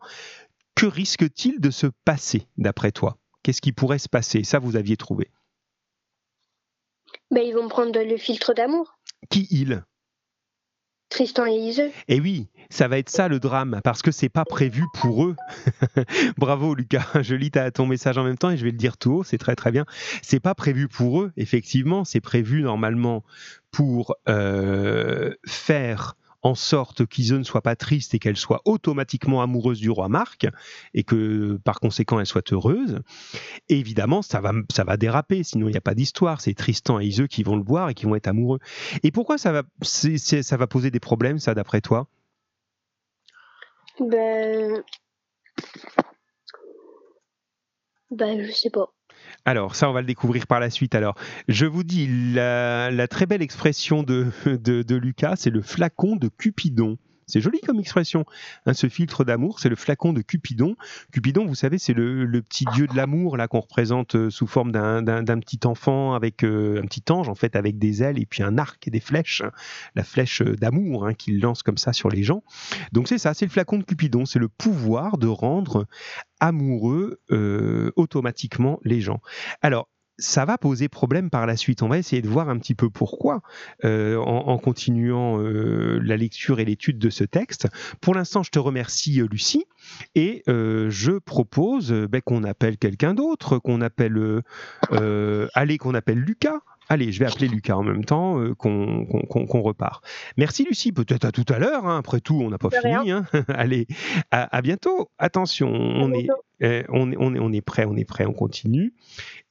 Que 0.75 0.85
risque-t-il 0.85 1.59
de 1.59 1.71
se 1.71 1.87
passer, 2.05 2.47
d'après 2.57 2.91
toi? 2.91 3.17
Qu'est-ce 3.43 3.61
qui 3.61 3.71
pourrait 3.71 3.99
se 3.99 4.09
passer? 4.09 4.43
Ça, 4.43 4.59
vous 4.59 4.75
aviez 4.75 4.97
trouvé. 4.97 5.29
Ben, 7.31 7.43
ils 7.45 7.53
vont 7.53 7.67
prendre 7.67 7.99
le 7.99 8.17
filtre 8.17 8.53
d'amour. 8.53 8.99
Qui 9.29 9.47
ils 9.51 9.83
Tristan 11.09 11.47
et 11.47 11.55
Iseux. 11.55 11.91
Eh 12.07 12.19
oui, 12.19 12.47
ça 12.69 12.87
va 12.87 12.99
être 12.99 13.09
ça 13.09 13.27
le 13.27 13.39
drame, 13.39 13.81
parce 13.83 14.03
que 14.03 14.11
c'est 14.11 14.29
pas 14.29 14.45
prévu 14.45 14.83
pour 14.93 15.25
eux. 15.25 15.35
Bravo 16.37 16.75
Lucas, 16.75 17.21
je 17.21 17.33
lis 17.33 17.51
ton 17.73 17.87
message 17.87 18.17
en 18.19 18.23
même 18.23 18.37
temps 18.37 18.51
et 18.51 18.57
je 18.57 18.63
vais 18.63 18.71
le 18.71 18.77
dire 18.77 18.97
tout 18.97 19.11
haut, 19.13 19.23
c'est 19.23 19.39
très 19.39 19.55
très 19.55 19.71
bien. 19.71 19.85
C'est 20.21 20.39
pas 20.39 20.53
prévu 20.53 20.87
pour 20.87 21.21
eux, 21.21 21.31
effectivement, 21.35 22.05
c'est 22.05 22.21
prévu 22.21 22.61
normalement 22.61 23.23
pour 23.71 24.15
euh, 24.27 25.33
faire 25.47 26.15
en 26.41 26.55
sorte 26.55 27.05
qu'Ise 27.05 27.33
ne 27.33 27.43
soit 27.43 27.61
pas 27.61 27.75
triste 27.75 28.13
et 28.13 28.19
qu'elle 28.19 28.37
soit 28.37 28.61
automatiquement 28.65 29.41
amoureuse 29.41 29.79
du 29.79 29.89
roi 29.89 30.07
Marc 30.07 30.47
et 30.93 31.03
que 31.03 31.59
par 31.63 31.79
conséquent 31.79 32.19
elle 32.19 32.25
soit 32.25 32.53
heureuse. 32.53 32.99
évidemment, 33.67 34.21
ça 34.21 34.39
va, 34.39 34.53
ça 34.71 34.83
va 34.83 34.97
déraper, 34.97 35.43
sinon 35.43 35.67
il 35.67 35.71
n'y 35.71 35.77
a 35.77 35.81
pas 35.81 35.95
d'histoire. 35.95 36.41
C'est 36.41 36.53
Tristan 36.53 36.99
et 36.99 37.05
Ise 37.05 37.27
qui 37.29 37.43
vont 37.43 37.57
le 37.57 37.63
boire 37.63 37.89
et 37.89 37.93
qui 37.93 38.05
vont 38.05 38.15
être 38.15 38.27
amoureux. 38.27 38.59
Et 39.03 39.11
pourquoi 39.11 39.37
ça 39.37 39.51
va, 39.51 39.63
ça 39.81 40.57
va 40.57 40.67
poser 40.67 40.91
des 40.91 40.99
problèmes, 40.99 41.39
ça, 41.39 41.53
d'après 41.53 41.81
toi? 41.81 42.07
Ben. 43.99 44.83
Ben, 48.11 48.43
je 48.43 48.51
sais 48.51 48.69
pas. 48.69 48.91
Alors, 49.45 49.75
ça, 49.75 49.89
on 49.89 49.93
va 49.93 50.01
le 50.01 50.07
découvrir 50.07 50.47
par 50.47 50.59
la 50.59 50.69
suite. 50.69 50.95
Alors, 50.95 51.15
je 51.47 51.65
vous 51.65 51.83
dis, 51.83 52.07
la, 52.33 53.07
très 53.07 53.25
belle 53.25 53.41
expression 53.41 54.03
de, 54.03 54.31
de 54.45 54.95
Lucas, 54.95 55.35
c'est 55.37 55.49
le 55.49 55.61
flacon 55.61 56.15
de 56.15 56.29
Cupidon. 56.29 56.97
C'est 57.29 57.41
joli 57.41 57.59
comme 57.61 57.79
expression. 57.79 58.25
Hein, 58.65 58.73
ce 58.73 58.89
filtre 58.89 59.23
d'amour, 59.23 59.59
c'est 59.59 59.69
le 59.69 59.75
flacon 59.75 60.13
de 60.13 60.21
Cupidon. 60.21 60.75
Cupidon, 61.11 61.45
vous 61.45 61.55
savez, 61.55 61.77
c'est 61.77 61.93
le, 61.93 62.41
petit 62.41 62.65
dieu 62.73 62.87
de 62.87 62.95
l'amour 62.95 63.37
là 63.37 63.47
qu'on 63.47 63.59
représente 63.59 64.15
euh, 64.15 64.29
sous 64.29 64.47
forme 64.47 64.71
d'un 64.71 65.03
petit 65.39 65.59
enfant 65.65 66.13
avec 66.13 66.43
euh, 66.43 66.81
un 66.81 66.85
petit 66.85 67.03
ange 67.11 67.29
en 67.29 67.35
fait 67.35 67.55
avec 67.55 67.77
des 67.77 68.01
ailes 68.01 68.17
et 68.17 68.25
puis 68.25 68.43
un 68.43 68.57
arc 68.57 68.87
et 68.87 68.91
des 68.91 68.99
flèches. 68.99 69.43
La 69.95 70.03
flèche 70.03 70.41
euh, 70.41 70.55
d'amour 70.55 71.05
hein, 71.05 71.13
qu'il 71.13 71.39
lance 71.39 71.63
comme 71.63 71.77
ça 71.77 71.93
sur 71.93 72.09
les 72.09 72.23
gens. 72.23 72.43
Donc 72.91 73.07
c'est 73.07 73.17
ça, 73.17 73.33
c'est 73.33 73.45
le 73.45 73.51
flacon 73.51 73.77
de 73.77 73.83
Cupidon. 73.83 74.25
C'est 74.25 74.39
le 74.39 74.47
pouvoir 74.49 75.17
de 75.17 75.27
rendre 75.27 75.85
amoureux 76.39 77.19
automatiquement 77.95 78.79
les 78.83 79.01
gens. 79.01 79.21
Alors 79.61 79.89
ça 80.19 80.45
va 80.45 80.57
poser 80.57 80.89
problème 80.89 81.29
par 81.29 81.45
la 81.45 81.57
suite. 81.57 81.81
On 81.81 81.87
va 81.87 81.97
essayer 81.97 82.21
de 82.21 82.27
voir 82.27 82.49
un 82.49 82.57
petit 82.59 82.75
peu 82.75 82.89
pourquoi 82.89 83.41
euh, 83.85 84.17
en, 84.17 84.57
continuant 84.57 85.39
euh, 85.39 85.99
la 86.03 86.17
lecture 86.17 86.59
et 86.59 86.65
l'étude 86.65 86.99
de 86.99 87.09
ce 87.09 87.23
texte. 87.23 87.67
Pour 88.01 88.13
l'instant, 88.15 88.43
je 88.43 88.51
te 88.51 88.59
remercie, 88.59 89.21
euh, 89.21 89.27
Lucie, 89.29 89.65
et 90.15 90.43
je 90.45 91.17
propose 91.19 91.91
ben, 91.91 92.21
qu'on 92.21 92.43
appelle 92.43 92.77
quelqu'un 92.77 93.13
d'autre, 93.13 93.57
qu'on 93.57 93.81
appelle, 93.81 94.41
allez, 95.53 95.77
qu'on 95.77 95.93
appelle 95.93 96.19
Lucas. 96.19 96.59
Allez, 96.91 97.11
je 97.11 97.19
vais 97.19 97.27
appeler 97.27 97.47
Lucas 97.47 97.75
en 97.75 97.83
même 97.83 98.03
temps 98.03 98.39
euh, 98.39 98.55
qu'on 98.55 99.61
repart. 99.61 100.03
Merci 100.37 100.63
Lucie, 100.63 100.91
peut-être 100.91 101.23
à 101.23 101.31
tout 101.31 101.45
à 101.47 101.59
l'heure. 101.59 101.85
Hein. 101.85 101.99
Après 101.99 102.19
tout, 102.19 102.41
on 102.41 102.49
n'a 102.49 102.57
pas 102.57 102.71
fini. 102.71 103.11
Hein. 103.11 103.25
Allez, 103.47 103.85
à, 104.31 104.61
bientôt. 104.63 105.11
Attention, 105.19 105.69
on, 105.71 106.11
Est, 106.13 106.27
eh, 106.61 106.85
on, 106.89 107.11
est, 107.11 107.15
on, 107.19 107.35
est, 107.35 107.39
on 107.39 107.53
est 107.53 107.61
prêt, 107.61 107.85
on 107.85 107.95
est 107.95 108.05
prêt, 108.05 108.25
on 108.25 108.33
continue. 108.33 108.95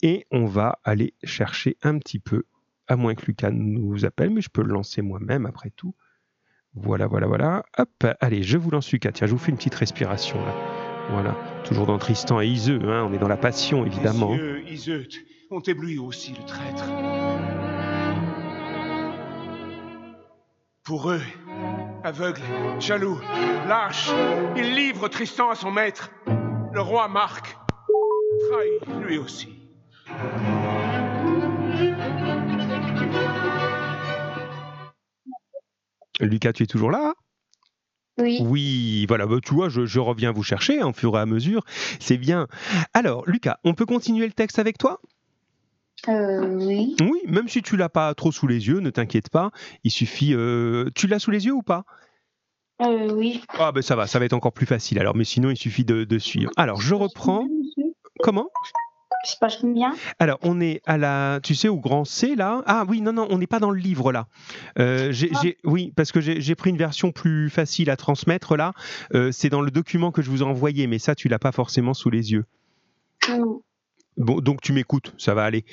Et 0.03 0.27
on 0.33 0.47
va 0.47 0.81
aller 0.83 1.15
chercher 1.23 1.77
un 1.83 1.99
petit 1.99 2.19
peu, 2.19 2.43
à 2.89 2.97
moins 2.97 3.15
que 3.15 3.25
Lucas 3.27 3.53
nous 3.53 4.05
appelle, 4.05 4.31
mais 4.31 4.41
je 4.41 4.51
peux 4.51 4.63
le 4.63 4.73
lancer 4.73 5.01
moi-même 5.01 5.47
après 5.47 5.71
tout. 5.71 5.95
Voilà, 6.75 7.07
voilà, 7.07 7.29
voilà. 7.29 7.65
Hop, 7.79 8.05
allez, 8.21 8.43
je 8.43 8.59
vous 8.59 8.73
lance 8.73 8.91
Lucas. 8.91 9.13
Tiens, 9.13 9.29
je 9.29 9.33
vous 9.33 9.39
fais 9.39 9.53
une 9.53 9.57
petite 9.57 9.77
respiration 9.77 10.45
là. 10.45 10.55
Voilà, 11.11 11.37
toujours 11.65 11.87
dans 11.87 11.97
Tristan 11.97 12.41
et 12.43 12.47
Iseux, 12.47 12.81
hein. 12.85 13.07
on 13.09 13.15
est 13.15 13.19
dans 13.19 13.29
la 13.29 13.39
passion 13.39 13.87
évidemment 13.87 14.37
ont 15.51 15.61
ébloui 15.61 15.99
aussi 15.99 16.35
le 16.35 16.45
traître. 16.45 16.85
Pour 20.83 21.11
eux, 21.11 21.23
aveugle, 22.05 22.41
jaloux, 22.79 23.21
lâche, 23.67 24.11
il 24.57 24.75
livre 24.75 25.09
Tristan 25.09 25.51
à 25.51 25.55
son 25.55 25.71
maître, 25.71 26.11
le 26.73 26.81
roi 26.81 27.09
Marc, 27.09 27.57
trahit 28.49 29.07
lui 29.07 29.19
aussi. 29.19 29.49
Lucas, 36.21 36.53
tu 36.53 36.65
es 36.65 36.67
toujours 36.67 36.91
là? 36.91 37.15
Oui. 38.19 38.39
Oui, 38.43 39.07
voilà, 39.07 39.27
bah, 39.27 39.37
tu 39.41 39.55
vois, 39.55 39.69
je, 39.69 40.01
reviens 40.01 40.33
vous 40.33 40.43
chercher 40.43 40.83
en 40.83 40.89
hein, 40.89 40.93
fur 40.93 41.17
et 41.17 41.21
à 41.21 41.27
mesure. 41.27 41.65
C'est 42.01 42.19
bien. 42.19 42.49
Alors, 42.93 43.23
Lucas, 43.29 43.59
on 43.63 43.75
peut 43.75 43.87
continuer 43.87 44.27
le 44.27 44.33
texte 44.33 44.59
avec 44.59 44.77
toi? 44.79 45.01
Euh, 46.09 46.57
oui. 46.57 46.97
Oui, 47.01 47.21
même 47.27 47.49
si 47.49 47.63
tu 47.63 47.77
l'as 47.77 47.89
pas 47.89 48.15
trop 48.15 48.33
sous 48.33 48.47
les 48.47 48.69
yeux, 48.69 48.81
ne 48.81 48.91
t'inquiète 48.91 49.29
pas. 49.29 49.51
Il 49.85 49.91
suffit. 49.91 50.35
Euh, 50.35 50.91
tu 50.95 51.07
l'as 51.07 51.19
sous 51.19 51.31
les 51.31 51.47
yeux 51.47 51.53
ou 51.53 51.63
pas? 51.63 51.85
Euh, 52.81 53.13
Oui. 53.13 53.43
Ah 53.59 53.73
ben 53.73 53.83
ça 53.83 53.97
va, 53.97 54.07
ça 54.07 54.19
va 54.19 54.25
être 54.25 54.33
encore 54.33 54.53
plus 54.53 54.67
facile. 54.67 54.99
Alors, 54.99 55.17
mais 55.17 55.25
sinon, 55.25 55.51
il 55.51 55.57
suffit 55.57 55.85
de, 55.85 56.19
suivre. 56.19 56.51
Alors, 56.57 56.81
je 56.81 56.95
reprends. 56.95 57.47
Comment? 58.21 58.49
Je 59.25 59.33
sais 59.33 59.37
pas 59.41 59.49
combien. 59.61 59.95
Alors, 60.21 60.39
on 60.43 60.61
est 60.61 60.81
à 60.87 60.97
la, 60.97 61.41
tu 61.43 61.57
sais, 61.57 61.67
au 61.67 61.79
grand 61.79 62.05
C 62.05 62.37
là. 62.37 62.63
Ah 62.67 62.85
oui, 62.89 63.01
non, 63.01 63.13
non, 63.13 63.27
on 63.31 63.39
n'est 63.39 63.49
pas 63.49 63.59
dans 63.59 63.71
le 63.71 63.81
livre 63.81 64.13
là. 64.13 64.29
Euh, 64.79 65.13
ah. 65.35 65.43
oui, 65.65 65.93
parce 65.97 66.13
que 66.13 66.21
j'ai 66.21 66.55
pris 66.55 66.71
une 66.71 66.77
version 66.77 67.11
plus 67.11 67.51
facile 67.51 67.91
à 67.91 67.97
transmettre 67.97 68.57
là. 68.57 68.73
c'est 69.33 69.51
dans 69.51 69.61
le 69.61 69.73
document 69.73 70.13
que 70.13 70.23
je 70.23 70.31
vous 70.31 70.43
ai 70.43 70.47
envoyé, 70.47 70.87
mais 70.87 71.01
ça, 71.01 71.17
tu 71.17 71.29
l'as 71.29 71.41
pas 71.41 71.53
forcément 71.53 71.95
sous 71.95 72.11
les 72.11 72.33
yeux. 72.33 72.45
Donc 74.19 74.61
tu 74.61 74.73
m'écoutes, 74.73 75.15
ça 75.17 75.35
va 75.35 75.45
aller. 75.45 75.65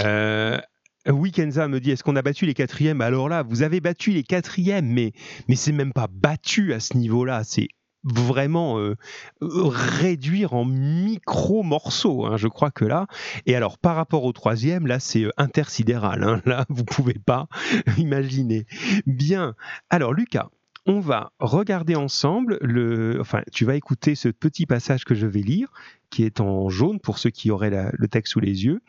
Euh, 0.00 0.58
me 1.06 1.78
dit, 1.78 1.90
est-ce 1.90 2.04
qu'on 2.04 2.16
a 2.16 2.22
battu 2.22 2.46
les 2.46 2.54
quatrièmes? 2.54 3.00
Alors 3.00 3.28
là, 3.28 3.42
vous 3.42 3.62
avez 3.62 3.80
battu 3.80 4.10
les 4.10 4.22
quatrièmes, 4.22 4.86
mais, 4.86 5.12
mais 5.48 5.56
c'est 5.56 5.72
même 5.72 5.92
pas 5.92 6.08
battu 6.10 6.72
à 6.72 6.80
ce 6.80 6.96
niveau-là. 6.96 7.42
C'est 7.44 7.68
vraiment 8.04 8.78
euh, 8.80 8.96
réduire 9.40 10.54
en 10.54 10.64
micro 10.64 11.62
morceaux. 11.62 12.26
Hein, 12.26 12.36
je 12.36 12.48
crois 12.48 12.70
que 12.70 12.84
là. 12.84 13.06
Et 13.46 13.54
alors, 13.54 13.78
par 13.78 13.96
rapport 13.96 14.24
au 14.24 14.32
troisième, 14.32 14.86
là, 14.86 14.98
c'est 14.98 15.26
intersidéral. 15.36 16.24
Hein, 16.24 16.42
là, 16.44 16.64
vous 16.68 16.84
pouvez 16.84 17.14
pas 17.24 17.48
imaginer. 17.98 18.66
Bien. 19.06 19.54
Alors, 19.90 20.12
Lucas. 20.12 20.48
On 20.84 20.98
va 20.98 21.32
regarder 21.38 21.94
ensemble 21.94 22.58
le. 22.60 23.18
Enfin, 23.20 23.42
tu 23.52 23.64
vas 23.64 23.76
écouter 23.76 24.14
ce 24.16 24.28
petit 24.28 24.66
passage 24.66 25.04
que 25.04 25.14
je 25.14 25.26
vais 25.26 25.40
lire, 25.40 25.72
qui 26.10 26.24
est 26.24 26.40
en 26.40 26.68
jaune 26.68 26.98
pour 26.98 27.18
ceux 27.18 27.30
qui 27.30 27.50
auraient 27.50 27.70
le 27.92 28.08
texte 28.08 28.32
sous 28.32 28.40
les 28.40 28.64
yeux, 28.64 28.80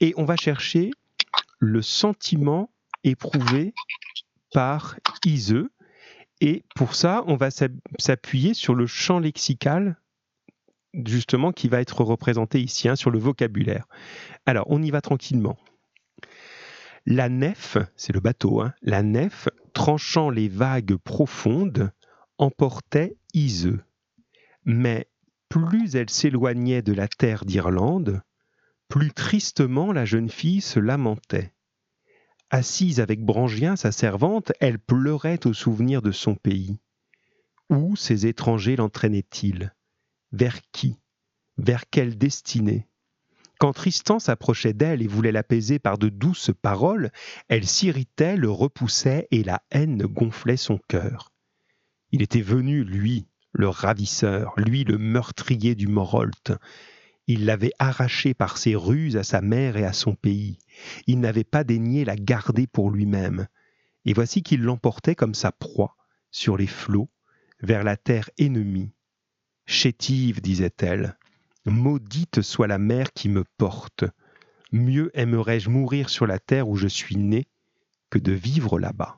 et 0.00 0.12
on 0.16 0.24
va 0.24 0.36
chercher 0.36 0.90
le 1.60 1.82
sentiment 1.82 2.70
éprouvé 3.04 3.74
par 4.52 4.96
Iseux. 5.24 5.70
Et 6.40 6.64
pour 6.74 6.94
ça, 6.94 7.22
on 7.28 7.36
va 7.36 7.48
s'appuyer 7.50 8.52
sur 8.52 8.74
le 8.74 8.86
champ 8.86 9.20
lexical, 9.20 9.96
justement, 11.06 11.52
qui 11.52 11.68
va 11.68 11.80
être 11.80 12.02
représenté 12.02 12.60
ici, 12.60 12.88
hein, 12.88 12.96
sur 12.96 13.10
le 13.10 13.18
vocabulaire. 13.18 13.86
Alors, 14.44 14.66
on 14.68 14.82
y 14.82 14.90
va 14.90 15.00
tranquillement. 15.00 15.56
La 17.08 17.28
nef, 17.28 17.78
c'est 17.94 18.12
le 18.12 18.18
bateau, 18.18 18.60
hein, 18.60 18.74
la 18.82 19.04
nef, 19.04 19.48
tranchant 19.72 20.28
les 20.28 20.48
vagues 20.48 20.96
profondes, 20.96 21.92
emportait 22.36 23.16
Iseux. 23.32 23.80
Mais 24.64 25.08
plus 25.48 25.94
elle 25.94 26.10
s'éloignait 26.10 26.82
de 26.82 26.92
la 26.92 27.06
terre 27.06 27.44
d'Irlande, 27.44 28.22
plus 28.88 29.12
tristement 29.12 29.92
la 29.92 30.04
jeune 30.04 30.28
fille 30.28 30.60
se 30.60 30.80
lamentait. 30.80 31.52
Assise 32.50 32.98
avec 32.98 33.24
Brangien, 33.24 33.76
sa 33.76 33.92
servante, 33.92 34.52
elle 34.58 34.80
pleurait 34.80 35.46
au 35.46 35.52
souvenir 35.52 36.02
de 36.02 36.10
son 36.10 36.34
pays. 36.34 36.80
Où 37.70 37.94
ces 37.94 38.26
étrangers 38.26 38.76
l'entraînaient-ils? 38.76 39.74
Vers 40.32 40.60
qui? 40.72 40.98
Vers 41.56 41.88
quelle 41.88 42.18
destinée? 42.18 42.88
Quand 43.58 43.72
Tristan 43.72 44.18
s'approchait 44.18 44.74
d'elle 44.74 45.00
et 45.02 45.06
voulait 45.06 45.32
l'apaiser 45.32 45.78
par 45.78 45.96
de 45.96 46.10
douces 46.10 46.50
paroles, 46.60 47.10
elle 47.48 47.66
s'irritait, 47.66 48.36
le 48.36 48.50
repoussait 48.50 49.28
et 49.30 49.42
la 49.42 49.62
haine 49.70 50.02
gonflait 50.02 50.58
son 50.58 50.78
cœur. 50.88 51.32
Il 52.12 52.22
était 52.22 52.42
venu, 52.42 52.84
lui, 52.84 53.26
le 53.52 53.68
ravisseur, 53.68 54.52
lui 54.58 54.84
le 54.84 54.98
meurtrier 54.98 55.74
du 55.74 55.86
Morolt. 55.86 56.52
Il 57.26 57.46
l'avait 57.46 57.72
arrachée 57.78 58.34
par 58.34 58.58
ses 58.58 58.76
ruses 58.76 59.16
à 59.16 59.24
sa 59.24 59.40
mère 59.40 59.76
et 59.76 59.84
à 59.84 59.94
son 59.94 60.14
pays. 60.14 60.58
Il 61.06 61.20
n'avait 61.20 61.44
pas 61.44 61.64
daigné 61.64 62.04
la 62.04 62.16
garder 62.16 62.66
pour 62.66 62.90
lui-même. 62.90 63.46
Et 64.04 64.12
voici 64.12 64.42
qu'il 64.42 64.62
l'emportait 64.62 65.14
comme 65.14 65.34
sa 65.34 65.50
proie, 65.50 65.96
sur 66.30 66.56
les 66.56 66.66
flots, 66.66 67.08
vers 67.60 67.82
la 67.82 67.96
terre 67.96 68.28
ennemie. 68.38 68.92
Chétive, 69.64 70.40
disait-elle, 70.40 71.18
maudite 71.66 72.42
soit 72.42 72.66
la 72.66 72.78
mer 72.78 73.12
qui 73.12 73.28
me 73.28 73.44
porte. 73.58 74.04
Mieux 74.72 75.10
aimerais-je 75.14 75.70
mourir 75.70 76.08
sur 76.08 76.26
la 76.26 76.38
terre 76.38 76.68
où 76.68 76.76
je 76.76 76.88
suis 76.88 77.16
né 77.16 77.46
que 78.10 78.18
de 78.18 78.32
vivre 78.32 78.78
là-bas. 78.78 79.16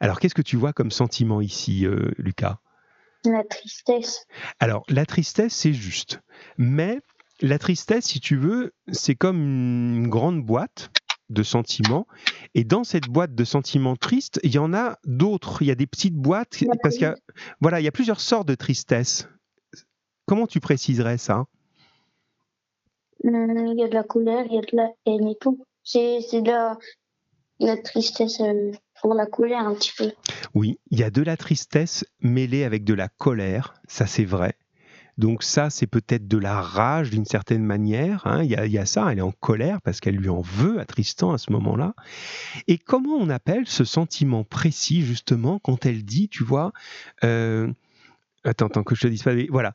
Alors, 0.00 0.20
qu'est-ce 0.20 0.34
que 0.34 0.42
tu 0.42 0.56
vois 0.56 0.72
comme 0.72 0.90
sentiment 0.90 1.40
ici, 1.40 1.86
euh, 1.86 2.10
Lucas? 2.18 2.58
La 3.24 3.42
tristesse. 3.44 4.26
Alors, 4.60 4.84
la 4.88 5.06
tristesse, 5.06 5.54
c'est 5.54 5.72
juste. 5.72 6.20
Mais 6.58 7.00
la 7.40 7.58
tristesse, 7.58 8.06
si 8.06 8.20
tu 8.20 8.36
veux, 8.36 8.72
c'est 8.92 9.14
comme 9.14 9.38
une 9.38 10.08
grande 10.08 10.44
boîte 10.44 10.90
de 11.28 11.42
sentiments. 11.42 12.06
Et 12.54 12.64
dans 12.64 12.84
cette 12.84 13.08
boîte 13.08 13.34
de 13.34 13.44
sentiments 13.44 13.96
tristes, 13.96 14.38
il 14.42 14.54
y 14.54 14.58
en 14.58 14.72
a 14.74 14.98
d'autres. 15.04 15.62
Il 15.62 15.66
y 15.66 15.70
a 15.70 15.74
des 15.74 15.86
petites 15.86 16.14
boîtes 16.14 16.62
parce 16.82 16.96
qu'il 16.96 17.04
y 17.04 17.10
a, 17.10 17.16
voilà, 17.60 17.80
il 17.80 17.84
y 17.84 17.88
a 17.88 17.92
plusieurs 17.92 18.20
sortes 18.20 18.46
de 18.46 18.54
tristesse. 18.54 19.28
Comment 20.26 20.46
tu 20.46 20.60
préciserais 20.60 21.18
ça? 21.18 21.46
Il 23.24 23.74
y 23.76 23.82
a 23.82 23.88
de 23.88 23.94
la 23.94 24.02
colère, 24.02 24.44
il 24.46 24.54
y 24.54 24.58
a 24.58 24.62
de 24.62 24.76
la 24.76 24.90
haine 25.06 25.28
et 25.28 25.36
tout. 25.40 25.64
C'est 25.82 26.20
de 26.32 26.50
la, 27.60 27.76
tristesse 27.78 28.40
euh, 28.40 28.72
pour 29.00 29.14
la 29.14 29.26
colère 29.26 29.60
un 29.60 29.74
petit 29.74 29.92
peu. 29.96 30.10
Oui, 30.54 30.78
il 30.90 30.98
y 30.98 31.02
a 31.02 31.10
de 31.10 31.22
la 31.22 31.36
tristesse 31.36 32.04
mêlée 32.20 32.64
avec 32.64 32.84
de 32.84 32.94
la 32.94 33.08
colère, 33.08 33.74
ça 33.86 34.06
c'est 34.06 34.24
vrai. 34.24 34.56
Donc 35.18 35.42
ça, 35.42 35.70
c'est 35.70 35.86
peut-être 35.86 36.28
de 36.28 36.36
la 36.36 36.60
rage 36.60 37.10
d'une 37.10 37.24
certaine 37.24 37.64
manière. 37.64 38.26
Hein. 38.26 38.42
Il, 38.42 38.50
y 38.50 38.78
a, 38.78 38.86
ça, 38.86 39.10
elle 39.10 39.18
est 39.18 39.22
en 39.22 39.32
colère 39.32 39.80
parce 39.80 40.00
qu'elle 40.00 40.16
lui 40.16 40.28
en 40.28 40.42
veut 40.42 40.78
à 40.78 40.84
Tristan 40.84 41.32
à 41.32 41.38
ce 41.38 41.50
moment-là. 41.52 41.94
Et 42.68 42.76
comment 42.76 43.14
on 43.14 43.30
appelle 43.30 43.66
ce 43.66 43.84
sentiment 43.84 44.44
précis 44.44 45.02
justement 45.02 45.58
quand 45.58 45.86
elle 45.86 46.04
dit, 46.04 46.28
tu 46.28 46.44
vois, 46.44 46.72
euh, 47.24 47.72
attends, 48.44 48.66
attends 48.66 48.82
que 48.82 48.94
je 48.94 49.02
te 49.02 49.08
dise 49.08 49.22
pas, 49.22 49.32
voilà, 49.48 49.72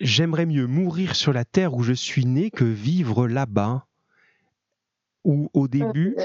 j'aimerais 0.00 0.46
mieux 0.46 0.66
mourir 0.66 1.14
sur 1.14 1.32
la 1.32 1.44
terre 1.44 1.74
où 1.74 1.82
je 1.82 1.92
suis 1.92 2.26
né 2.26 2.50
que 2.50 2.64
vivre 2.64 3.28
là-bas. 3.28 3.86
Ou 5.24 5.50
au 5.52 5.68
début, 5.68 6.16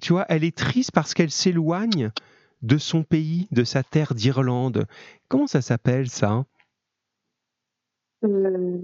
tu 0.00 0.12
vois, 0.12 0.26
elle 0.28 0.44
est 0.44 0.56
triste 0.56 0.90
parce 0.92 1.14
qu'elle 1.14 1.30
s'éloigne 1.30 2.10
de 2.62 2.78
son 2.78 3.04
pays, 3.04 3.48
de 3.52 3.64
sa 3.64 3.82
terre 3.82 4.14
d'Irlande. 4.14 4.86
Comment 5.28 5.46
ça 5.46 5.62
s'appelle 5.62 6.10
ça? 6.10 6.44
Euh. 8.24 8.78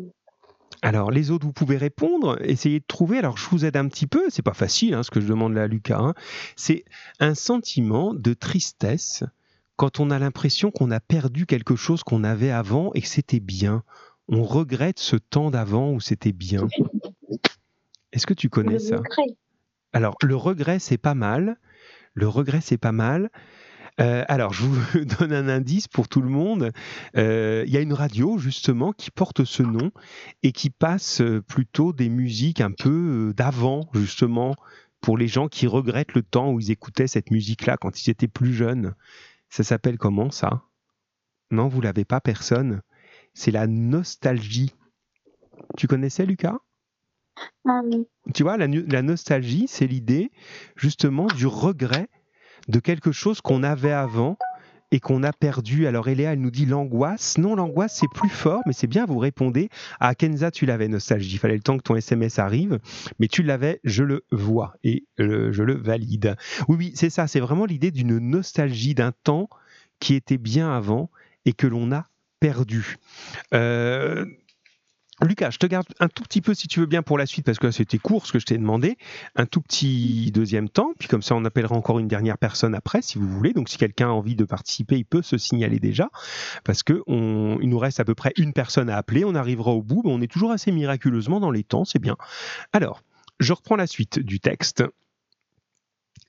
Alors, 0.83 1.11
les 1.11 1.31
autres, 1.31 1.45
vous 1.45 1.53
pouvez 1.53 1.77
répondre, 1.77 2.39
essayez 2.41 2.79
de 2.81 2.85
trouver. 2.87 3.19
Alors, 3.19 3.37
je 3.37 3.49
vous 3.51 3.65
aide 3.65 3.77
un 3.77 3.89
petit 3.89 4.07
peu, 4.07 4.31
c'est 4.31 4.43
pas 4.43 4.55
facile 4.55 4.95
hein, 4.95 5.03
ce 5.03 5.11
que 5.11 5.21
je 5.21 5.27
demande 5.27 5.55
là 5.55 5.65
à 5.65 5.67
Lucas. 5.67 5.99
Hein. 5.99 6.15
C'est 6.57 6.85
un 7.19 7.35
sentiment 7.35 8.15
de 8.15 8.33
tristesse 8.33 9.25
quand 9.79 10.01
on 10.01 10.11
a 10.11 10.19
l'impression 10.19 10.73
qu'on 10.73 10.91
a 10.91 10.99
perdu 10.99 11.47
quelque 11.47 11.77
chose 11.77 12.03
qu'on 12.03 12.25
avait 12.25 12.51
avant 12.51 12.91
et 12.95 13.01
que 13.01 13.07
c'était 13.07 13.41
bien. 13.41 13.85
On 14.27 14.43
regrette 14.43 14.99
ce 14.99 15.15
temps 15.15 15.53
d'avant 15.53 15.93
où 15.93 16.01
c'était 16.01 16.33
bien. 16.33 16.67
Est-ce 18.13 18.27
que 18.27 18.35
tu 18.35 18.51
connais 18.51 18.81
ça? 18.81 19.01
Alors, 19.93 20.17
le 20.21 20.35
regret, 20.35 20.81
c'est 20.81 20.99
pas 20.99 21.15
mal. 21.15 21.59
Le 22.13 22.27
regret, 22.27 22.59
c'est 22.61 22.77
pas 22.77 22.91
mal. 22.91 23.31
Euh, 24.01 24.25
alors, 24.27 24.53
je 24.53 24.65
vous 24.65 25.05
donne 25.21 25.33
un 25.33 25.49
indice 25.49 25.87
pour 25.87 26.09
tout 26.09 26.23
le 26.23 26.29
monde. 26.29 26.73
Euh, 27.17 27.63
il 27.65 27.73
y 27.73 27.77
a 27.77 27.81
une 27.81 27.93
radio, 27.93 28.37
justement, 28.37 28.93
qui 28.93 29.13
porte 29.13 29.45
ce 29.45 29.63
nom 29.63 29.93
et 30.43 30.51
qui 30.51 30.71
passe 30.71 31.21
euh, 31.21 31.41
plutôt 31.41 31.93
des 31.93 32.09
musiques 32.09 32.61
un 32.61 32.73
peu 32.73 33.33
d'avant, 33.37 33.89
justement, 33.95 34.57
pour 35.01 35.17
les 35.17 35.29
gens 35.29 35.47
qui 35.47 35.69
regrettent 35.69 36.15
le 36.15 36.23
temps 36.23 36.51
où 36.51 36.59
ils 36.59 36.73
écoutaient 36.73 37.07
cette 37.07 37.31
musique-là 37.31 37.77
quand 37.77 38.05
ils 38.05 38.11
étaient 38.11 38.27
plus 38.27 38.53
jeunes. 38.53 38.95
Ça 39.49 39.65
s'appelle 39.65 39.99
comment, 39.99 40.31
ça? 40.31 40.63
Non, 41.51 41.69
vous 41.69 41.81
l'avez 41.81 42.05
pas, 42.05 42.21
personne. 42.21 42.83
C'est 43.35 43.51
la 43.51 43.67
nostalgie. 43.67 44.75
Tu 45.77 45.87
connaissais, 45.87 46.27
Lucas? 46.27 46.59
Ah 47.67 47.81
Tu 48.35 48.43
vois, 48.43 48.57
la 48.57 49.03
nostalgie, 49.03 49.67
c'est 49.69 49.87
l'idée, 49.87 50.31
justement, 50.77 51.27
du 51.27 51.47
regret 51.47 52.09
de 52.69 52.81
quelque 52.81 53.13
chose 53.13 53.41
qu'on 53.41 53.63
avait 53.63 53.93
avant 53.93 54.37
et 54.91 55.01
qu'on 55.01 55.23
a 55.23 55.33
perdu. 55.33 55.87
Alors 55.87 56.09
Eléa, 56.09 56.33
elle 56.33 56.41
nous 56.41 56.51
dit 56.51 56.67
l'angoisse. 56.67 57.39
Non, 57.39 57.55
l'angoisse, 57.55 57.97
c'est 58.01 58.11
plus 58.15 58.29
fort, 58.29 58.63
mais 58.67 58.73
c'est 58.73 58.87
bien, 58.87 59.07
vous 59.07 59.19
répondez. 59.19 59.69
À 60.01 60.15
Kenza, 60.15 60.51
tu 60.51 60.67
l'avais, 60.67 60.89
nostalgie. 60.89 61.35
Il 61.35 61.39
fallait 61.39 61.57
le 61.57 61.63
temps 61.63 61.77
que 61.77 61.83
ton 61.83 61.97
SMS 61.97 62.39
arrive, 62.39 62.79
mais 63.19 63.29
tu 63.29 63.43
l'avais, 63.43 63.81
je 63.85 64.03
le 64.03 64.25
vois 64.31 64.75
et 64.85 65.05
je 65.19 65.63
le 65.63 65.75
valide. 65.75 66.37
Oui, 66.69 66.77
oui, 66.79 66.93
c'est 66.95 67.11
ça, 67.11 67.27
c'est 67.27 67.41
vraiment 67.41 67.67
l'idée 67.67 67.91
d'une 67.91 68.19
nostalgie 68.19 68.95
d'un 68.95 69.13
temps 69.25 69.49
qui 70.01 70.15
était 70.15 70.39
bien 70.39 70.71
avant 70.73 71.11
et 71.45 71.53
que 71.53 71.67
l'on 71.67 71.93
a 71.93 72.07
perdu. 72.41 72.97
Euh, 73.53 74.25
Lucas, 75.21 75.51
je 75.51 75.59
te 75.59 75.67
garde 75.67 75.87
un 75.99 76.09
tout 76.09 76.23
petit 76.23 76.41
peu 76.41 76.55
si 76.55 76.69
tu 76.69 76.79
veux 76.79 76.87
bien 76.87 77.03
pour 77.03 77.19
la 77.19 77.27
suite, 77.27 77.45
parce 77.45 77.59
que 77.59 77.73
c'était 77.73 77.99
court 77.99 78.27
ce 78.27 78.33
que 78.33 78.39
je 78.39 78.47
t'ai 78.47 78.57
demandé, 78.57 78.99
un 79.35 79.47
tout 79.47 79.61
petit 79.61 80.31
deuxième 80.31 80.69
temps, 80.69 80.93
puis 80.97 81.09
comme 81.09 81.23
ça 81.23 81.35
on 81.35 81.45
appellera 81.45 81.75
encore 81.75 81.99
une 81.99 82.07
dernière 82.07 82.39
personne 82.39 82.75
après 82.75 83.03
si 83.03 83.19
vous 83.19 83.29
voulez. 83.29 83.53
Donc 83.53 83.69
si 83.69 83.79
quelqu'un 83.79 84.09
a 84.09 84.13
envie 84.13 84.37
de 84.37 84.45
participer, 84.45 84.97
il 84.97 85.05
peut 85.05 85.23
se 85.23 85.37
signaler 85.37 85.81
déjà, 85.81 86.09
parce 86.63 86.85
que 86.85 87.03
nous 87.09 87.79
reste 87.79 87.99
à 87.99 88.05
peu 88.05 88.15
près 88.15 88.33
une 88.37 88.53
personne 88.53 88.89
à 88.89 88.97
appeler, 88.97 89.25
on 89.25 89.35
arrivera 89.35 89.73
au 89.73 89.83
bout, 89.83 90.03
mais 90.05 90.13
on 90.13 90.21
est 90.21 90.31
toujours 90.31 90.53
assez 90.53 90.71
miraculeusement 90.71 91.41
dans 91.41 91.51
les 91.51 91.65
temps, 91.65 91.85
c'est 91.85 91.99
bien. 91.99 92.17
Alors, 92.73 93.03
je 93.41 93.53
reprends 93.53 93.77
la 93.77 93.87
suite 93.87 94.21
du 94.21 94.39
texte. 94.39 94.85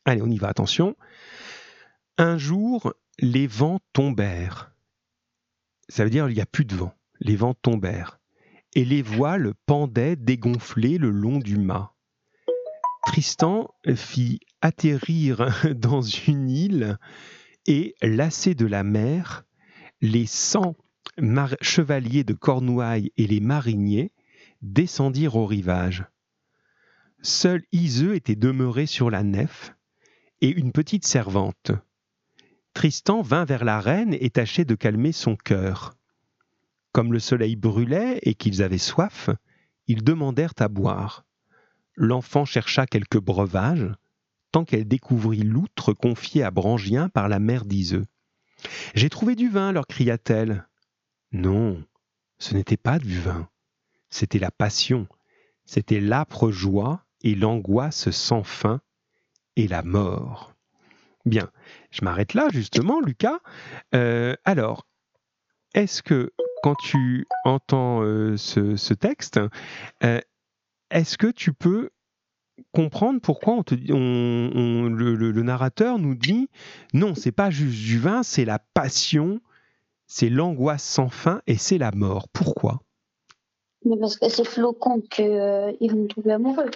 Allez, 0.06 0.22
on 0.22 0.30
y 0.30 0.38
va, 0.38 0.48
attention. 0.48 0.96
Un 2.18 2.38
jour, 2.38 2.94
les 3.20 3.48
vents 3.48 3.80
tombèrent. 3.94 4.72
Ça 5.90 6.04
veut 6.04 6.10
dire 6.10 6.28
il 6.30 6.36
n'y 6.36 6.42
a 6.42 6.46
plus 6.46 6.66
de 6.66 6.76
vent. 6.76 6.94
Les 7.20 7.36
vents 7.36 7.54
tombèrent 7.54 8.19
et 8.76 8.86
les 8.86 9.02
voiles 9.02 9.54
pendaient 9.66 10.16
dégonflées 10.16 10.98
le 10.98 11.10
long 11.10 11.40
du 11.40 11.58
mât. 11.58 11.94
Tristan 13.06 13.74
fit 13.96 14.40
atterrir 14.62 15.50
dans 15.76 16.02
une 16.02 16.50
île 16.50 16.98
et, 17.66 17.96
lassé 18.02 18.56
de 18.56 18.66
la 18.66 18.84
mer, 18.84 19.46
les 20.02 20.26
cent 20.26 20.76
chevaliers 21.62 22.24
de 22.24 22.34
Cornouailles 22.34 23.12
et 23.18 23.28
les 23.28 23.40
mariniers 23.40 24.12
descendirent 24.62 25.36
au 25.36 25.46
rivage. 25.46 26.06
Seul 27.22 27.64
Iseux 27.72 28.16
était 28.16 28.36
demeuré 28.36 28.86
sur 28.86 29.10
la 29.10 29.24
nef 29.24 29.74
et 30.42 30.50
une 30.50 30.72
petite 30.72 31.06
servante. 31.06 31.72
Tristan 32.74 33.22
vint 33.22 33.46
vers 33.46 33.66
la 33.66 33.82
reine 33.82 34.16
et 34.20 34.30
tâchait 34.30 34.66
de 34.66 34.76
calmer 34.76 35.12
son 35.12 35.36
cœur. 35.36 35.99
Comme 37.00 37.14
le 37.14 37.20
soleil 37.20 37.56
brûlait 37.56 38.20
et 38.24 38.34
qu'ils 38.34 38.62
avaient 38.62 38.78
soif, 38.78 39.30
ils 39.88 40.04
demandèrent 40.04 40.56
à 40.60 40.68
boire. 40.68 41.24
L'enfant 41.96 42.44
chercha 42.44 42.88
quelques 42.88 43.22
breuvages, 43.22 43.90
tant 44.52 44.66
qu'elle 44.66 44.86
découvrit 44.86 45.44
l'outre 45.44 45.94
confiée 45.94 46.44
à 46.44 46.52
Brangien 46.52 47.08
par 47.08 47.30
la 47.30 47.40
mère 47.40 47.64
d'Iseux. 47.64 48.04
J'ai 48.96 49.10
trouvé 49.10 49.38
du 49.38 49.48
vin, 49.48 49.72
leur 49.72 49.88
cria-t-elle. 49.88 50.68
Non, 51.32 51.82
ce 52.38 52.54
n'était 52.54 52.76
pas 52.76 53.00
du 53.00 53.18
vin, 53.18 53.48
c'était 54.10 54.38
la 54.38 54.52
passion, 54.52 55.08
c'était 55.64 56.02
l'âpre 56.02 56.52
joie 56.52 57.06
et 57.22 57.34
l'angoisse 57.34 58.12
sans 58.12 58.44
fin 58.44 58.82
et 59.56 59.70
la 59.70 59.84
mort. 59.84 60.54
Bien, 61.24 61.50
je 61.92 62.04
m'arrête 62.04 62.34
là 62.34 62.50
justement, 62.52 63.00
Lucas. 63.00 63.40
Euh, 63.96 64.36
alors, 64.44 64.86
est-ce 65.74 66.04
que 66.04 66.34
quand 66.64 66.76
tu 66.76 67.28
entends 67.46 68.02
euh, 68.02 68.38
ce, 68.38 68.94
texte, 68.94 69.40
euh, 70.04 70.20
est-ce 70.92 71.18
que 71.18 71.28
tu 71.28 71.54
peux 71.54 71.90
comprendre 72.74 73.22
pourquoi 73.22 73.54
on 73.54 73.64
te, 73.64 73.76
le, 73.76 75.42
narrateur 75.44 75.98
nous 75.98 76.16
dit 76.16 76.50
non, 76.94 77.16
c'est 77.16 77.32
pas 77.32 77.50
juste 77.50 77.82
du 77.82 78.00
vin, 78.00 78.24
c'est 78.24 78.46
la 78.46 78.60
passion, 78.74 79.40
c'est 80.08 80.30
l'angoisse 80.30 80.84
sans 80.84 81.10
fin 81.10 81.42
et 81.48 81.58
c'est 81.58 81.78
la 81.78 81.92
mort. 81.92 82.28
Pourquoi? 82.30 82.82
Parce 84.00 84.18
que 84.18 84.28
c'est 84.28 84.46
flocon 84.46 85.02
qu'ils 85.10 85.92
vont 85.92 86.08
trouver 86.08 86.34
amoureux. 86.34 86.70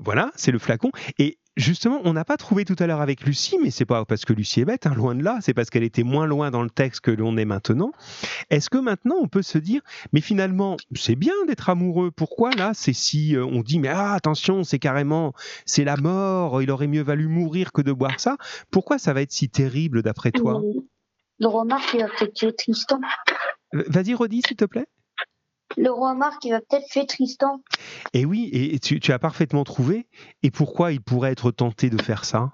Voilà, 0.00 0.32
c'est 0.34 0.50
le 0.50 0.58
flacon. 0.58 0.90
Et 1.18 1.38
justement, 1.60 2.00
on 2.04 2.12
n'a 2.12 2.24
pas 2.24 2.36
trouvé 2.36 2.64
tout 2.64 2.76
à 2.78 2.86
l'heure 2.86 3.00
avec 3.00 3.24
Lucie, 3.24 3.58
mais 3.62 3.70
c'est 3.70 3.84
pas 3.84 4.04
parce 4.04 4.24
que 4.24 4.32
Lucie 4.32 4.60
est 4.60 4.64
bête, 4.64 4.86
hein, 4.86 4.94
loin 4.94 5.14
de 5.14 5.22
là, 5.22 5.38
c'est 5.40 5.54
parce 5.54 5.70
qu'elle 5.70 5.82
était 5.82 6.02
moins 6.02 6.26
loin 6.26 6.50
dans 6.50 6.62
le 6.62 6.70
texte 6.70 7.02
que 7.02 7.10
l'on 7.10 7.36
est 7.36 7.44
maintenant. 7.44 7.92
Est-ce 8.50 8.70
que 8.70 8.78
maintenant 8.78 9.16
on 9.20 9.28
peut 9.28 9.42
se 9.42 9.58
dire, 9.58 9.82
mais 10.12 10.20
finalement, 10.20 10.76
c'est 10.94 11.14
bien 11.14 11.34
d'être 11.46 11.68
amoureux, 11.68 12.10
pourquoi 12.10 12.50
là 12.52 12.72
c'est 12.74 12.92
si 12.92 13.36
euh, 13.36 13.44
on 13.44 13.62
dit, 13.62 13.78
mais 13.78 13.88
ah, 13.88 14.14
attention, 14.14 14.64
c'est 14.64 14.78
carrément, 14.78 15.32
c'est 15.66 15.84
la 15.84 15.96
mort, 15.96 16.62
il 16.62 16.70
aurait 16.70 16.88
mieux 16.88 17.02
valu 17.02 17.28
mourir 17.28 17.72
que 17.72 17.82
de 17.82 17.92
boire 17.92 18.18
ça, 18.18 18.36
pourquoi 18.70 18.98
ça 18.98 19.12
va 19.12 19.22
être 19.22 19.32
si 19.32 19.48
terrible 19.48 20.02
d'après 20.02 20.32
toi? 20.32 20.60
Le 21.38 21.46
remarque, 21.46 21.96
tuer 22.34 22.54
Tristan. 22.54 23.00
Vas-y, 23.72 24.14
redis 24.14 24.42
s'il 24.46 24.56
te 24.56 24.64
plaît 24.64 24.86
le 25.76 25.90
roi 25.90 26.14
Marc, 26.14 26.44
il 26.44 26.50
va 26.50 26.60
peut-être 26.60 26.86
tuer 26.86 27.06
Tristan. 27.06 27.62
Et 28.12 28.24
oui, 28.24 28.50
et 28.52 28.78
tu, 28.78 29.12
as 29.12 29.18
parfaitement 29.18 29.64
trouvé. 29.64 30.06
Et 30.42 30.50
pourquoi 30.50 30.92
il 30.92 31.00
pourrait 31.00 31.32
être 31.32 31.50
tenté 31.50 31.90
de 31.90 32.00
faire 32.00 32.24
ça? 32.24 32.52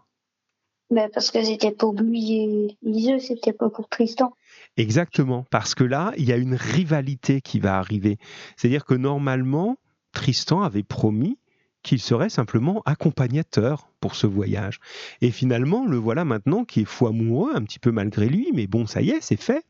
Ben 0.90 1.10
Parce 1.12 1.30
que 1.30 1.42
c'était 1.42 1.72
pour 1.72 1.94
lui 1.94 2.76
et 2.84 3.18
c'était 3.18 3.52
pas 3.52 3.70
pour 3.70 3.88
Tristan. 3.88 4.32
Exactement, 4.76 5.44
parce 5.50 5.74
que 5.74 5.82
là, 5.82 6.12
il 6.16 6.24
y 6.24 6.32
a 6.32 6.36
une 6.36 6.54
rivalité 6.54 7.40
qui 7.40 7.58
va 7.58 7.78
arriver. 7.78 8.18
C'est-à-dire 8.56 8.84
que 8.84 8.94
normalement, 8.94 9.78
Tristan 10.12 10.62
avait 10.62 10.84
promis 10.84 11.38
qu'il 11.82 12.00
serait 12.00 12.28
simplement 12.28 12.82
accompagnateur 12.84 13.88
pour 14.00 14.16
ce 14.16 14.26
voyage. 14.26 14.80
Et 15.22 15.30
finalement, 15.30 15.86
le 15.86 15.96
voilà 15.96 16.24
maintenant 16.24 16.64
qui 16.64 16.80
est 16.80 16.84
fou 16.84 17.06
amoureux, 17.06 17.52
un 17.54 17.62
petit 17.62 17.78
peu 17.78 17.92
malgré 17.92 18.28
lui, 18.28 18.50
mais 18.54 18.66
bon, 18.66 18.86
ça 18.86 19.02
y 19.02 19.10
est, 19.10 19.20
c'est 19.20 19.40
fait. 19.40 19.64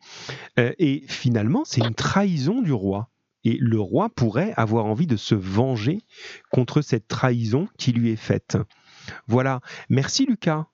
Euh, 0.59 0.72
et 0.78 1.05
finalement, 1.09 1.64
c'est 1.64 1.82
une 1.82 1.94
trahison 1.94 2.62
du 2.62 2.72
roi. 2.72 3.11
Et 3.47 3.59
le 3.61 3.78
roi 3.78 4.09
pourrait 4.09 4.53
avoir 4.57 4.86
envie 4.86 5.07
de 5.07 5.16
se 5.16 5.36
venger 5.36 6.01
contre 6.51 6.82
cette 6.82 7.07
trahison 7.07 7.68
qui 7.78 7.92
lui 7.92 8.11
est 8.11 8.16
faite. 8.16 8.59
Voilà. 9.28 9.61
Merci 9.88 10.26
Lucas. 10.26 10.66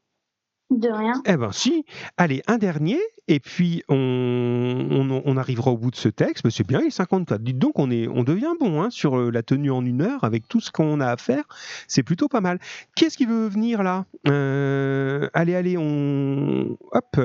De 0.70 0.88
rien. 0.88 1.22
Eh 1.26 1.36
ben 1.36 1.52
si. 1.52 1.84
Allez, 2.16 2.42
un 2.46 2.56
dernier, 2.56 2.98
et 3.28 3.40
puis 3.40 3.82
on, 3.90 5.36
arrivera 5.36 5.70
au 5.70 5.76
bout 5.76 5.90
de 5.90 5.96
ce 5.96 6.08
texte. 6.08 6.48
C'est 6.48 6.66
bien, 6.66 6.80
il 6.80 6.86
est 6.86 6.90
54. 6.90 7.42
Dites 7.42 7.58
donc, 7.58 7.78
on, 7.78 7.90
est, 7.90 8.08
on 8.08 8.22
devient 8.22 8.54
bon 8.58 8.80
hein, 8.80 8.88
sur 8.88 9.18
euh, 9.18 9.30
la 9.30 9.42
tenue 9.42 9.70
en 9.70 9.84
une 9.84 10.00
heure 10.00 10.24
avec 10.24 10.48
tout 10.48 10.60
ce 10.60 10.70
qu'on 10.70 11.00
a 11.00 11.08
à 11.08 11.18
faire. 11.18 11.44
C'est 11.88 12.02
plutôt 12.02 12.28
pas 12.28 12.40
mal. 12.40 12.58
Qui 12.96 13.04
est-ce 13.04 13.18
qui 13.18 13.26
veut 13.26 13.48
venir 13.48 13.82
là? 13.82 14.06
Euh, 14.28 15.28
Allez, 15.34 15.54
allez, 15.54 15.76
on. 15.76 16.78
Hop 16.92 17.20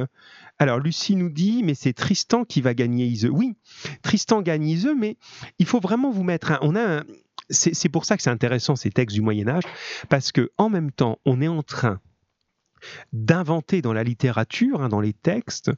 alors 0.59 0.79
Lucie 0.79 1.15
nous 1.15 1.29
dit, 1.29 1.63
mais 1.63 1.75
c'est 1.75 1.93
Tristan 1.93 2.43
qui 2.43 2.61
va 2.61 2.73
gagner 2.73 3.05
Iseux. 3.05 3.29
Oui, 3.29 3.55
Tristan 4.01 4.41
gagne 4.41 4.67
Iseux, 4.67 4.95
mais 4.95 5.17
il 5.59 5.65
faut 5.65 5.79
vraiment 5.79 6.11
vous 6.11 6.23
mettre. 6.23 6.57
on 6.61 6.75
a 6.75 7.03
c'est 7.49 7.89
pour 7.89 8.05
ça 8.05 8.17
que 8.17 8.23
c'est 8.23 8.29
intéressant 8.29 8.75
ces 8.75 8.89
textes 8.89 9.15
du 9.15 9.21
Moyen 9.21 9.47
Âge, 9.47 9.63
parce 10.09 10.31
que 10.31 10.51
en 10.57 10.69
même 10.69 10.91
temps, 10.91 11.19
on 11.25 11.41
est 11.41 11.47
en 11.47 11.63
train 11.63 12.01
d'inventer 13.11 13.81
dans 13.81 13.93
la 13.93 14.03
littérature, 14.03 14.81
hein, 14.81 14.89
dans 14.89 14.99
les 14.99 15.13
textes, 15.13 15.71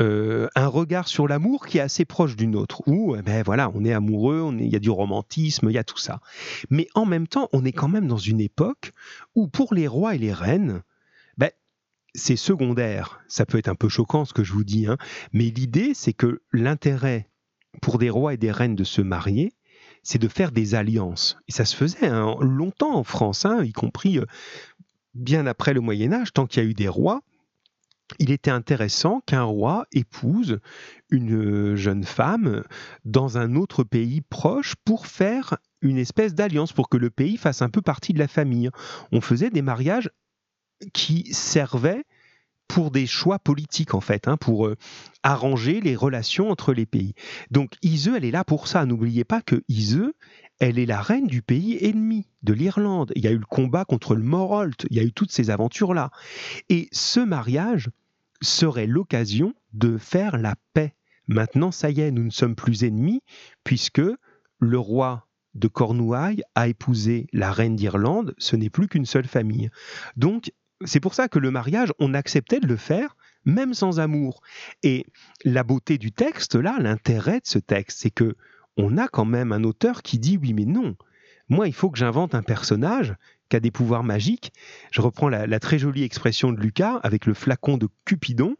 euh, 0.00 0.48
un 0.56 0.66
regard 0.66 1.08
sur 1.08 1.28
l'amour 1.28 1.66
qui 1.66 1.78
est 1.78 1.82
assez 1.82 2.04
proche 2.04 2.36
du 2.36 2.46
nôtre. 2.46 2.82
Où, 2.86 3.16
eh 3.16 3.22
ben 3.22 3.42
voilà, 3.44 3.70
on 3.74 3.84
est 3.84 3.92
amoureux, 3.92 4.52
il 4.58 4.68
y 4.68 4.76
a 4.76 4.80
du 4.80 4.90
romantisme, 4.90 5.70
il 5.70 5.74
y 5.74 5.78
a 5.78 5.84
tout 5.84 5.98
ça. 5.98 6.20
Mais 6.70 6.88
en 6.94 7.06
même 7.06 7.28
temps, 7.28 7.48
on 7.52 7.64
est 7.64 7.72
quand 7.72 7.88
même 7.88 8.08
dans 8.08 8.18
une 8.18 8.40
époque 8.40 8.92
où, 9.34 9.46
pour 9.46 9.74
les 9.74 9.86
rois 9.86 10.14
et 10.14 10.18
les 10.18 10.32
reines, 10.32 10.82
c'est 12.14 12.36
secondaire. 12.36 13.20
Ça 13.28 13.46
peut 13.46 13.58
être 13.58 13.68
un 13.68 13.74
peu 13.74 13.88
choquant 13.88 14.24
ce 14.24 14.32
que 14.32 14.44
je 14.44 14.52
vous 14.52 14.64
dis, 14.64 14.86
hein. 14.86 14.96
mais 15.32 15.44
l'idée, 15.44 15.92
c'est 15.94 16.12
que 16.12 16.42
l'intérêt 16.52 17.28
pour 17.82 17.98
des 17.98 18.10
rois 18.10 18.34
et 18.34 18.36
des 18.36 18.50
reines 18.50 18.74
de 18.74 18.84
se 18.84 19.00
marier, 19.00 19.52
c'est 20.02 20.18
de 20.18 20.28
faire 20.28 20.52
des 20.52 20.74
alliances. 20.74 21.36
Et 21.48 21.52
ça 21.52 21.64
se 21.64 21.76
faisait 21.76 22.06
hein, 22.06 22.36
longtemps 22.40 22.94
en 22.94 23.04
France, 23.04 23.44
hein, 23.44 23.62
y 23.64 23.72
compris 23.72 24.18
euh, 24.18 24.26
bien 25.14 25.46
après 25.46 25.74
le 25.74 25.80
Moyen 25.80 26.12
Âge, 26.12 26.32
tant 26.32 26.46
qu'il 26.46 26.62
y 26.62 26.66
a 26.66 26.68
eu 26.68 26.74
des 26.74 26.88
rois. 26.88 27.20
Il 28.18 28.32
était 28.32 28.50
intéressant 28.50 29.22
qu'un 29.24 29.44
roi 29.44 29.86
épouse 29.92 30.58
une 31.10 31.76
jeune 31.76 32.02
femme 32.02 32.64
dans 33.04 33.38
un 33.38 33.54
autre 33.54 33.84
pays 33.84 34.20
proche 34.20 34.74
pour 34.84 35.06
faire 35.06 35.58
une 35.80 35.96
espèce 35.96 36.34
d'alliance, 36.34 36.72
pour 36.72 36.88
que 36.88 36.96
le 36.96 37.10
pays 37.10 37.36
fasse 37.36 37.62
un 37.62 37.70
peu 37.70 37.82
partie 37.82 38.12
de 38.12 38.18
la 38.18 38.26
famille. 38.26 38.70
On 39.12 39.20
faisait 39.20 39.50
des 39.50 39.62
mariages 39.62 40.10
qui 40.92 41.32
servait 41.32 42.04
pour 42.68 42.92
des 42.92 43.06
choix 43.06 43.38
politiques 43.40 43.94
en 43.94 44.00
fait, 44.00 44.28
hein, 44.28 44.36
pour 44.36 44.66
euh, 44.66 44.76
arranger 45.24 45.80
les 45.80 45.96
relations 45.96 46.50
entre 46.50 46.72
les 46.72 46.86
pays. 46.86 47.14
Donc 47.50 47.72
Iseux, 47.82 48.16
elle 48.16 48.24
est 48.24 48.30
là 48.30 48.44
pour 48.44 48.68
ça. 48.68 48.86
N'oubliez 48.86 49.24
pas 49.24 49.42
que 49.42 49.64
Iseux, 49.68 50.14
elle 50.60 50.78
est 50.78 50.86
la 50.86 51.00
reine 51.00 51.26
du 51.26 51.42
pays 51.42 51.78
ennemi, 51.80 52.26
de 52.42 52.52
l'Irlande. 52.52 53.12
Il 53.16 53.24
y 53.24 53.26
a 53.26 53.32
eu 53.32 53.38
le 53.38 53.46
combat 53.46 53.84
contre 53.84 54.14
le 54.14 54.22
Morolt, 54.22 54.86
il 54.90 54.96
y 54.96 55.00
a 55.00 55.02
eu 55.02 55.12
toutes 55.12 55.32
ces 55.32 55.50
aventures-là. 55.50 56.10
Et 56.68 56.88
ce 56.92 57.18
mariage 57.18 57.90
serait 58.40 58.86
l'occasion 58.86 59.54
de 59.72 59.98
faire 59.98 60.38
la 60.38 60.54
paix. 60.72 60.94
Maintenant, 61.26 61.70
ça 61.72 61.90
y 61.90 62.00
est, 62.00 62.10
nous 62.10 62.24
ne 62.24 62.30
sommes 62.30 62.54
plus 62.54 62.84
ennemis, 62.84 63.22
puisque 63.64 64.02
le 64.58 64.78
roi 64.78 65.26
de 65.54 65.68
Cornouailles 65.68 66.42
a 66.54 66.68
épousé 66.68 67.26
la 67.32 67.52
reine 67.52 67.76
d'Irlande, 67.76 68.34
ce 68.38 68.56
n'est 68.56 68.70
plus 68.70 68.88
qu'une 68.88 69.06
seule 69.06 69.26
famille. 69.26 69.70
Donc, 70.16 70.52
c'est 70.84 71.00
pour 71.00 71.14
ça 71.14 71.28
que 71.28 71.38
le 71.38 71.50
mariage, 71.50 71.92
on 71.98 72.14
acceptait 72.14 72.60
de 72.60 72.66
le 72.66 72.76
faire 72.76 73.16
même 73.44 73.74
sans 73.74 74.00
amour. 74.00 74.42
Et 74.82 75.06
la 75.44 75.62
beauté 75.62 75.98
du 75.98 76.12
texte, 76.12 76.54
là, 76.54 76.76
l'intérêt 76.78 77.40
de 77.40 77.46
ce 77.46 77.58
texte, 77.58 77.98
c'est 78.00 78.10
que 78.10 78.36
on 78.76 78.96
a 78.96 79.08
quand 79.08 79.24
même 79.24 79.52
un 79.52 79.64
auteur 79.64 80.02
qui 80.02 80.18
dit 80.18 80.36
oui 80.36 80.52
mais 80.52 80.64
non. 80.64 80.96
Moi, 81.48 81.66
il 81.66 81.74
faut 81.74 81.90
que 81.90 81.98
j'invente 81.98 82.34
un 82.34 82.42
personnage 82.42 83.14
qui 83.50 83.60
des 83.60 83.70
pouvoirs 83.70 84.04
magiques. 84.04 84.52
Je 84.90 85.00
reprends 85.00 85.28
la, 85.28 85.60
très 85.60 85.78
jolie 85.78 86.04
expression 86.04 86.52
de 86.52 86.60
Lucas 86.60 87.00
avec 87.02 87.26
le 87.26 87.34
flacon 87.34 87.76
de 87.76 87.88
Cupidon 88.04 88.56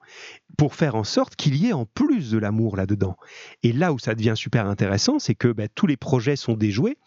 pour 0.59 0.75
faire 0.75 0.97
en 0.97 1.05
sorte 1.05 1.37
qu'il 1.37 1.57
y 1.57 1.69
ait 1.69 1.73
en 1.73 1.87
plus 1.87 2.33
de 2.33 2.39
l'amour 2.39 2.77
là-dedans. 2.77 3.17
Et 3.63 3.73
là 3.73 3.93
où 3.93 3.99
ça 3.99 4.15
devient 4.15 4.35
super 4.37 4.67
intéressant, 4.67 5.19
c'est 5.19 5.35
que 5.35 5.49
ben, 5.49 5.69
tous 5.75 5.87
les 5.87 5.97
projets 5.97 6.37
sont 6.37 6.55
déjoués 6.55 6.99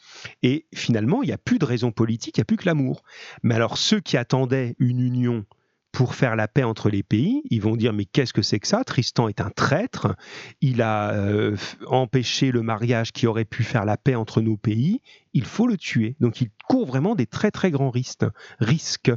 et 0.42 0.66
finalement, 0.74 1.22
il 1.22 1.28
n'y 1.28 1.34
a 1.34 1.38
plus 1.38 1.60
de 1.60 1.66
raison 1.66 1.92
politique, 1.92 2.38
il 2.38 2.40
n'y 2.40 2.44
a 2.44 2.46
plus 2.46 2.58
que 2.58 2.66
l'amour. 2.66 3.04
Mais 3.44 3.56
alors, 3.56 3.78
ceux 3.78 4.00
qui 4.00 4.18
attendaient 4.18 4.76
une 4.80 5.02
union 5.02 5.46
pour 5.94 6.16
faire 6.16 6.36
la 6.36 6.48
paix 6.50 6.64
entre 6.64 6.90
les 6.90 7.04
pays. 7.04 7.44
Ils 7.50 7.62
vont 7.62 7.78
dire 7.78 7.94
mais 7.94 8.06
qu'est-ce 8.06 8.34
que 8.34 8.42
c'est 8.42 8.60
que 8.60 8.68
ça? 8.68 8.84
Tristan 8.84 9.30
est 9.30 9.40
un 9.40 9.52
traître. 9.52 10.16
Il 10.60 10.82
a 10.82 11.12
euh, 11.12 11.56
empêché 11.86 12.52
le 12.52 12.64
mariage 12.64 13.14
qui 13.14 13.28
aurait 13.28 13.46
pu 13.46 13.64
faire 13.64 13.86
la 13.86 13.96
paix 13.96 14.16
entre 14.16 14.42
nos 14.42 14.58
pays. 14.58 15.02
Il 15.34 15.46
faut 15.46 15.68
le 15.68 15.78
tuer. 15.78 16.16
Donc 16.20 16.42
il 16.42 16.50
court 16.68 16.86
vraiment 16.86 17.16
des 17.16 17.28
très 17.28 17.52
très 17.52 17.72
grands 17.72 17.90
risques. 17.90 18.26
risques. 18.60 19.12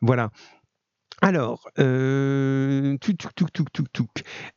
Voilà. 0.00 0.30
Alors, 1.22 1.70
euh, 1.78 2.98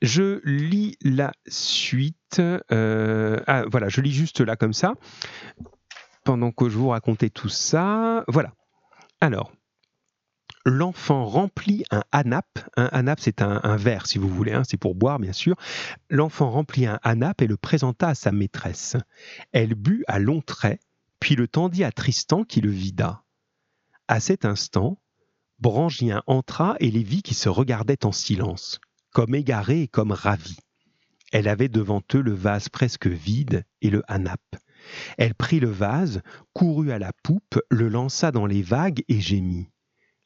je 0.02 0.40
lis 0.44 0.98
la 1.02 1.32
suite. 1.48 2.42
Euh, 2.72 3.40
ah, 3.48 3.64
voilà, 3.72 3.88
je 3.88 4.02
lis 4.02 4.12
juste 4.12 4.42
là 4.42 4.58
comme 4.58 4.74
ça, 4.74 4.94
pendant 6.26 6.52
que 6.52 6.68
je 6.68 6.78
vous 6.78 6.90
racontais 6.90 7.30
tout 7.30 7.50
ça. 7.50 8.26
Voilà. 8.28 8.54
Alors, 9.22 9.54
l'enfant 10.66 11.26
remplit 11.26 11.86
un 11.92 12.04
anap. 12.12 12.46
Un 12.76 12.90
anap, 12.92 13.20
c'est 13.22 13.42
un, 13.42 13.76
verre, 13.78 14.06
si 14.06 14.18
vous 14.18 14.30
voulez, 14.30 14.52
hein, 14.52 14.64
c'est 14.68 14.78
pour 14.78 14.96
boire, 14.96 15.20
bien 15.20 15.34
sûr. 15.34 15.56
L'enfant 16.10 16.52
remplit 16.52 16.86
un 16.88 17.00
anap 17.04 17.42
et 17.42 17.48
le 17.48 17.58
présenta 17.58 18.10
à 18.10 18.16
sa 18.16 18.32
maîtresse. 18.32 18.98
Elle 19.54 19.76
but 19.76 20.04
à 20.08 20.20
longs 20.20 20.42
traits, 20.42 20.82
puis 21.20 21.36
le 21.36 21.48
tendit 21.48 21.84
à 21.84 21.92
Tristan 21.92 22.44
qui 22.44 22.62
le 22.62 22.72
vida. 22.72 23.24
À 24.08 24.20
cet 24.20 24.46
instant, 24.46 25.02
Brangien 25.60 26.24
entra 26.26 26.76
et 26.80 26.90
les 26.90 27.04
vit 27.04 27.22
qui 27.22 27.34
se 27.34 27.50
regardaient 27.50 28.06
en 28.06 28.12
silence. 28.12 28.80
comme 29.12 29.34
égarée 29.34 29.82
et 29.82 29.88
comme 29.88 30.12
ravie. 30.12 30.60
Elle 31.32 31.48
avait 31.48 31.68
devant 31.68 32.02
eux 32.14 32.22
le 32.22 32.34
vase 32.34 32.70
presque 32.70 33.08
vide 33.08 33.66
et 33.82 33.90
le 33.90 34.04
hanap. 34.08 34.42
Elle 35.18 35.36
prit 35.36 35.60
le 35.60 35.70
vase, 35.70 36.22
courut 36.54 36.92
à 36.92 37.00
la 37.00 37.12
poupe, 37.24 37.60
le 37.70 37.90
lança 37.90 38.32
dans 38.32 38.46
les 38.46 38.62
vagues 38.62 39.04
et 39.08 39.20
gémit. 39.20 39.70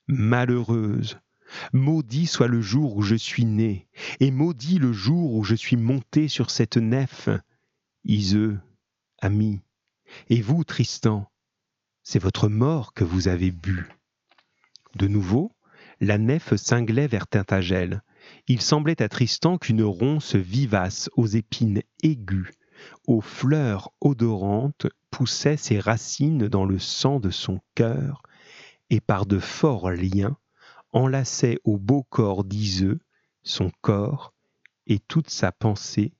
Malheureuse, 0.07 1.19
maudit 1.71 2.27
soit 2.27 2.47
le 2.47 2.61
jour 2.61 2.95
où 2.95 3.01
je 3.01 3.15
suis 3.15 3.45
né, 3.45 3.87
et 4.19 4.31
maudit 4.31 4.79
le 4.79 4.93
jour 4.93 5.33
où 5.33 5.43
je 5.43 5.55
suis 5.55 5.77
monté 5.77 6.27
sur 6.27 6.51
cette 6.51 6.77
nef. 6.77 7.29
Iseux, 8.05 8.59
ami, 9.21 9.61
et 10.29 10.41
vous, 10.41 10.63
Tristan, 10.63 11.29
c'est 12.03 12.19
votre 12.19 12.47
mort 12.47 12.93
que 12.93 13.03
vous 13.03 13.27
avez 13.27 13.51
bu. 13.51 13.89
De 14.95 15.07
nouveau, 15.07 15.51
la 15.99 16.17
nef 16.17 16.55
cinglait 16.55 17.07
vers 17.07 17.27
Tintagel. 17.27 18.01
Il 18.47 18.61
semblait 18.61 19.01
à 19.01 19.09
Tristan 19.09 19.57
qu'une 19.57 19.83
ronce 19.83 20.35
vivace 20.35 21.09
aux 21.15 21.27
épines 21.27 21.81
aiguës, 22.03 22.51
aux 23.07 23.21
fleurs 23.21 23.91
odorantes, 24.01 24.87
poussait 25.11 25.57
ses 25.57 25.79
racines 25.79 26.47
dans 26.47 26.65
le 26.65 26.79
sang 26.79 27.19
de 27.19 27.29
son 27.29 27.59
cœur, 27.75 28.21
et 28.89 28.99
par 28.99 29.25
de 29.25 29.39
forts 29.39 29.91
liens 29.91 30.37
enlaçait 30.91 31.59
au 31.63 31.77
beau 31.77 32.03
corps 32.03 32.43
d'Iseux 32.43 32.99
son 33.43 33.71
corps 33.81 34.33
et 34.87 34.99
toute 34.99 35.29
sa 35.29 35.51
pensée 35.51 36.13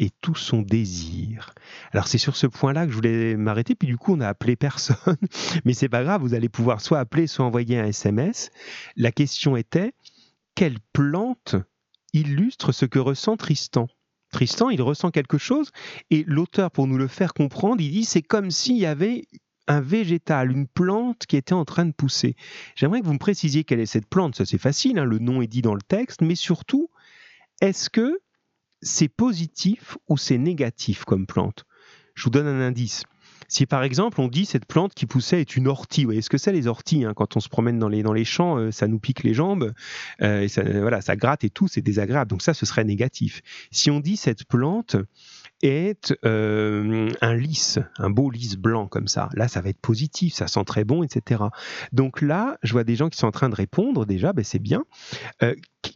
et 0.00 0.10
tout 0.22 0.34
son 0.34 0.62
désir. 0.62 1.54
Alors 1.92 2.08
c'est 2.08 2.18
sur 2.18 2.34
ce 2.34 2.46
point-là 2.46 2.86
que 2.86 2.90
je 2.90 2.96
voulais 2.96 3.36
m'arrêter, 3.36 3.74
puis 3.74 3.86
du 3.86 3.98
coup 3.98 4.14
on 4.14 4.20
a 4.20 4.28
appelé 4.28 4.56
personne, 4.56 4.96
mais 5.64 5.74
c'est 5.74 5.90
pas 5.90 6.02
grave, 6.02 6.22
vous 6.22 6.34
allez 6.34 6.48
pouvoir 6.48 6.80
soit 6.80 6.98
appeler, 6.98 7.26
soit 7.26 7.44
envoyer 7.44 7.78
un 7.78 7.84
SMS. 7.84 8.50
La 8.96 9.12
question 9.12 9.56
était 9.56 9.92
quelle 10.54 10.78
plante 10.94 11.54
illustre 12.14 12.72
ce 12.72 12.86
que 12.86 12.98
ressent 12.98 13.36
Tristan? 13.36 13.88
Tristan, 14.32 14.70
il 14.70 14.80
ressent 14.80 15.10
quelque 15.10 15.38
chose, 15.38 15.70
et 16.10 16.24
l'auteur, 16.26 16.70
pour 16.70 16.86
nous 16.86 16.96
le 16.96 17.08
faire 17.08 17.34
comprendre, 17.34 17.82
il 17.82 17.90
dit 17.90 18.04
c'est 18.04 18.22
comme 18.22 18.50
s'il 18.50 18.78
y 18.78 18.86
avait 18.86 19.26
un 19.66 19.82
végétal, 19.82 20.50
une 20.50 20.66
plante 20.66 21.26
qui 21.26 21.36
était 21.36 21.52
en 21.52 21.66
train 21.66 21.84
de 21.84 21.92
pousser. 21.92 22.36
J'aimerais 22.74 23.00
que 23.00 23.06
vous 23.06 23.12
me 23.12 23.18
précisiez 23.18 23.64
quelle 23.64 23.80
est 23.80 23.86
cette 23.86 24.08
plante. 24.08 24.34
Ça, 24.34 24.46
c'est 24.46 24.58
facile, 24.58 24.98
hein, 24.98 25.04
le 25.04 25.18
nom 25.18 25.42
est 25.42 25.46
dit 25.46 25.62
dans 25.62 25.74
le 25.74 25.82
texte, 25.82 26.22
mais 26.22 26.34
surtout, 26.34 26.88
est-ce 27.60 27.90
que 27.90 28.18
c'est 28.82 29.08
positif 29.08 29.96
ou 30.08 30.16
c'est 30.16 30.38
négatif 30.38 31.04
comme 31.04 31.26
plante? 31.26 31.64
Je 32.14 32.24
vous 32.24 32.30
donne 32.30 32.46
un 32.46 32.60
indice. 32.60 33.04
Si 33.48 33.66
par 33.66 33.82
exemple 33.82 34.20
on 34.20 34.28
dit 34.28 34.46
cette 34.46 34.64
plante 34.64 34.94
qui 34.94 35.06
poussait 35.06 35.40
est 35.40 35.56
une 35.56 35.66
ortie, 35.66 36.02
vous 36.02 36.08
voyez 36.08 36.22
ce 36.22 36.30
que 36.30 36.38
c'est 36.38 36.52
les 36.52 36.68
orties 36.68 37.04
hein, 37.04 37.14
Quand 37.16 37.36
on 37.36 37.40
se 37.40 37.48
promène 37.48 37.80
dans 37.80 37.88
les, 37.88 38.04
dans 38.04 38.12
les 38.12 38.24
champs, 38.24 38.58
euh, 38.58 38.70
ça 38.70 38.86
nous 38.86 39.00
pique 39.00 39.24
les 39.24 39.34
jambes, 39.34 39.72
euh, 40.22 40.46
voilà, 40.80 41.00
ça 41.00 41.16
gratte 41.16 41.42
et 41.42 41.50
tout, 41.50 41.66
c'est 41.66 41.80
désagréable. 41.80 42.30
Donc 42.30 42.42
ça, 42.42 42.54
ce 42.54 42.64
serait 42.64 42.84
négatif. 42.84 43.42
Si 43.72 43.90
on 43.90 43.98
dit 43.98 44.16
cette 44.16 44.44
plante 44.44 44.96
est 45.62 46.14
euh, 46.24 47.08
un 47.20 47.34
lys, 47.34 47.78
un 47.98 48.10
beau 48.10 48.30
lys 48.30 48.56
blanc 48.56 48.86
comme 48.86 49.08
ça. 49.08 49.28
Là, 49.34 49.48
ça 49.48 49.60
va 49.60 49.70
être 49.70 49.80
positif, 49.80 50.34
ça 50.34 50.46
sent 50.46 50.64
très 50.64 50.84
bon, 50.84 51.02
etc. 51.02 51.42
Donc 51.92 52.22
là, 52.22 52.58
je 52.62 52.72
vois 52.72 52.84
des 52.84 52.96
gens 52.96 53.08
qui 53.08 53.18
sont 53.18 53.26
en 53.26 53.32
train 53.32 53.48
de 53.48 53.54
répondre 53.54 54.06
déjà, 54.06 54.32
ben 54.32 54.44
c'est 54.44 54.58
bien. 54.58 54.84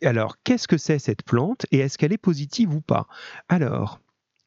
alors, 0.03 0.37
qu'est-ce 0.45 0.69
que 0.69 0.77
c'est 0.77 0.99
cette 0.99 1.23
plante 1.23 1.67
et 1.71 1.79
est-ce 1.79 1.99
qu'elle 1.99 2.13
est 2.13 2.19
positive 2.19 2.75
ou 2.75 2.81
pas? 2.81 3.07
Alors, 3.49 4.01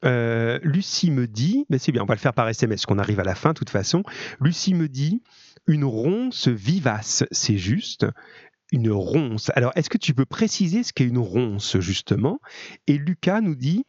euh, 0.05 0.59
Lucie 0.63 1.11
me 1.11 1.27
dit, 1.27 1.65
mais 1.69 1.77
c'est 1.77 1.91
bien, 1.91 2.03
on 2.03 2.05
va 2.05 2.13
le 2.13 2.19
faire 2.19 2.33
par 2.33 2.47
SMS, 2.47 2.85
qu'on 2.85 2.99
arrive 2.99 3.19
à 3.19 3.23
la 3.23 3.35
fin 3.35 3.49
de 3.49 3.57
toute 3.57 3.69
façon. 3.69 4.03
Lucie 4.39 4.73
me 4.73 4.87
dit, 4.87 5.21
une 5.67 5.85
ronce 5.85 6.47
vivace, 6.47 7.25
c'est 7.31 7.57
juste. 7.57 8.05
Une 8.73 8.91
ronce. 8.91 9.49
Alors, 9.55 9.71
est-ce 9.75 9.89
que 9.89 9.97
tu 9.97 10.13
peux 10.13 10.25
préciser 10.25 10.83
ce 10.83 10.91
qu'est 10.91 11.05
une 11.05 11.17
ronce, 11.17 11.79
justement? 11.79 12.39
Et 12.85 12.97
Lucas 12.97 13.39
nous 13.39 13.55
dit, 13.55 13.85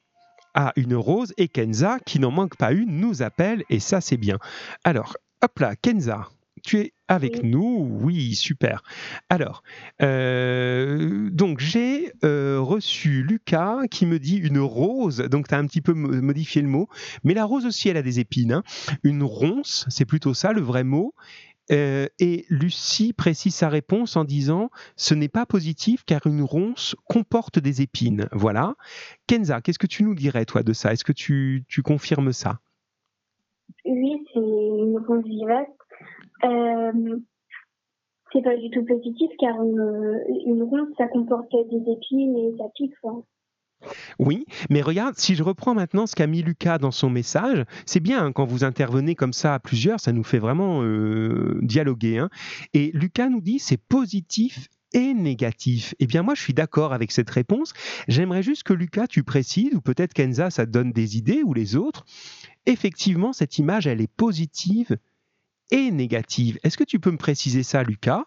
ah, 0.54 0.72
une 0.76 0.94
rose, 0.94 1.32
et 1.36 1.48
Kenza, 1.48 1.98
qui 2.04 2.18
n'en 2.18 2.30
manque 2.30 2.56
pas 2.56 2.72
une, 2.72 3.00
nous 3.00 3.22
appelle, 3.22 3.64
et 3.70 3.80
ça, 3.80 4.00
c'est 4.00 4.16
bien. 4.16 4.38
Alors, 4.84 5.16
hop 5.42 5.58
là, 5.58 5.76
Kenza, 5.76 6.28
tu 6.62 6.78
es 6.78 6.92
avec 7.08 7.42
nous 7.42 7.88
Oui, 8.02 8.34
super. 8.34 8.82
Alors, 9.30 9.62
euh, 10.02 11.30
donc 11.30 11.60
j'ai 11.60 12.12
euh, 12.24 12.58
reçu 12.60 13.22
Lucas 13.22 13.86
qui 13.90 14.04
me 14.04 14.18
dit 14.18 14.36
une 14.36 14.58
rose, 14.58 15.18
donc 15.30 15.48
tu 15.48 15.54
as 15.54 15.58
un 15.58 15.66
petit 15.66 15.80
peu 15.80 15.94
modifié 15.94 16.60
le 16.60 16.68
mot, 16.68 16.88
mais 17.24 17.34
la 17.34 17.44
rose 17.44 17.64
aussi, 17.64 17.88
elle 17.88 17.96
a 17.96 18.02
des 18.02 18.20
épines. 18.20 18.52
Hein. 18.52 18.62
Une 19.02 19.22
ronce, 19.22 19.86
c'est 19.88 20.04
plutôt 20.04 20.34
ça 20.34 20.52
le 20.52 20.60
vrai 20.60 20.84
mot. 20.84 21.14
Euh, 21.70 22.06
et 22.18 22.46
Lucie 22.48 23.12
précise 23.12 23.54
sa 23.54 23.68
réponse 23.68 24.16
en 24.16 24.24
disant 24.24 24.70
ce 24.96 25.14
n'est 25.14 25.28
pas 25.28 25.46
positif 25.46 26.04
car 26.04 26.26
une 26.26 26.42
ronce 26.42 26.96
comporte 27.08 27.58
des 27.58 27.82
épines. 27.82 28.28
Voilà. 28.32 28.74
Kenza, 29.26 29.60
qu'est-ce 29.60 29.78
que 29.78 29.86
tu 29.86 30.02
nous 30.02 30.14
dirais 30.14 30.44
toi 30.44 30.62
de 30.62 30.72
ça? 30.72 30.92
Est-ce 30.92 31.04
que 31.04 31.12
tu, 31.12 31.64
confirmes 31.84 32.32
ça? 32.32 32.60
Oui, 33.84 34.24
c'est 34.32 34.40
une 34.40 34.98
ronce 35.06 35.24
vivace 35.24 35.66
euh, 36.44 37.18
c'est 38.32 38.42
pas 38.42 38.56
du 38.56 38.70
tout 38.70 38.84
positif 38.84 39.30
car 39.38 39.62
une, 39.62 40.22
une 40.46 40.62
ronce, 40.62 40.88
ça 40.98 41.08
comporte 41.08 41.50
des 41.70 41.92
épines 41.92 42.36
et 42.36 42.54
ça 42.58 42.64
pique. 42.74 42.94
Oui, 44.18 44.44
mais 44.70 44.82
regarde, 44.82 45.16
si 45.16 45.34
je 45.34 45.42
reprends 45.42 45.74
maintenant 45.74 46.06
ce 46.06 46.16
qu'a 46.16 46.26
mis 46.26 46.42
Lucas 46.42 46.78
dans 46.78 46.90
son 46.90 47.10
message, 47.10 47.64
c'est 47.86 48.00
bien 48.00 48.24
hein, 48.24 48.32
quand 48.32 48.44
vous 48.44 48.64
intervenez 48.64 49.14
comme 49.14 49.32
ça 49.32 49.54
à 49.54 49.58
plusieurs, 49.58 50.00
ça 50.00 50.12
nous 50.12 50.24
fait 50.24 50.38
vraiment 50.38 50.82
euh, 50.82 51.58
dialoguer. 51.62 52.18
Hein. 52.18 52.30
Et 52.74 52.90
Lucas 52.94 53.28
nous 53.28 53.40
dit 53.40 53.58
c'est 53.58 53.76
positif 53.76 54.68
et 54.92 55.14
négatif. 55.14 55.94
Eh 56.00 56.06
bien 56.06 56.22
moi 56.22 56.34
je 56.34 56.42
suis 56.42 56.54
d'accord 56.54 56.92
avec 56.92 57.12
cette 57.12 57.30
réponse. 57.30 57.72
J'aimerais 58.08 58.42
juste 58.42 58.64
que 58.64 58.72
Lucas 58.72 59.06
tu 59.06 59.22
précises, 59.22 59.74
ou 59.74 59.80
peut-être 59.80 60.14
Kenza 60.14 60.50
ça 60.50 60.66
te 60.66 60.70
donne 60.70 60.92
des 60.92 61.16
idées, 61.16 61.42
ou 61.44 61.54
les 61.54 61.76
autres. 61.76 62.04
Effectivement, 62.66 63.32
cette 63.32 63.58
image 63.58 63.86
elle 63.86 64.00
est 64.00 64.12
positive 64.12 64.98
et 65.70 65.90
négative. 65.90 66.58
Est-ce 66.62 66.78
que 66.78 66.84
tu 66.84 66.98
peux 66.98 67.10
me 67.10 67.18
préciser 67.18 67.62
ça, 67.62 67.82
Lucas? 67.82 68.24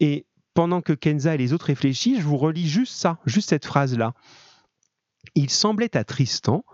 Et 0.00 0.26
pendant 0.54 0.80
que 0.80 0.92
Kenza 0.92 1.34
et 1.34 1.38
les 1.38 1.52
autres 1.52 1.66
réfléchissent, 1.66 2.18
je 2.18 2.26
vous 2.26 2.36
relis 2.36 2.68
juste 2.68 2.94
ça, 2.94 3.18
juste 3.24 3.50
cette 3.50 3.64
phrase-là. 3.64 4.14
Il 5.34 5.50
semblait 5.50 5.96
à 5.96 6.04
Tristan 6.04 6.64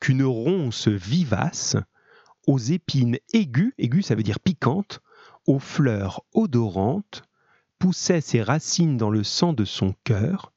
qu'une 0.00 0.24
ronce 0.24 0.88
vivace, 0.88 1.76
aux 2.46 2.58
épines 2.58 3.18
aiguës, 3.32 3.72
aiguës 3.78 4.06
ça 4.06 4.14
veut 4.14 4.22
dire 4.22 4.40
piquantes, 4.40 5.00
aux 5.46 5.58
fleurs 5.58 6.22
odorantes, 6.32 7.22
poussait 7.78 8.20
ses 8.20 8.42
racines 8.42 8.96
dans 8.96 9.10
le 9.10 9.24
sang 9.24 9.52
de 9.52 9.64
son 9.64 9.94
cœur, 10.04 10.52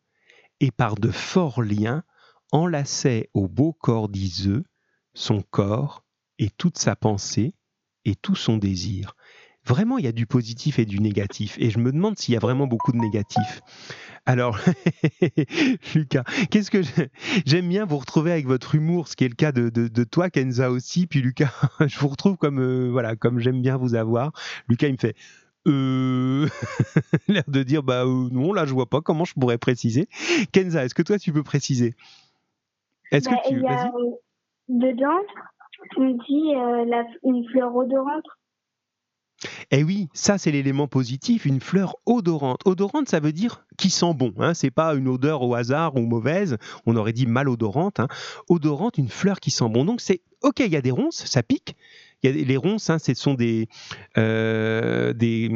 et 0.60 0.72
par 0.72 0.95
de 0.95 1.12
forts 1.12 1.62
liens 1.62 2.03
enlaçait 2.51 3.30
au 3.34 3.47
beau 3.47 3.74
corps 3.74 4.10
d'Iseux 4.10 4.64
son 5.14 5.41
corps 5.41 6.03
et 6.38 6.49
toute 6.49 6.78
sa 6.78 6.95
pensée, 6.95 7.53
et 8.05 8.16
tout 8.16 8.36
son 8.36 8.57
désir. 8.57 9.16
Vraiment, 9.70 9.99
il 9.99 10.05
y 10.05 10.07
a 10.07 10.11
du 10.11 10.26
positif 10.26 10.80
et 10.80 10.86
du 10.86 10.99
négatif. 10.99 11.55
Et 11.59 11.70
je 11.70 11.78
me 11.78 11.91
demande 11.91 12.17
s'il 12.17 12.34
y 12.34 12.38
a 12.38 12.39
vraiment 12.39 12.65
beaucoup 12.65 12.91
de 12.91 12.97
négatif. 12.97 13.61
Alors, 14.26 14.57
Lucas, 15.95 16.24
qu'est-ce 16.49 16.72
que 16.72 16.82
j'aime 17.45 17.70
bien 17.70 17.86
vous 17.86 17.97
retrouver 17.97 18.32
avec 18.32 18.47
votre 18.47 18.74
humour, 18.74 19.07
ce 19.07 19.15
qui 19.15 19.26
est 19.26 19.30
le 19.30 19.36
cas 19.36 19.51
de, 19.51 19.70
de, 19.70 20.03
toi, 20.03 20.32
Kenza 20.32 20.72
aussi. 20.72 21.05
Puis 21.05 21.22
Lucas, 21.22 21.51
je 21.88 21.99
vous 21.99 22.07
retrouve 22.07 22.38
comme 22.38 22.59
euh, 22.59 22.89
voilà, 22.91 23.15
comme 23.15 23.39
j'aime 23.39 23.61
bien 23.61 23.78
vous 23.78 23.93
avoir. 23.93 24.32
Lucas, 24.67 24.88
il 24.88 24.93
me 24.93 24.97
fait 24.97 25.15
euh... 25.67 26.47
l'air 27.28 27.43
de 27.47 27.61
dire 27.61 27.84
bah 27.84 28.05
euh, 28.05 28.30
non, 28.32 28.53
là 28.53 28.65
je 28.65 28.74
vois 28.74 28.89
pas 28.89 29.01
comment 29.01 29.26
je 29.26 29.34
pourrais 29.34 29.59
préciser. 29.59 30.07
Kenza, 30.51 30.84
est-ce 30.84 30.95
que 30.95 31.03
toi 31.03 31.20
tu 31.20 31.32
peux 31.32 31.43
préciser? 31.43 31.93
Est-ce 33.11 33.30
que 33.30 33.36
bah, 33.36 33.41
tu 33.47 33.61
dedans 34.70 35.20
on 35.97 36.09
dit 36.09 36.55
euh, 36.55 37.03
une 37.24 37.47
fleur 37.49 37.76
odorante. 37.76 38.26
Eh 39.71 39.83
oui, 39.83 40.07
ça 40.13 40.37
c'est 40.37 40.51
l'élément 40.51 40.87
positif, 40.87 41.45
une 41.45 41.61
fleur 41.61 41.95
odorante. 42.05 42.61
Odorante, 42.65 43.09
ça 43.09 43.19
veut 43.19 43.31
dire 43.31 43.65
qui 43.77 43.89
sent 43.89 44.13
bon. 44.13 44.33
Hein. 44.39 44.53
C'est 44.53 44.71
pas 44.71 44.93
une 44.95 45.07
odeur 45.07 45.41
au 45.41 45.55
hasard 45.55 45.95
ou 45.95 46.01
mauvaise. 46.01 46.57
On 46.85 46.95
aurait 46.95 47.13
dit 47.13 47.25
malodorante. 47.25 47.99
Hein. 47.99 48.07
Odorante, 48.49 48.97
une 48.97 49.09
fleur 49.09 49.39
qui 49.39 49.51
sent 49.51 49.69
bon. 49.69 49.85
Donc 49.85 50.01
c'est 50.01 50.21
ok, 50.41 50.59
il 50.59 50.71
y 50.71 50.75
a 50.75 50.81
des 50.81 50.91
ronces, 50.91 51.25
ça 51.25 51.43
pique, 51.43 51.75
y 52.24 52.28
a 52.28 52.32
les 52.32 52.57
ronces, 52.57 52.89
hein, 52.89 52.99
ce 52.99 53.13
sont 53.13 53.34
des 53.34 53.67
euh, 54.17 55.13
des 55.13 55.49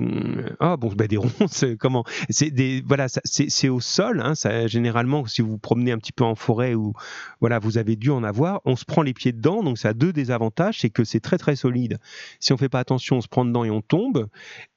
ah 0.59 0.77
bon 0.77 0.91
bah 0.95 1.07
des 1.07 1.17
ronces 1.39 1.65
comment? 1.79 2.03
C'est 2.29 2.51
des 2.51 2.83
voilà 2.85 3.07
c'est 3.07 3.69
au 3.69 3.79
sol 3.79 4.21
hein, 4.23 4.33
généralement 4.67 5.25
si 5.25 5.41
vous 5.41 5.51
vous 5.51 5.57
promenez 5.57 5.91
un 5.91 5.97
petit 5.97 6.11
peu 6.11 6.23
en 6.23 6.35
forêt 6.35 6.73
ou 6.73 6.93
voilà 7.39 7.59
vous 7.59 7.77
avez 7.77 7.95
dû 7.95 8.09
en 8.09 8.23
avoir 8.23 8.61
on 8.65 8.75
se 8.75 8.85
prend 8.85 9.01
les 9.01 9.13
pieds 9.13 9.31
dedans 9.31 9.63
donc 9.63 9.77
ça 9.77 9.89
a 9.89 9.93
deux 9.93 10.13
désavantages 10.13 10.79
c'est 10.79 10.89
que 10.89 11.03
c'est 11.03 11.19
très 11.19 11.37
très 11.37 11.55
solide. 11.55 11.99
Si 12.39 12.53
on 12.53 12.57
fait 12.57 12.69
pas 12.69 12.79
attention 12.79 13.17
on 13.17 13.21
se 13.21 13.27
prend 13.27 13.45
dedans 13.45 13.63
et 13.63 13.71
on 13.71 13.81
tombe 13.81 14.27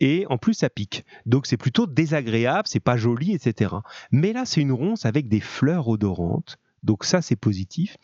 et 0.00 0.26
en 0.28 0.38
plus 0.38 0.54
ça 0.54 0.70
pique. 0.70 1.04
Donc 1.24 1.46
c'est 1.46 1.56
plutôt 1.56 1.86
désagréable 1.86 2.66
c'est 2.66 2.80
pas 2.80 2.96
joli 2.96 3.32
etc 3.32 3.74
mais 4.10 4.32
là 4.32 4.44
c'est 4.44 4.60
une 4.60 4.72
ronce 4.72 5.06
avec 5.06 5.28
des 5.28 5.40
fleurs 5.40 5.88
odorantes 5.88 6.58
donc 6.86 7.04
ça 7.04 7.20
c'est 7.20 7.36
positif. 7.36 7.96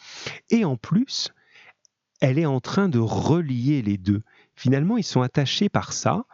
Et 0.50 0.64
en 0.64 0.76
plus 0.76 1.32
elle 2.22 2.38
est 2.38 2.46
en 2.46 2.60
train 2.60 2.88
de 2.88 3.00
relier 3.00 3.82
les 3.82 3.98
deux. 3.98 4.22
Finalement, 4.54 4.96
ils 4.96 5.02
sont 5.04 5.22
attachés 5.22 5.68
par 5.68 5.92
ça, 5.92 6.24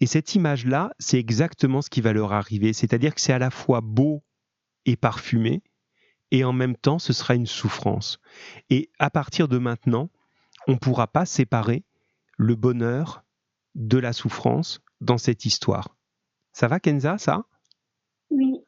et 0.00 0.06
cette 0.06 0.34
image-là, 0.34 0.90
c'est 0.98 1.20
exactement 1.20 1.82
ce 1.82 1.88
qui 1.88 2.00
va 2.00 2.12
leur 2.12 2.32
arriver. 2.32 2.72
C'est-à-dire 2.72 3.14
que 3.14 3.20
c'est 3.20 3.32
à 3.32 3.38
la 3.38 3.50
fois 3.50 3.80
beau 3.80 4.24
et 4.86 4.96
parfumé, 4.96 5.62
et 6.32 6.42
en 6.42 6.52
même 6.52 6.76
temps 6.76 6.98
ce 6.98 7.12
sera 7.12 7.36
une 7.36 7.46
souffrance. 7.46 8.18
Et 8.70 8.90
à 8.98 9.08
partir 9.08 9.46
de 9.46 9.58
maintenant, 9.58 10.10
on 10.66 10.72
ne 10.72 10.78
pourra 10.78 11.06
pas 11.06 11.26
séparer 11.26 11.84
le 12.36 12.56
bonheur 12.56 13.22
de 13.76 13.98
la 13.98 14.12
souffrance 14.12 14.80
dans 15.00 15.18
cette 15.18 15.44
histoire. 15.44 15.96
Ça 16.52 16.66
va 16.66 16.80
Kenza, 16.80 17.18
ça? 17.18 17.44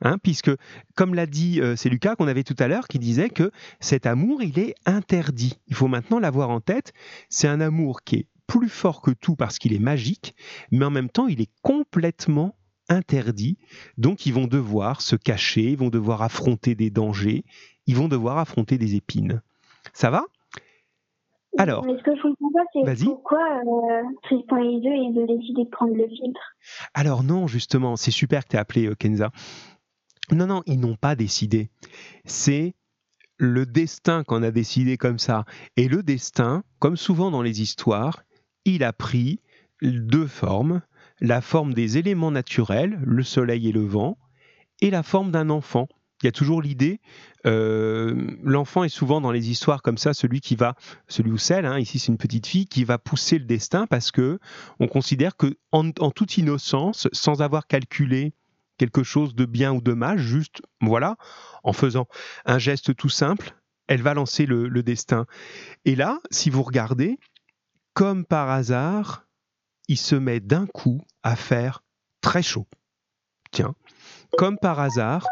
Hein, 0.01 0.19
puisque, 0.23 0.51
comme 0.95 1.15
l'a 1.15 1.27
dit, 1.27 1.61
euh, 1.61 1.75
c'est 1.75 1.89
Lucas 1.89 2.15
qu'on 2.15 2.29
avait 2.29 2.45
tout 2.45 2.55
à 2.59 2.69
l'heure 2.69 2.87
qui 2.87 2.99
disait 2.99 3.31
que 3.31 3.51
cet 3.81 4.07
amour, 4.07 4.43
il 4.43 4.59
est 4.59 4.75
interdit. 4.87 5.59
Il 5.67 5.75
faut 5.75 5.89
maintenant 5.89 6.21
l'avoir 6.21 6.51
en 6.51 6.61
tête. 6.61 6.93
C'est 7.29 7.49
un 7.49 7.61
amour 7.61 8.03
qui 8.03 8.17
est 8.17 8.27
plus 8.47 8.69
fort 8.69 9.03
que 9.03 9.11
tout 9.11 9.37
parce 9.37 9.59
qu'il 9.59 9.75
est 9.75 9.81
magique, 9.81 10.35
mais 10.71 10.85
en 10.85 10.91
même 10.91 11.11
temps, 11.11 11.27
il 11.27 11.41
est 11.41 11.51
complètement 11.63 12.57
interdit. 12.89 13.59
Donc, 13.99 14.25
ils 14.25 14.33
vont 14.33 14.47
devoir 14.47 15.03
se 15.03 15.17
cacher, 15.17 15.73
ils 15.73 15.77
vont 15.77 15.91
devoir 15.91 16.23
affronter 16.23 16.75
des 16.75 16.91
dangers, 16.91 17.45
ils 17.87 17.97
vont 17.97 18.09
devoir 18.09 18.39
affronter 18.39 18.79
des 18.79 18.95
épines. 18.95 19.43
Ça 19.93 20.11
va? 20.11 20.25
Alors, 21.59 21.85
Mais 21.85 21.99
ce 21.99 22.03
que 22.03 22.15
je 22.15 22.23
comprends 22.23 22.53
pas, 22.53 22.95
c'est 22.97 23.05
pourquoi 23.05 23.41
euh, 23.41 24.03
Tristan 24.23 24.59
et 24.59 24.67
Iseux, 24.67 24.95
ils 24.95 25.19
ont 25.19 25.27
décidé 25.27 25.65
de 25.65 25.71
prendre 25.71 25.95
le 25.95 26.07
filtre? 26.07 26.41
Alors 26.95 27.25
non, 27.25 27.47
justement, 27.47 27.97
c'est 27.97 28.13
super 28.13 28.45
que 28.45 28.51
tu 28.51 28.57
as 28.57 28.61
appelé 28.61 28.87
euh, 28.87 28.95
Kenza. 28.95 29.31
Non, 30.33 30.47
non, 30.47 30.63
ils 30.67 30.79
n'ont 30.79 30.97
pas 30.97 31.15
décidé. 31.15 31.71
C'est 32.25 32.75
le 33.39 33.67
destin 33.67 34.25
qu'on 34.25 34.43
a 34.43 34.51
décidé 34.51 34.97
comme 34.97 35.19
ça. 35.19 35.45
Et 35.77 35.89
le 35.89 36.03
destin, 36.03 36.65
comme 36.79 36.97
souvent 36.97 37.31
dans 37.31 37.43
les 37.43 37.63
histoires, 37.63 38.23
il 38.65 38.85
a 38.85 38.93
pris 38.93 39.41
deux 39.83 40.27
formes. 40.27 40.83
La 41.21 41.41
forme 41.41 41.75
des 41.75 41.99
éléments 41.99 42.31
naturels, 42.31 43.01
le 43.05 43.23
soleil 43.23 43.69
et 43.69 43.73
le 43.73 43.85
vent, 43.85 44.19
et 44.81 44.91
la 44.91 45.03
forme 45.03 45.31
d'un 45.31 45.51
enfant. 45.51 45.89
Il 46.23 46.27
y 46.27 46.29
a 46.29 46.33
toujours 46.33 46.61
l'idée, 46.61 47.01
euh, 47.47 48.37
l'enfant 48.43 48.83
est 48.83 48.89
souvent 48.89 49.21
dans 49.21 49.31
les 49.31 49.51
histoires 49.51 49.83
comme 49.83 49.99
ça, 49.99 50.15
celui 50.15 50.41
qui 50.41 50.57
va, 50.57 50.75
celui 51.07 51.31
ou 51.31 51.39
celle, 51.39 51.65
hein, 51.65 51.79
ici 51.79 52.01
c'est 52.01 52.11
une 52.11 52.19
petite 52.19 52.47
fille, 52.47 52.67
qui 52.67 52.83
va 52.83 52.99
pousser 52.99 53.39
le 53.39 53.45
destin 53.45 53.87
parce 53.87 54.11
que 54.11 54.41
on 54.81 54.89
considère 54.89 55.37
que 55.37 55.57
en, 55.71 55.93
toute 55.93 56.37
innocence, 56.37 57.07
sans 57.13 57.41
avoir 57.41 57.69
calculé 57.69 58.33
quelque 58.79 59.03
chose 59.03 59.35
de 59.35 59.45
bien 59.45 59.73
ou 59.73 59.83
de 59.83 59.93
mal, 59.93 60.19
juste, 60.19 60.63
voilà, 60.81 61.17
en 61.65 61.73
faisant 61.73 62.07
un 62.47 62.59
geste 62.59 62.97
tout 62.97 63.11
simple, 63.11 63.55
elle 63.89 64.03
va 64.03 64.15
lancer 64.15 64.47
le, 64.47 64.83
destin. 64.83 65.27
Et 65.85 65.97
là, 65.97 66.21
si 66.31 66.51
vous 66.51 66.63
regardez, 66.63 67.19
comme 67.95 68.25
par 68.25 68.49
hasard, 68.49 69.27
il 69.89 69.97
se 69.97 70.15
met 70.15 70.41
d'un 70.41 70.67
coup 70.67 71.03
à 71.23 71.37
faire 71.37 71.83
très 72.21 72.43
chaud. 72.43 72.67
Tiens, 73.51 73.75
comme 74.37 74.59
par 74.59 74.79
hasard, 74.79 75.27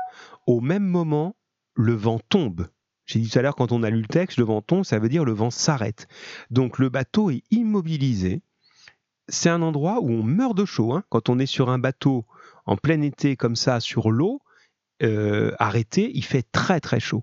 au 0.46 0.60
même 0.60 0.84
moment, 0.84 1.36
le 1.74 1.94
vent 1.94 2.18
tombe. 2.28 2.68
J'ai 3.04 3.20
dit 3.20 3.28
tout 3.28 3.38
à 3.38 3.42
l'heure, 3.42 3.54
quand 3.54 3.72
on 3.72 3.82
a 3.82 3.90
lu 3.90 4.00
le 4.00 4.08
texte, 4.08 4.38
le 4.38 4.44
vent 4.44 4.62
tombe, 4.62 4.84
ça 4.84 4.98
veut 4.98 5.10
dire 5.10 5.24
le 5.24 5.32
vent 5.32 5.50
s'arrête. 5.50 6.08
Donc 6.50 6.78
le 6.78 6.88
bateau 6.88 7.30
est 7.30 7.42
immobilisé. 7.50 8.42
C'est 9.28 9.50
un 9.50 9.62
endroit 9.62 10.00
où 10.00 10.10
on 10.10 10.22
meurt 10.22 10.56
de 10.56 10.64
chaud. 10.64 10.94
hein. 10.94 11.04
Quand 11.10 11.28
on 11.28 11.38
est 11.38 11.46
sur 11.46 11.68
un 11.68 11.78
bateau 11.78 12.24
en 12.66 12.76
plein 12.76 13.00
été 13.02 13.36
comme 13.36 13.56
ça 13.56 13.80
sur 13.80 14.10
l'eau, 14.10 14.40
euh, 15.02 15.52
arrêté, 15.58 16.10
il 16.14 16.24
fait 16.24 16.44
très 16.52 16.80
très 16.80 17.00
chaud. 17.00 17.22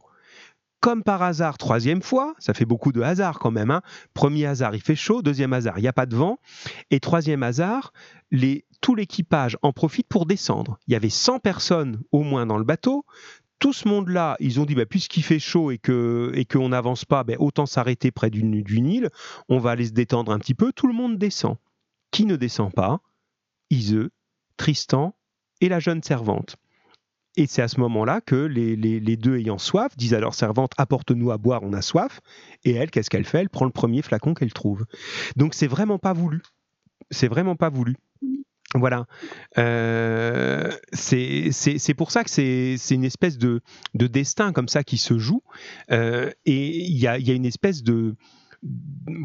Comme 0.80 1.04
par 1.04 1.22
hasard, 1.22 1.58
troisième 1.58 2.02
fois, 2.02 2.36
ça 2.40 2.54
fait 2.54 2.66
beaucoup 2.66 2.92
de 2.92 3.02
hasard 3.02 3.40
quand 3.40 3.52
même. 3.52 3.72
hein. 3.72 3.82
Premier 4.14 4.46
hasard, 4.48 4.76
il 4.76 4.82
fait 4.82 4.98
chaud. 4.98 5.22
Deuxième 5.22 5.54
hasard, 5.54 5.80
il 5.80 5.82
n'y 5.82 5.88
a 5.88 5.94
pas 5.94 6.06
de 6.06 6.16
vent. 6.16 6.40
Et 6.92 7.00
troisième 7.00 7.42
hasard, 7.42 7.94
tout 8.82 8.94
l'équipage 8.94 9.58
en 9.62 9.72
profite 9.72 10.08
pour 10.10 10.26
descendre. 10.26 10.78
Il 10.88 10.92
y 10.94 10.98
avait 10.98 11.10
100 11.10 11.40
personnes 11.40 12.02
au 12.12 12.22
moins 12.22 12.46
dans 12.46 12.58
le 12.58 12.66
bateau. 12.66 13.06
Tout 13.60 13.72
ce 13.72 13.88
monde-là, 13.88 14.36
ils 14.42 14.60
ont 14.60 14.66
dit, 14.66 14.76
bah, 14.76 14.86
puisqu'il 14.86 15.24
fait 15.24 15.40
chaud 15.40 15.72
et 15.72 15.78
que 15.78 16.34
et 16.36 16.44
qu'on 16.44 16.68
n'avance 16.70 17.06
pas, 17.06 17.24
ben, 17.24 17.38
autant 17.40 17.66
s'arrêter 17.66 18.12
près 18.12 18.30
d'une 18.30 18.62
d'une 18.62 18.88
île. 18.88 19.10
On 19.48 19.60
va 19.60 19.72
aller 19.72 19.86
se 19.86 19.94
détendre 19.94 20.34
un 20.34 20.40
petit 20.40 20.54
peu. 20.54 20.74
Tout 20.74 20.88
le 20.88 20.94
monde 20.94 21.18
descend. 21.18 21.56
Qui 22.12 22.26
ne 22.26 22.36
descend 22.36 22.74
pas? 22.74 23.00
Iseux, 23.70 24.12
Tristan 24.58 25.16
et 25.64 25.70
la 25.70 25.80
jeune 25.80 26.04
servante. 26.04 26.58
Et 27.38 27.48
c'est 27.48 27.62
à 27.62 27.68
ce 27.68 27.80
moment-là 27.80 28.20
que 28.22 28.36
les, 28.36 29.18
deux 29.18 29.38
ayant 29.38 29.58
soif 29.58 29.96
disent 29.98 30.14
à 30.14 30.20
leur 30.20 30.36
servante 30.36 30.74
apporte-nous 30.78 31.32
à 31.32 31.38
boire, 31.38 31.64
on 31.64 31.74
a 31.74 31.82
soif. 31.82 32.20
Et 32.66 32.74
elle, 32.74 32.92
qu'est-ce 32.92 33.10
qu'elle 33.10 33.26
fait? 33.26 33.40
Elle 33.40 33.50
prend 33.50 33.66
le 33.66 33.72
premier 33.72 34.02
flacon 34.02 34.34
qu'elle 34.34 34.54
trouve. 34.54 34.86
Donc 35.38 35.54
c'est 35.54 35.68
vraiment 35.68 35.98
pas 35.98 36.14
voulu. 36.14 36.42
C'est 37.10 37.30
vraiment 37.30 37.56
pas 37.56 37.70
voulu. 37.70 37.96
Voilà. 38.76 39.06
Euh, 39.58 40.70
c'est 40.92 41.94
pour 41.96 42.12
ça 42.12 42.26
que 42.26 42.30
c'est 42.30 42.76
une 42.92 43.06
espèce 43.06 43.38
de, 43.38 43.62
de 43.94 44.08
destin 44.08 44.52
comme 44.52 44.68
ça 44.68 44.84
qui 44.84 44.98
se 44.98 45.18
joue. 45.18 45.44
Euh, 45.92 46.30
et 46.46 46.86
il 46.86 46.98
y 46.98 47.08
a, 47.08 47.18
une 47.18 47.46
espèce 47.46 47.84
de 47.84 48.16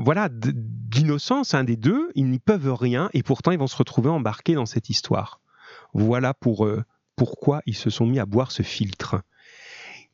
voilà 0.03 0.28
d'innocence 0.30 1.53
un 1.55 1.64
des 1.64 1.76
deux. 1.76 2.11
Ils 2.14 2.30
n'y 2.30 2.39
peuvent 2.39 2.72
rien 2.72 3.11
et 3.12 3.24
pourtant 3.24 3.51
ils 3.51 3.59
vont 3.59 3.66
se 3.66 3.76
retrouver 3.76 4.09
embarqués 4.09 4.55
dans 4.55 4.66
cette 4.66 4.89
histoire. 4.89 5.41
Voilà 5.95 6.34
pour 6.34 6.66
euh, 6.66 6.82
pourquoi 7.16 7.61
ils 7.66 7.76
se 7.76 7.91
sont 7.91 8.07
mis 8.07 8.18
à 8.18 8.26
boire 8.26 8.53
ce 8.53 8.62
filtre. 8.62 9.22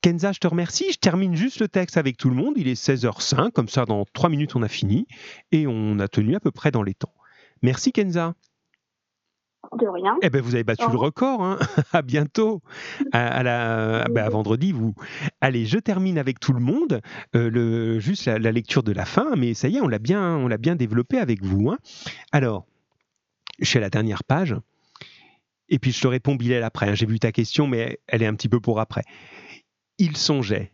Kenza, 0.01 0.33
je 0.33 0.39
te 0.39 0.47
remercie. 0.47 0.93
Je 0.93 0.99
termine 0.99 1.35
juste 1.35 1.61
le 1.61 1.69
texte 1.69 1.97
avec 1.97 2.17
tout 2.17 2.29
le 2.29 2.37
monde. 2.37 2.55
Il 2.57 2.69
est 2.69 2.81
16h05, 2.81 3.51
comme 3.53 3.69
ça 3.69 3.85
dans 3.87 4.05
3 4.13 4.29
minutes 4.31 4.55
on 4.57 4.63
a 4.63 4.69
fini 4.69 5.07
et 5.51 5.67
on 5.67 5.99
a 5.99 6.09
tenu 6.09 6.35
à 6.37 6.41
peu 6.41 6.51
près 6.51 6.71
dans 6.71 6.83
les 6.83 6.95
temps. 6.95 7.15
Merci 7.63 7.93
Kenza. 7.93 8.35
De 9.81 9.87
rien. 9.87 10.19
Eh 10.21 10.29
ben, 10.29 10.43
vous 10.43 10.55
avez 10.55 10.63
battu 10.63 10.85
le 10.91 10.99
record. 10.99 11.43
Hein 11.43 11.59
à 11.95 12.03
bientôt. 12.03 12.61
À, 13.13 13.27
à 13.39 13.43
la, 13.43 14.05
ben, 14.11 14.23
à 14.25 14.29
vendredi, 14.29 14.73
vous. 14.73 14.95
Allez, 15.41 15.65
je 15.65 15.79
termine 15.79 16.19
avec 16.19 16.39
tout 16.39 16.53
le 16.53 16.61
monde. 16.61 17.01
Euh, 17.35 17.49
le, 17.49 17.99
juste 17.99 18.27
la, 18.27 18.39
la 18.39 18.53
lecture 18.53 18.83
de 18.83 18.93
la 18.93 19.07
fin, 19.07 19.35
mais 19.37 19.55
ça 19.55 19.69
y 19.69 19.79
est, 19.79 19.81
on 19.81 19.89
l'a 19.89 19.99
bien, 19.99 20.37
on 20.37 20.49
l'a 20.49 20.59
bien 20.59 20.77
développé 20.77 21.19
avec 21.19 21.43
vous. 21.43 21.71
hein. 21.71 21.79
Alors, 22.31 22.67
je 23.59 23.65
suis 23.65 23.79
à 23.79 23.81
la 23.81 23.89
dernière 23.91 24.23
page. 24.23 24.55
Et 25.69 25.79
puis 25.79 25.93
je 25.93 26.01
te 26.01 26.07
réponds, 26.07 26.35
Bilal, 26.35 26.63
après. 26.63 26.89
hein. 26.89 26.95
J'ai 26.95 27.07
vu 27.07 27.19
ta 27.19 27.33
question, 27.33 27.67
mais 27.67 27.99
elle 28.07 28.23
est 28.23 28.27
un 28.27 28.35
petit 28.35 28.49
peu 28.49 28.61
pour 28.61 28.81
après. 28.81 29.03
Il 29.99 30.17
songeait. 30.17 30.73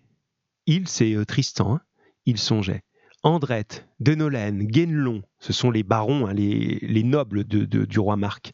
Il, 0.66 0.88
c'est 0.88 1.14
euh, 1.14 1.24
Tristan. 1.24 1.74
hein. 1.76 1.80
Il 2.26 2.38
songeait. 2.38 2.82
Andrette, 3.22 3.86
Denolène, 3.98 4.64
Guénelon, 4.64 5.22
ce 5.38 5.52
sont 5.52 5.70
les 5.70 5.82
barons, 5.82 6.26
hein, 6.26 6.32
les, 6.32 6.78
les 6.80 7.02
nobles 7.02 7.44
de- 7.44 7.64
du 7.84 7.98
roi 7.98 8.16
Marc. 8.16 8.52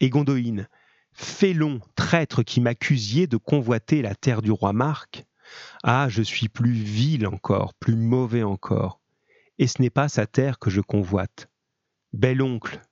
Et 0.00 0.10
Gondoline, 0.10 0.68
Félon, 1.14 1.80
traître 1.94 2.42
qui 2.42 2.60
m'accusiez 2.60 3.26
de 3.26 3.36
convoiter 3.38 4.02
la 4.02 4.14
terre 4.14 4.42
du 4.42 4.50
roi 4.50 4.72
Marc. 4.72 5.24
Ah, 5.82 6.08
je 6.10 6.22
suis 6.22 6.48
plus 6.48 6.72
vil 6.72 7.26
encore, 7.26 7.74
plus 7.74 7.96
mauvais 7.96 8.42
encore. 8.42 9.00
Et 9.58 9.66
ce 9.66 9.80
n'est 9.80 9.90
pas 9.90 10.08
sa 10.08 10.26
terre 10.26 10.58
que 10.58 10.70
je 10.70 10.80
convoite. 10.80 11.48
Bel 12.12 12.42
oncle, 12.42 12.82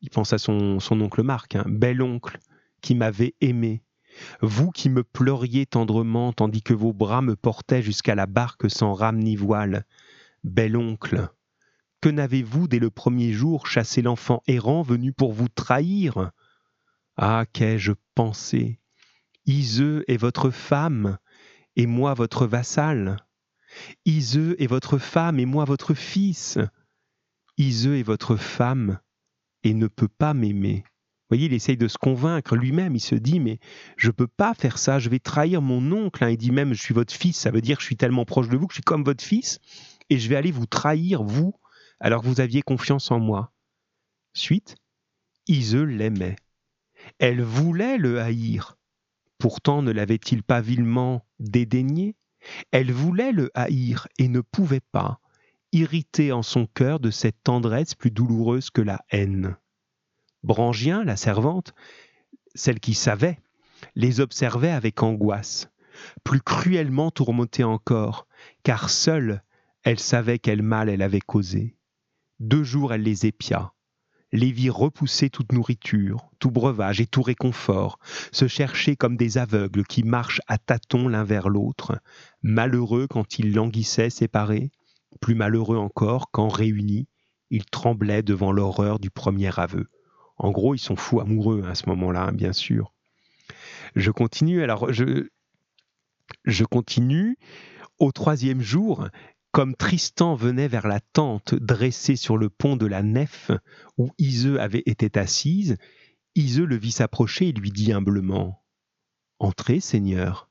il 0.00 0.10
pense 0.10 0.32
à 0.32 0.38
son, 0.38 0.78
oncle 0.90 1.22
Marc, 1.22 1.56
hein, 1.56 1.64
bel 1.66 2.02
oncle, 2.02 2.38
qui 2.80 2.94
m'avait 2.94 3.34
aimé. 3.40 3.82
Vous 4.40 4.70
qui 4.70 4.88
me 4.88 5.04
pleuriez 5.04 5.66
tendrement 5.66 6.32
tandis 6.32 6.62
que 6.62 6.74
vos 6.74 6.92
bras 6.92 7.22
me 7.22 7.36
portaient 7.36 7.82
jusqu'à 7.82 8.14
la 8.14 8.26
barque 8.26 8.70
sans 8.70 8.94
rame 8.94 9.18
ni 9.18 9.36
voile. 9.36 9.84
Bel 10.44 10.76
oncle, 10.76 11.28
que 12.00 12.08
n'avez-vous 12.08 12.68
dès 12.68 12.78
le 12.78 12.90
premier 12.90 13.32
jour 13.32 13.66
chassé 13.66 14.02
l'enfant 14.02 14.42
errant 14.46 14.82
venu 14.82 15.12
pour 15.12 15.32
vous 15.32 15.48
trahir? 15.48 16.30
Ah, 17.16 17.44
qu'ai-je 17.52 17.92
pensé? 18.14 18.78
Iseux 19.46 20.04
est 20.06 20.16
votre 20.16 20.50
femme, 20.50 21.18
et 21.74 21.86
moi 21.86 22.14
votre 22.14 22.46
vassal. 22.46 23.16
Iseux 24.04 24.60
est 24.62 24.66
votre 24.66 24.98
femme, 24.98 25.38
et 25.40 25.46
moi 25.46 25.64
votre 25.64 25.94
fils. 25.94 26.58
Iseux 27.58 27.96
est 27.96 28.02
votre 28.02 28.36
femme, 28.36 29.00
et 29.66 29.74
ne 29.74 29.88
peut 29.88 30.08
pas 30.08 30.32
m'aimer. 30.32 30.84
Voyez, 31.28 31.46
il 31.46 31.52
essaye 31.52 31.76
de 31.76 31.88
se 31.88 31.98
convaincre 31.98 32.54
lui-même. 32.54 32.94
Il 32.94 33.00
se 33.00 33.16
dit, 33.16 33.40
mais 33.40 33.58
je 33.96 34.12
peux 34.12 34.28
pas 34.28 34.54
faire 34.54 34.78
ça. 34.78 35.00
Je 35.00 35.10
vais 35.10 35.18
trahir 35.18 35.60
mon 35.60 35.90
oncle. 35.90 36.22
hein. 36.22 36.30
Il 36.30 36.36
dit 36.36 36.52
même, 36.52 36.72
je 36.72 36.80
suis 36.80 36.94
votre 36.94 37.12
fils. 37.12 37.36
Ça 37.36 37.50
veut 37.50 37.60
dire 37.60 37.78
que 37.78 37.82
je 37.82 37.86
suis 37.86 37.96
tellement 37.96 38.24
proche 38.24 38.48
de 38.48 38.56
vous 38.56 38.68
que 38.68 38.72
je 38.72 38.76
suis 38.76 38.84
comme 38.84 39.02
votre 39.02 39.24
fils, 39.24 39.58
et 40.08 40.18
je 40.18 40.28
vais 40.28 40.36
aller 40.36 40.52
vous 40.52 40.66
trahir 40.66 41.24
vous, 41.24 41.52
alors 41.98 42.22
que 42.22 42.28
vous 42.28 42.40
aviez 42.40 42.62
confiance 42.62 43.10
en 43.10 43.18
moi. 43.18 43.52
Suite, 44.34 44.76
Iseux 45.48 45.82
l'aimait. 45.82 46.36
Elle 47.18 47.42
voulait 47.42 47.98
le 47.98 48.20
haïr. 48.20 48.76
Pourtant 49.38 49.82
ne 49.82 49.90
l'avait-il 49.90 50.44
pas 50.44 50.60
vilement 50.60 51.26
dédaigné? 51.40 52.14
Elle 52.70 52.92
voulait 52.92 53.32
le 53.32 53.50
haïr 53.54 54.06
et 54.18 54.28
ne 54.28 54.40
pouvait 54.40 54.84
pas, 54.92 55.18
irritée 55.76 56.32
en 56.32 56.42
son 56.42 56.66
cœur 56.66 57.00
de 57.00 57.10
cette 57.10 57.42
tendresse 57.42 57.94
plus 57.94 58.10
douloureuse 58.10 58.70
que 58.70 58.80
la 58.80 59.04
haine. 59.10 59.56
Brangien, 60.42 61.04
la 61.04 61.16
servante, 61.16 61.74
celle 62.54 62.80
qui 62.80 62.94
savait, 62.94 63.38
les 63.94 64.20
observait 64.20 64.70
avec 64.70 65.02
angoisse, 65.02 65.68
plus 66.24 66.40
cruellement 66.40 67.10
tourmentée 67.10 67.64
encore, 67.64 68.26
car 68.62 68.88
seule 68.88 69.42
elle 69.82 69.98
savait 69.98 70.38
quel 70.38 70.62
mal 70.62 70.88
elle 70.88 71.02
avait 71.02 71.20
causé. 71.20 71.76
Deux 72.40 72.64
jours 72.64 72.94
elle 72.94 73.02
les 73.02 73.26
épia, 73.26 73.74
les 74.32 74.52
vit 74.52 74.70
repousser 74.70 75.28
toute 75.28 75.52
nourriture, 75.52 76.30
tout 76.38 76.50
breuvage 76.50 77.02
et 77.02 77.06
tout 77.06 77.22
réconfort, 77.22 77.98
se 78.32 78.48
chercher 78.48 78.96
comme 78.96 79.16
des 79.16 79.36
aveugles 79.36 79.84
qui 79.84 80.02
marchent 80.02 80.40
à 80.46 80.56
tâtons 80.56 81.08
l'un 81.08 81.24
vers 81.24 81.50
l'autre, 81.50 82.00
malheureux 82.42 83.06
quand 83.08 83.38
ils 83.38 83.52
languissaient 83.52 84.10
séparés, 84.10 84.70
plus 85.16 85.34
malheureux 85.34 85.78
encore 85.78 86.30
quand 86.30 86.48
réunis, 86.48 87.08
ils 87.50 87.64
tremblaient 87.64 88.22
devant 88.22 88.52
l'horreur 88.52 88.98
du 88.98 89.10
premier 89.10 89.58
aveu. 89.58 89.86
En 90.36 90.50
gros, 90.50 90.74
ils 90.74 90.78
sont 90.78 90.96
fous 90.96 91.20
amoureux 91.20 91.64
à 91.66 91.74
ce 91.74 91.88
moment-là, 91.88 92.24
hein, 92.24 92.32
bien 92.32 92.52
sûr. 92.52 92.92
Je 93.94 94.10
continue, 94.10 94.62
alors 94.62 94.92
je, 94.92 95.28
je 96.44 96.64
continue. 96.64 97.38
Au 97.98 98.12
troisième 98.12 98.60
jour, 98.60 99.08
comme 99.52 99.74
Tristan 99.74 100.34
venait 100.34 100.68
vers 100.68 100.86
la 100.86 101.00
tente 101.00 101.54
dressée 101.54 102.16
sur 102.16 102.36
le 102.36 102.50
pont 102.50 102.76
de 102.76 102.84
la 102.84 103.02
nef 103.02 103.50
où 103.96 104.10
Iseux 104.18 104.60
avait 104.60 104.82
été 104.84 105.18
assise, 105.18 105.76
Iseux 106.34 106.66
le 106.66 106.76
vit 106.76 106.92
s'approcher 106.92 107.48
et 107.48 107.52
lui 107.52 107.70
dit 107.70 107.92
humblement 107.92 108.62
Entrez, 109.38 109.80
Seigneur. 109.80 110.50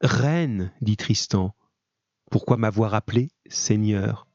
Reine, 0.00 0.72
dit 0.80 0.96
Tristan, 0.96 1.56
pourquoi 2.30 2.56
m'avoir 2.56 2.94
appelé 2.94 3.30
Seigneur? 3.48 4.26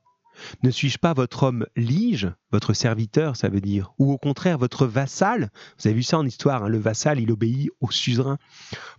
Ne 0.63 0.71
suis-je 0.71 0.97
pas 0.97 1.13
votre 1.13 1.43
homme 1.43 1.65
lige, 1.75 2.31
votre 2.51 2.73
serviteur, 2.73 3.35
ça 3.35 3.49
veut 3.49 3.61
dire, 3.61 3.91
ou 3.99 4.11
au 4.11 4.17
contraire 4.17 4.57
votre 4.57 4.85
vassal? 4.85 5.51
Vous 5.77 5.87
avez 5.87 5.95
vu 5.95 6.03
ça 6.03 6.17
en 6.17 6.25
histoire, 6.25 6.63
hein, 6.63 6.69
le 6.69 6.77
vassal, 6.77 7.19
il 7.19 7.31
obéit 7.31 7.69
au 7.81 7.91
suzerain 7.91 8.37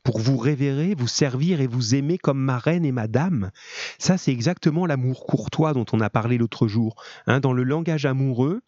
pour 0.02 0.18
vous 0.18 0.36
révérer, 0.36 0.94
vous 0.94 1.08
servir 1.08 1.60
et 1.60 1.66
vous 1.66 1.94
aimer 1.94 2.18
comme 2.18 2.38
ma 2.38 2.58
reine 2.58 2.84
et 2.84 2.92
ma 2.92 3.08
dame. 3.08 3.50
Ça, 3.98 4.18
c'est 4.18 4.32
exactement 4.32 4.86
l'amour 4.86 5.26
courtois 5.26 5.72
dont 5.72 5.86
on 5.92 6.00
a 6.00 6.10
parlé 6.10 6.38
l'autre 6.38 6.68
jour. 6.68 6.94
Hein. 7.26 7.40
dans 7.40 7.52
le 7.52 7.62
langage 7.62 8.06
amoureux, 8.06 8.60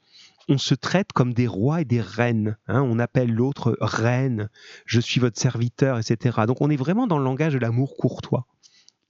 on 0.48 0.58
se 0.58 0.74
traite 0.74 1.12
comme 1.12 1.34
des 1.34 1.46
rois 1.46 1.82
et 1.82 1.84
des 1.84 2.00
reines. 2.00 2.56
Hein. 2.66 2.82
on 2.82 2.98
appelle 2.98 3.32
l'autre 3.32 3.76
reine, 3.80 4.48
je 4.86 5.00
suis 5.00 5.20
votre 5.20 5.38
serviteur, 5.38 5.98
etc. 5.98 6.40
Donc 6.46 6.60
on 6.60 6.70
est 6.70 6.76
vraiment 6.76 7.06
dans 7.06 7.18
le 7.18 7.24
langage 7.24 7.54
de 7.54 7.58
l'amour 7.58 7.96
courtois. 7.96 8.46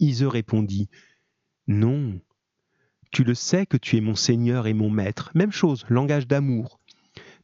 Ise 0.03 0.24
répondit 0.24 0.88
Non, 1.68 2.20
tu 3.12 3.22
le 3.22 3.34
sais 3.34 3.66
que 3.66 3.76
tu 3.76 3.96
es 3.96 4.00
mon 4.00 4.16
Seigneur 4.16 4.66
et 4.66 4.74
mon 4.74 4.90
Maître. 4.90 5.30
Même 5.34 5.53
chose, 5.53 5.86
langage 5.88 6.26
d'amour. 6.26 6.80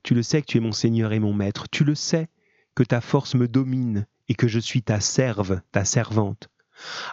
Tu 0.02 0.12
le 0.12 0.24
sais 0.24 0.42
que 0.42 0.46
tu 0.46 0.56
es 0.58 0.60
mon 0.60 0.72
Seigneur 0.72 1.12
et 1.12 1.20
mon 1.20 1.32
Maître. 1.32 1.68
Tu 1.70 1.84
le 1.84 1.94
sais 1.94 2.28
que 2.74 2.82
ta 2.82 3.00
force 3.00 3.36
me 3.36 3.46
domine 3.46 4.08
et 4.28 4.34
que 4.34 4.48
je 4.48 4.58
suis 4.58 4.82
ta 4.82 4.98
serve, 4.98 5.60
ta 5.70 5.84
servante. 5.84 6.48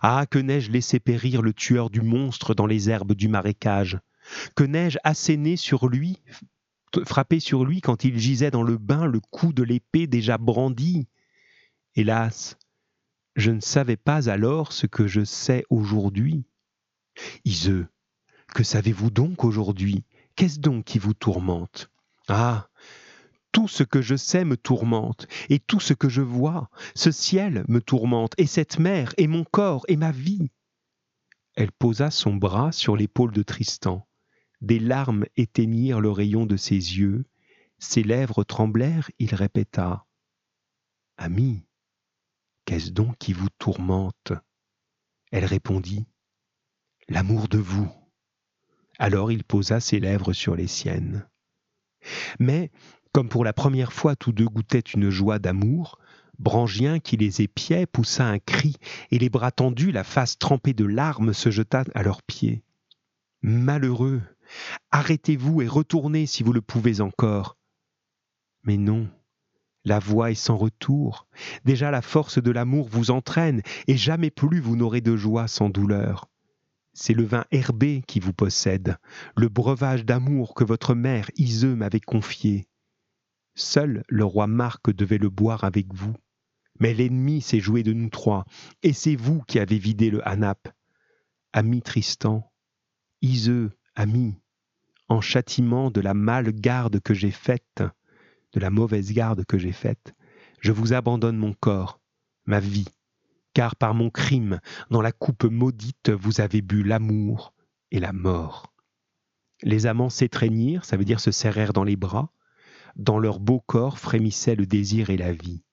Ah, 0.02 0.26
que 0.28 0.40
n'ai-je 0.40 0.72
laissé 0.72 1.00
périr 1.00 1.44
le 1.44 1.54
tueur 1.54 1.92
du 1.92 2.02
monstre 2.02 2.56
dans 2.56 2.66
les 2.66 2.90
herbes 2.90 3.14
du 3.14 3.28
marécage? 3.28 4.00
Que 4.56 4.64
n'ai-je 4.64 4.98
asséné 5.04 5.58
sur 5.58 5.88
lui, 5.88 6.24
frappé 7.06 7.40
sur 7.40 7.66
lui 7.66 7.82
quand 7.82 8.04
il 8.04 8.18
gisait 8.18 8.52
dans 8.52 8.64
le 8.64 8.80
bain 8.80 9.06
le 9.06 9.20
coup 9.20 9.54
de 9.54 9.62
l'épée 9.62 10.08
déjà 10.08 10.40
brandi? 10.40 11.08
Hélas, 11.96 12.58
je 13.36 13.52
ne 13.52 13.60
savais 13.60 13.98
pas 13.98 14.30
alors 14.30 14.72
ce 14.72 14.88
que 14.88 15.08
je 15.08 15.24
sais 15.24 15.66
aujourd'hui. 15.70 16.46
Iseux, 17.44 17.88
que 18.54 18.64
savez-vous 18.64 19.10
donc 19.10 19.44
aujourd'hui? 19.44 20.06
Qu'est-ce 20.36 20.60
donc 20.60 20.86
qui 20.86 21.00
vous 21.00 21.14
tourmente? 21.14 21.90
Ah 22.28 22.70
tout 23.56 23.70
ce 23.70 23.84
que 23.84 24.02
je 24.02 24.18
sais 24.18 24.44
me 24.44 24.58
tourmente, 24.58 25.28
et 25.48 25.60
tout 25.60 25.80
ce 25.80 25.94
que 25.94 26.10
je 26.10 26.22
vois, 26.22 26.70
ce 26.94 27.10
ciel 27.10 27.64
me 27.70 27.80
tourmente, 27.80 28.34
et 28.38 28.48
cette 28.48 28.80
mer, 28.80 29.14
et 29.16 29.28
mon 29.28 29.46
corps, 29.46 29.86
et 29.88 29.96
ma 29.96 30.12
vie. 30.12 30.52
Elle 31.56 31.72
posa 31.72 32.12
son 32.12 32.36
bras 32.36 32.74
sur 32.74 32.98
l'épaule 32.98 33.32
de 33.32 33.44
Tristan. 33.44 34.10
Des 34.60 34.78
larmes 34.78 35.24
éteignirent 35.38 36.02
le 36.02 36.12
rayon 36.12 36.46
de 36.46 36.58
ses 36.58 36.76
yeux, 36.76 37.24
ses 37.80 38.04
lèvres 38.04 38.44
tremblèrent, 38.44 39.10
il 39.20 39.34
répéta 39.34 40.06
Ami, 41.16 41.64
qu'est-ce 42.66 42.92
donc 42.92 43.18
qui 43.18 43.34
vous 43.34 43.50
tourmente? 43.60 44.34
Elle 45.32 45.46
répondit 45.46 46.08
L'amour 47.08 47.48
de 47.48 47.60
vous. 47.60 47.92
Alors 48.98 49.32
il 49.32 49.44
posa 49.44 49.80
ses 49.80 50.00
lèvres 50.00 50.34
sur 50.34 50.56
les 50.56 50.68
siennes. 50.68 51.28
Mais, 52.40 52.72
comme 53.14 53.30
pour 53.30 53.44
la 53.44 53.54
première 53.54 53.94
fois 53.94 54.16
tous 54.16 54.32
deux 54.32 54.48
goûtaient 54.48 54.80
une 54.80 55.10
joie 55.10 55.40
d'amour, 55.40 56.00
Brangien, 56.40 57.00
qui 57.00 57.18
les 57.18 57.42
épiait, 57.42 57.86
poussa 57.86 58.26
un 58.26 58.40
cri, 58.40 58.76
et 59.12 59.20
les 59.20 59.30
bras 59.30 59.52
tendus, 59.52 59.92
la 59.92 60.04
face 60.04 60.38
trempée 60.38 60.74
de 60.74 60.86
larmes, 60.86 61.34
se 61.34 61.50
jeta 61.50 61.84
à 61.94 62.04
leurs 62.04 62.24
pieds. 62.24 62.64
Malheureux, 63.42 64.22
arrêtez-vous 64.92 65.62
et 65.62 65.68
retournez 65.68 66.26
si 66.26 66.44
vous 66.44 66.54
le 66.54 66.62
pouvez 66.62 67.00
encore. 67.00 67.58
Mais 68.64 68.78
non, 68.78 69.10
la 69.86 70.00
voix 70.00 70.32
est 70.32 70.36
sans 70.36 70.58
retour. 70.58 71.28
Déjà 71.64 71.92
la 71.92 72.02
force 72.02 72.42
de 72.42 72.52
l'amour 72.52 72.90
vous 72.90 73.12
entraîne, 73.12 73.62
et 73.88 73.96
jamais 73.96 74.32
plus 74.32 74.60
vous 74.60 74.76
n'aurez 74.76 75.02
de 75.02 75.16
joie 75.16 75.48
sans 75.48 75.70
douleur. 75.70 76.28
C'est 76.94 77.14
le 77.14 77.24
vin 77.24 77.46
herbé 77.52 78.04
qui 78.08 78.20
vous 78.20 78.34
possède, 78.34 78.98
le 79.36 79.50
breuvage 79.50 80.06
d'amour 80.06 80.54
que 80.56 80.64
votre 80.64 80.96
mère 80.96 81.30
Iseux 81.36 81.76
m'avait 81.76 82.00
confié. 82.00 82.68
Seul 83.54 84.04
le 84.10 84.26
roi 84.26 84.48
Marc 84.48 84.94
devait 84.94 85.18
le 85.18 85.30
boire 85.30 85.64
avec 85.64 85.94
vous. 85.94 86.16
Mais 86.80 86.94
l'ennemi 86.94 87.42
s'est 87.42 87.62
joué 87.62 87.84
de 87.84 87.94
nous 87.94 88.10
trois, 88.10 88.46
et 88.84 88.92
c'est 88.92 89.16
vous 89.16 89.42
qui 89.44 89.60
avez 89.60 89.78
vidé 89.78 90.10
le 90.10 90.28
hanap. 90.28 90.68
Ami 91.54 91.82
Tristan, 91.82 92.52
Iseux, 93.22 93.72
ami, 93.96 94.36
en 95.08 95.22
châtiment 95.22 95.92
de 95.92 96.02
la 96.02 96.14
male 96.14 96.52
garde 96.52 97.00
que 97.00 97.14
j'ai 97.14 97.32
faite, 97.32 97.84
de 98.56 98.62
la 98.62 98.70
mauvaise 98.70 99.12
garde 99.12 99.46
que 99.46 99.58
j'ai 99.58 99.74
faite, 99.74 100.16
je 100.62 100.72
vous 100.72 100.94
abandonne 100.94 101.36
mon 101.36 101.54
corps, 101.54 102.00
ma 102.46 102.62
vie, 102.62 102.88
car 103.54 103.76
par 103.76 103.94
mon 103.94 104.10
crime, 104.10 104.62
dans 104.90 105.02
la 105.02 105.12
coupe 105.12 105.44
maudite, 105.44 106.10
vous 106.10 106.40
avez 106.40 106.62
bu 106.62 106.82
l'amour 106.82 107.54
et 107.92 108.00
la 108.00 108.14
mort. 108.14 108.74
Les 109.62 109.88
amants 109.88 110.10
s'étreignirent, 110.10 110.86
ça 110.86 110.96
veut 110.96 111.04
dire 111.04 111.20
se 111.20 111.32
serrèrent 111.32 111.74
dans 111.74 111.84
les 111.84 111.98
bras, 111.98 112.32
dans 112.96 113.20
leur 113.20 113.40
beau 113.40 113.60
corps 113.60 114.00
frémissaient 114.00 114.56
le 114.56 114.66
désir 114.66 115.10
et 115.10 115.18
la 115.18 115.34
vie. 115.34 115.64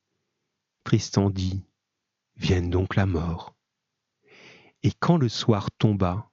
Tristan 0.82 1.30
dit 1.30 1.64
Vienne 2.36 2.70
donc 2.70 2.96
la 2.96 3.06
mort. 3.06 3.54
Et 4.82 4.90
quand 4.98 5.18
le 5.18 5.28
soir 5.28 5.70
tomba, 5.70 6.32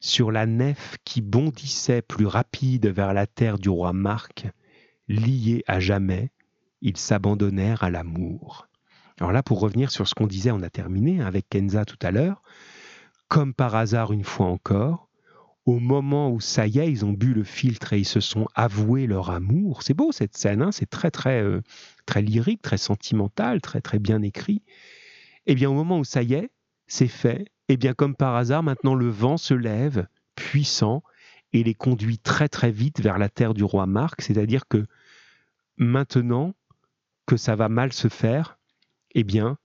sur 0.00 0.32
la 0.32 0.46
nef 0.46 0.96
qui 1.04 1.20
bondissait 1.20 2.02
plus 2.02 2.26
rapide 2.26 2.88
vers 2.88 3.14
la 3.14 3.28
terre 3.28 3.58
du 3.58 3.68
roi 3.68 3.92
Marc, 3.92 4.48
liés 5.08 5.62
à 5.66 5.80
jamais, 5.80 6.30
ils 6.80 6.96
s'abandonnèrent 6.96 7.82
à 7.82 7.90
l'amour. 7.90 8.68
Alors 9.20 9.32
là, 9.32 9.42
pour 9.42 9.60
revenir 9.60 9.90
sur 9.90 10.08
ce 10.08 10.14
qu'on 10.14 10.26
disait, 10.26 10.50
on 10.50 10.62
a 10.62 10.70
terminé 10.70 11.22
avec 11.22 11.48
Kenza 11.48 11.84
tout 11.84 11.98
à 12.02 12.10
l'heure. 12.10 12.42
Comme 13.28 13.54
par 13.54 13.74
hasard, 13.74 14.12
une 14.12 14.24
fois 14.24 14.46
encore, 14.46 15.08
au 15.66 15.78
moment 15.78 16.30
où 16.30 16.40
ça 16.40 16.66
y 16.66 16.78
est, 16.78 16.90
ils 16.90 17.04
ont 17.04 17.12
bu 17.12 17.32
le 17.32 17.44
filtre 17.44 17.92
et 17.94 17.98
ils 17.98 18.04
se 18.04 18.20
sont 18.20 18.46
avoués 18.54 19.06
leur 19.06 19.30
amour. 19.30 19.82
C'est 19.82 19.94
beau 19.94 20.12
cette 20.12 20.36
scène, 20.36 20.62
hein 20.62 20.72
c'est 20.72 20.90
très 20.90 21.10
très 21.10 21.42
euh, 21.42 21.62
très 22.06 22.20
lyrique, 22.20 22.60
très 22.60 22.76
sentimental, 22.76 23.60
très 23.60 23.80
très 23.80 23.98
bien 23.98 24.20
écrit. 24.22 24.62
Eh 25.46 25.54
bien, 25.54 25.70
au 25.70 25.74
moment 25.74 25.98
où 25.98 26.04
ça 26.04 26.22
y 26.22 26.34
est, 26.34 26.50
c'est 26.86 27.08
fait. 27.08 27.46
Eh 27.68 27.76
bien, 27.76 27.94
comme 27.94 28.14
par 28.14 28.34
hasard, 28.34 28.62
maintenant 28.62 28.94
le 28.94 29.08
vent 29.08 29.36
se 29.36 29.54
lève, 29.54 30.06
puissant, 30.34 31.02
et 31.54 31.62
les 31.62 31.74
conduit 31.74 32.18
très 32.18 32.48
très 32.48 32.72
vite 32.72 33.00
vers 33.00 33.16
la 33.16 33.30
terre 33.30 33.54
du 33.54 33.64
roi 33.64 33.86
Marc. 33.86 34.20
C'est-à-dire 34.20 34.68
que 34.68 34.84
maintenant 35.78 36.52
que 37.26 37.36
ça 37.36 37.54
va 37.56 37.68
mal 37.70 37.92
se 37.92 38.08
faire, 38.08 38.58
eh 39.14 39.24
bien, 39.24 39.56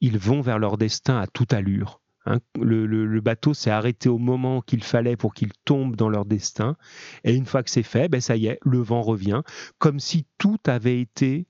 ils 0.00 0.18
vont 0.18 0.40
vers 0.40 0.58
leur 0.58 0.76
destin 0.76 1.18
à 1.18 1.26
toute 1.26 1.54
allure. 1.54 2.00
Hein. 2.26 2.40
le, 2.60 3.20
bateau 3.20 3.54
s'est 3.54 3.70
arrêté 3.70 4.10
au 4.10 4.18
moment 4.18 4.60
qu'il 4.60 4.82
fallait 4.82 5.16
pour 5.16 5.32
qu'ils 5.32 5.52
tombent 5.64 5.96
dans 5.96 6.10
leur 6.10 6.26
destin. 6.26 6.76
Et 7.24 7.34
une 7.34 7.46
fois 7.46 7.62
que 7.62 7.70
c'est 7.70 7.82
fait, 7.82 8.08
ben 8.08 8.20
ça 8.20 8.36
y 8.36 8.46
est, 8.48 8.58
le 8.62 8.80
vent 8.80 9.00
revient, 9.00 9.42
comme 9.78 10.00
si 10.00 10.26
tout 10.36 10.58
avait 10.66 11.00
été 11.00 11.46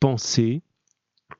pensé 0.00 0.62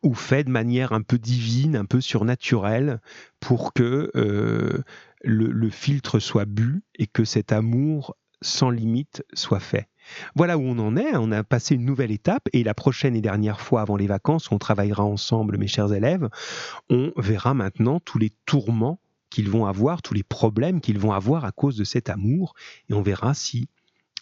ou 0.03 0.15
fait 0.15 0.45
de 0.45 0.51
manière 0.51 0.93
un 0.93 1.03
peu 1.03 1.19
divine, 1.19 1.77
un 1.77 1.85
peu 1.85 2.01
surnaturelle, 2.01 3.01
pour 3.41 3.73
que 3.73 4.11
euh, 4.17 4.83
le 5.23 5.71
filtre 5.71 6.19
soit 6.19 6.45
bu 6.45 6.83
et 6.95 7.07
que 7.07 7.25
cet 7.25 7.53
amour 7.53 8.17
sans 8.43 8.71
limite 8.71 9.25
soit 9.35 9.61
fait. 9.61 9.89
Voilà 10.35 10.57
où 10.57 10.63
on 10.63 10.79
en 10.79 10.97
est, 10.97 11.17
on 11.17 11.33
a 11.33 11.43
passé 11.43 11.75
une 11.75 11.85
nouvelle 11.85 12.13
étape 12.13 12.49
et 12.53 12.63
la 12.63 12.75
prochaine 12.75 13.17
et 13.17 13.21
dernière 13.21 13.61
fois 13.61 13.81
avant 13.81 13.97
les 13.97 14.07
vacances, 14.07 14.51
on 14.53 14.59
travaillera 14.59 15.05
ensemble, 15.05 15.59
mes 15.59 15.67
chers 15.67 15.93
élèves, 15.93 16.29
on 16.89 17.13
verra 17.17 17.55
maintenant 17.55 18.01
tous 18.01 18.19
les 18.19 18.31
tourments 18.45 19.01
qu'ils 19.31 19.51
vont 19.51 19.67
avoir, 19.67 20.03
tous 20.03 20.15
les 20.15 20.23
problèmes 20.23 20.81
qu'ils 20.81 20.99
vont 20.99 21.13
avoir 21.13 21.45
à 21.45 21.53
cause 21.53 21.77
de 21.77 21.85
cet 21.85 22.09
amour 22.09 22.55
et 22.89 22.95
on 22.95 23.03
verra 23.03 23.35
si 23.35 23.69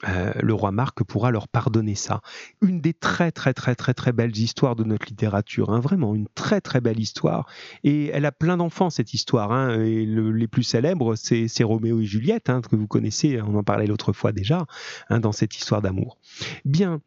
euh, 0.09 0.33
le 0.43 0.55
roi 0.55 0.71
Marc 0.71 1.03
pourra 1.05 1.31
leur 1.31 1.49
pardonner 1.49 1.95
ça. 1.95 2.21
Une 2.61 2.81
des 2.81 2.93
très 2.93 3.31
très 3.33 3.55
très 3.55 3.75
très 3.75 3.95
très 3.95 4.13
belles 4.13 4.37
histoires 4.37 4.77
de 4.77 4.85
notre 4.85 5.07
littérature, 5.07 5.71
hein, 5.71 5.81
vraiment 5.81 6.15
une 6.15 6.27
très 6.35 6.61
très 6.61 6.81
belle 6.81 7.01
histoire. 7.01 7.47
Et 7.85 8.09
elle 8.09 8.27
a 8.27 8.33
plein 8.33 8.57
d'enfants 8.57 8.91
cette 8.91 9.15
histoire. 9.15 9.53
Hein, 9.53 9.81
et 9.81 10.05
les 10.05 10.49
plus 10.49 10.63
célèbres, 10.63 11.15
c'est 11.15 11.65
Roméo 11.65 12.01
et 12.01 12.05
Juliette 12.05 12.51
hein, 12.51 12.61
que 12.61 12.77
vous 12.77 12.87
connaissez. 12.87 13.41
On 13.41 13.57
en 13.57 13.63
parlait 13.63 13.87
l'autre 13.87 14.13
fois 14.13 14.33
déjà 14.33 14.67
dans 15.11 15.33
cette 15.33 15.57
histoire 15.57 15.81
d'amour. 15.81 16.19
Bien. 16.65 17.01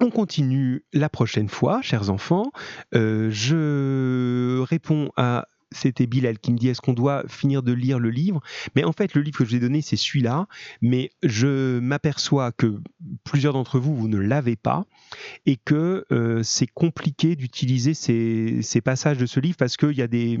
On 0.00 0.10
continue 0.10 0.84
la 0.92 1.08
prochaine 1.08 1.48
fois, 1.48 1.82
chers 1.82 2.08
enfants. 2.08 2.52
Euh, 2.94 3.30
je 3.30 4.60
réponds 4.60 5.10
à 5.16 5.48
c'était 5.72 6.06
Bilal 6.06 6.38
qui 6.38 6.52
me 6.52 6.58
dit 6.58 6.68
est-ce 6.68 6.80
qu'on 6.80 6.92
doit 6.92 7.24
finir 7.28 7.62
de 7.62 7.72
lire 7.72 7.98
le 7.98 8.10
livre? 8.10 8.40
Mais 8.74 8.84
en 8.84 8.92
fait, 8.92 9.14
le 9.14 9.22
livre 9.22 9.38
que 9.38 9.44
je 9.44 9.50
vous 9.50 9.56
ai 9.56 9.60
donné, 9.60 9.82
c'est 9.82 9.96
celui-là. 9.96 10.46
Mais 10.82 11.10
je 11.22 11.78
m'aperçois 11.78 12.52
que 12.52 12.80
plusieurs 13.24 13.52
d'entre 13.52 13.78
vous, 13.78 13.94
vous 13.94 14.08
ne 14.08 14.18
l'avez 14.18 14.56
pas 14.56 14.84
et 15.46 15.56
que 15.56 16.04
euh, 16.12 16.42
c'est 16.42 16.66
compliqué 16.66 17.36
d'utiliser 17.36 17.94
ces, 17.94 18.80
passages 18.84 19.18
de 19.18 19.26
ce 19.26 19.40
livre 19.40 19.56
parce 19.56 19.76
qu'il 19.76 19.92
y, 19.92 20.02
a 20.02 20.06
des, 20.06 20.40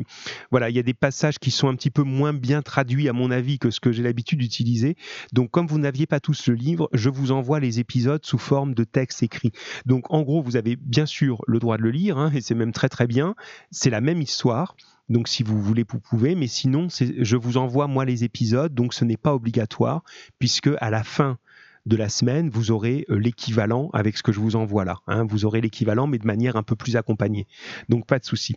voilà, 0.50 0.70
il 0.70 0.76
y 0.76 0.78
a 0.78 0.82
des 0.82 0.94
passages 0.94 1.38
qui 1.38 1.50
sont 1.50 1.68
un 1.68 1.74
petit 1.74 1.90
peu 1.90 2.02
moins 2.02 2.32
bien 2.32 2.62
traduits, 2.62 3.08
à 3.08 3.12
mon 3.12 3.30
avis, 3.30 3.58
que 3.58 3.70
ce 3.70 3.80
que 3.80 3.92
j'ai 3.92 4.02
l'habitude 4.02 4.38
d'utiliser. 4.38 4.96
Donc, 5.32 5.50
comme 5.50 5.66
vous 5.66 5.78
n'aviez 5.78 6.06
pas 6.06 6.20
tous 6.20 6.46
le 6.46 6.54
livre, 6.54 6.88
je 6.92 7.10
vous 7.10 7.32
envoie 7.32 7.60
les 7.60 7.80
épisodes 7.80 8.24
sous 8.24 8.38
forme 8.38 8.74
de 8.74 8.84
texte 8.84 9.22
écrit. 9.22 9.52
Donc, 9.86 10.12
en 10.12 10.22
gros, 10.22 10.42
vous 10.42 10.56
avez 10.56 10.76
bien 10.76 11.06
sûr 11.06 11.42
le 11.46 11.58
droit 11.58 11.76
de 11.76 11.82
le 11.82 11.90
lire, 11.90 12.18
hein, 12.18 12.30
et 12.34 12.40
c'est 12.40 12.54
même 12.54 12.72
très 12.72 12.88
très 12.88 13.06
bien. 13.06 13.34
C'est 13.70 13.90
la 13.90 14.00
même 14.00 14.22
histoire. 14.22 14.76
Donc 15.08 15.28
si 15.28 15.42
vous 15.42 15.60
voulez, 15.60 15.84
vous 15.88 16.00
pouvez, 16.00 16.34
mais 16.34 16.46
sinon, 16.46 16.88
je 16.90 17.36
vous 17.36 17.56
envoie 17.56 17.86
moi 17.86 18.04
les 18.04 18.24
épisodes, 18.24 18.74
donc 18.74 18.94
ce 18.94 19.04
n'est 19.04 19.16
pas 19.16 19.34
obligatoire, 19.34 20.02
puisque 20.38 20.70
à 20.80 20.90
la 20.90 21.02
fin 21.02 21.38
de 21.86 21.96
la 21.96 22.08
semaine, 22.10 22.50
vous 22.50 22.70
aurez 22.70 23.06
euh, 23.08 23.18
l'équivalent 23.18 23.88
avec 23.94 24.18
ce 24.18 24.22
que 24.22 24.30
je 24.30 24.40
vous 24.40 24.56
envoie 24.56 24.84
là. 24.84 24.98
Hein. 25.06 25.24
vous 25.24 25.46
aurez 25.46 25.62
l'équivalent, 25.62 26.06
mais 26.06 26.18
de 26.18 26.26
manière 26.26 26.56
un 26.56 26.62
peu 26.62 26.76
plus 26.76 26.96
accompagnée. 26.96 27.46
Donc 27.88 28.06
pas 28.06 28.18
de 28.18 28.24
souci. 28.24 28.56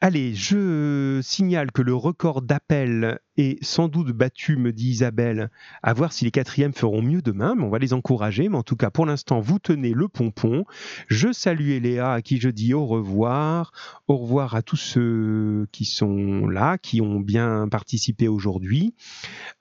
Allez, 0.00 0.34
je 0.34 1.20
signale 1.22 1.72
que 1.72 1.80
le 1.80 1.94
record 1.94 2.42
d'appel 2.42 3.18
est 3.42 3.62
sans 3.62 3.88
doute 3.88 4.08
battu, 4.08 4.56
me 4.56 4.72
dit 4.72 4.90
Isabelle, 4.90 5.50
à 5.82 5.92
voir 5.92 6.12
si 6.12 6.24
les 6.24 6.30
quatrièmes 6.30 6.72
feront 6.72 7.02
mieux 7.02 7.22
demain, 7.22 7.54
mais 7.56 7.64
on 7.64 7.70
va 7.70 7.78
les 7.78 7.92
encourager. 7.92 8.48
Mais 8.48 8.56
en 8.56 8.62
tout 8.62 8.76
cas, 8.76 8.90
pour 8.90 9.06
l'instant, 9.06 9.40
vous 9.40 9.58
tenez 9.58 9.92
le 9.92 10.08
pompon. 10.08 10.64
Je 11.08 11.32
salue 11.32 11.80
Léa, 11.80 12.12
à 12.12 12.22
qui 12.22 12.40
je 12.40 12.48
dis 12.48 12.74
au 12.74 12.86
revoir. 12.86 13.72
Au 14.08 14.16
revoir 14.16 14.54
à 14.54 14.62
tous 14.62 14.76
ceux 14.76 15.66
qui 15.72 15.84
sont 15.84 16.46
là, 16.46 16.78
qui 16.78 17.00
ont 17.00 17.20
bien 17.20 17.68
participé 17.68 18.28
aujourd'hui. 18.28 18.94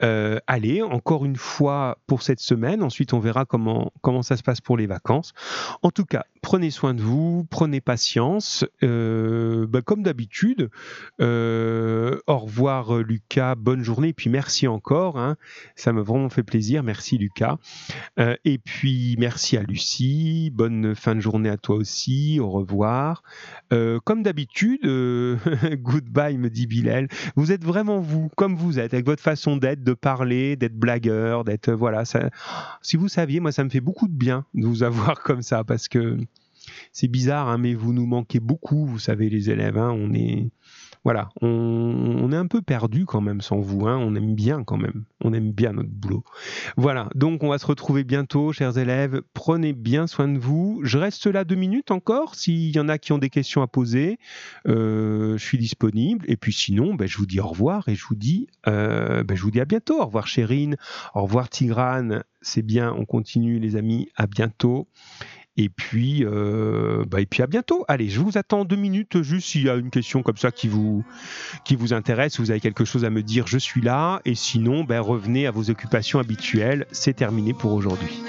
Euh, 0.03 0.39
allez, 0.47 0.81
encore 0.81 1.25
une 1.25 1.35
fois 1.35 1.97
pour 2.07 2.21
cette 2.21 2.39
semaine. 2.39 2.83
Ensuite, 2.83 3.13
on 3.13 3.19
verra 3.19 3.45
comment, 3.45 3.91
comment 4.01 4.21
ça 4.21 4.37
se 4.37 4.43
passe 4.43 4.61
pour 4.61 4.77
les 4.77 4.87
vacances. 4.87 5.33
En 5.81 5.91
tout 5.91 6.05
cas, 6.05 6.25
prenez 6.41 6.71
soin 6.71 6.93
de 6.93 7.01
vous, 7.01 7.45
prenez 7.49 7.81
patience. 7.81 8.65
Euh, 8.83 9.65
bah, 9.67 9.81
comme 9.81 10.03
d'habitude, 10.03 10.69
euh, 11.21 12.19
au 12.27 12.37
revoir 12.37 12.97
Lucas, 12.97 13.55
bonne 13.55 13.70
journée, 13.79 14.09
et 14.09 14.13
puis 14.13 14.29
merci 14.29 14.67
encore. 14.67 15.17
Hein. 15.17 15.37
ça 15.75 15.93
m'a 15.93 16.01
vraiment 16.01 16.29
fait 16.29 16.43
plaisir. 16.43 16.83
Merci 16.83 17.17
Lucas. 17.17 17.57
Euh, 18.19 18.35
et 18.45 18.57
puis 18.57 19.15
merci 19.17 19.57
à 19.57 19.63
Lucie, 19.63 20.51
bonne 20.53 20.95
fin 20.95 21.15
de 21.15 21.21
journée 21.21 21.49
à 21.49 21.57
toi 21.57 21.75
aussi, 21.75 22.39
au 22.39 22.49
revoir. 22.49 23.23
comme 23.69 24.23
d'habitude, 24.23 24.81
goodbye, 25.81 26.37
me 26.37 26.49
dit 26.49 26.67
Bilal. 26.67 27.07
Vous 27.35 27.51
êtes 27.51 27.63
vraiment 27.63 27.99
vous, 27.99 28.29
comme 28.35 28.55
vous 28.55 28.79
êtes, 28.79 28.93
avec 28.93 29.05
votre 29.05 29.23
façon 29.23 29.57
d'être, 29.57 29.83
de 29.83 29.93
parler, 29.93 30.55
d'être 30.55 30.75
blagueur, 30.75 31.43
d'être. 31.43 31.71
Voilà, 31.71 32.05
ça, 32.05 32.29
si 32.81 32.97
vous 32.97 33.07
saviez, 33.07 33.39
moi 33.39 33.51
ça 33.51 33.63
me 33.63 33.69
fait 33.69 33.81
beaucoup 33.81 34.07
de 34.07 34.13
bien 34.13 34.45
de 34.53 34.65
vous 34.65 34.83
avoir 34.83 35.19
comme 35.23 35.41
ça, 35.41 35.63
parce 35.63 35.87
que 35.87 36.17
c'est 36.91 37.07
bizarre, 37.07 37.47
hein, 37.49 37.57
mais 37.57 37.73
vous 37.73 37.93
nous 37.93 38.05
manquez 38.05 38.39
beaucoup, 38.39 38.85
vous 38.85 38.99
savez, 38.99 39.29
les 39.29 39.49
élèves. 39.49 39.77
Hein, 39.77 39.91
on 39.91 40.13
est, 40.13 40.51
voilà, 41.03 41.29
on, 41.41 42.31
est 42.31 42.35
un 42.35 42.45
peu 42.45 42.61
perdu 42.61 43.05
quand 43.05 43.21
même 43.21 43.41
sans 43.41 43.59
vous. 43.59 43.87
Hein, 43.87 43.97
on 43.97 44.15
aime 44.15 44.35
bien 44.35 44.63
quand 44.63 44.77
même, 44.77 45.05
on 45.23 45.33
aime 45.33 45.51
bien 45.51 45.73
notre 45.73 45.89
boulot. 45.89 46.23
Voilà, 46.77 47.09
donc 47.15 47.43
on 47.43 47.49
va 47.49 47.57
se 47.57 47.65
retrouver 47.65 48.03
bientôt, 48.03 48.53
chers 48.53 48.77
élèves. 48.77 49.21
Prenez 49.33 49.73
bien 49.73 50.05
soin 50.05 50.27
de 50.27 50.37
vous. 50.37 50.79
Je 50.83 50.99
reste 50.99 51.25
là 51.25 51.43
deux 51.43 51.55
minutes 51.55 51.89
encore. 51.89 52.35
S'il 52.35 52.75
y 52.75 52.79
en 52.79 52.87
a 52.87 52.99
qui 52.99 53.13
ont 53.13 53.17
des 53.17 53.31
questions 53.31 53.63
à 53.63 53.67
poser, 53.67 54.19
euh, 54.67 55.37
je 55.37 55.43
suis 55.43 55.57
disponible. 55.57 56.25
Et 56.27 56.37
puis 56.37 56.53
sinon, 56.53 56.93
ben, 56.93 57.07
je 57.07 57.17
vous 57.17 57.25
dis 57.25 57.39
au 57.39 57.47
revoir 57.47 57.89
et 57.89 57.95
je 57.95 58.05
vous 58.05 58.15
dis, 58.15 58.47
euh, 58.67 59.23
ben, 59.23 59.35
je 59.35 59.41
vous 59.41 59.51
dis 59.51 59.59
à 59.59 59.65
bientôt. 59.65 59.99
Au 59.99 60.05
revoir, 60.05 60.27
Chérine. 60.27 60.77
Au 61.15 61.23
revoir, 61.23 61.49
Tigrane. 61.49 62.23
C'est 62.43 62.63
bien, 62.63 62.93
on 62.93 63.05
continue, 63.05 63.59
les 63.59 63.75
amis. 63.75 64.09
À 64.15 64.27
bientôt. 64.27 64.87
Et 65.57 65.69
puis, 65.69 66.23
euh, 66.23 67.03
bah, 67.07 67.19
et 67.21 67.25
puis 67.25 67.43
à 67.43 67.47
bientôt. 67.47 67.83
Allez, 67.87 68.09
je 68.09 68.19
vous 68.19 68.37
attends 68.37 68.63
deux 68.63 68.77
minutes, 68.77 69.21
juste 69.21 69.49
s'il 69.49 69.63
y 69.63 69.69
a 69.69 69.75
une 69.75 69.89
question 69.89 70.23
comme 70.23 70.37
ça 70.37 70.51
qui 70.51 70.67
vous, 70.67 71.03
qui 71.65 71.75
vous 71.75 71.93
intéresse, 71.93 72.39
vous 72.39 72.51
avez 72.51 72.61
quelque 72.61 72.85
chose 72.85 73.03
à 73.03 73.09
me 73.09 73.21
dire, 73.21 73.47
je 73.47 73.57
suis 73.57 73.81
là. 73.81 74.21
Et 74.25 74.35
sinon, 74.35 74.83
ben, 74.83 75.01
revenez 75.01 75.47
à 75.47 75.51
vos 75.51 75.69
occupations 75.69 76.19
habituelles. 76.19 76.87
C'est 76.91 77.13
terminé 77.13 77.53
pour 77.53 77.73
aujourd'hui. 77.73 78.21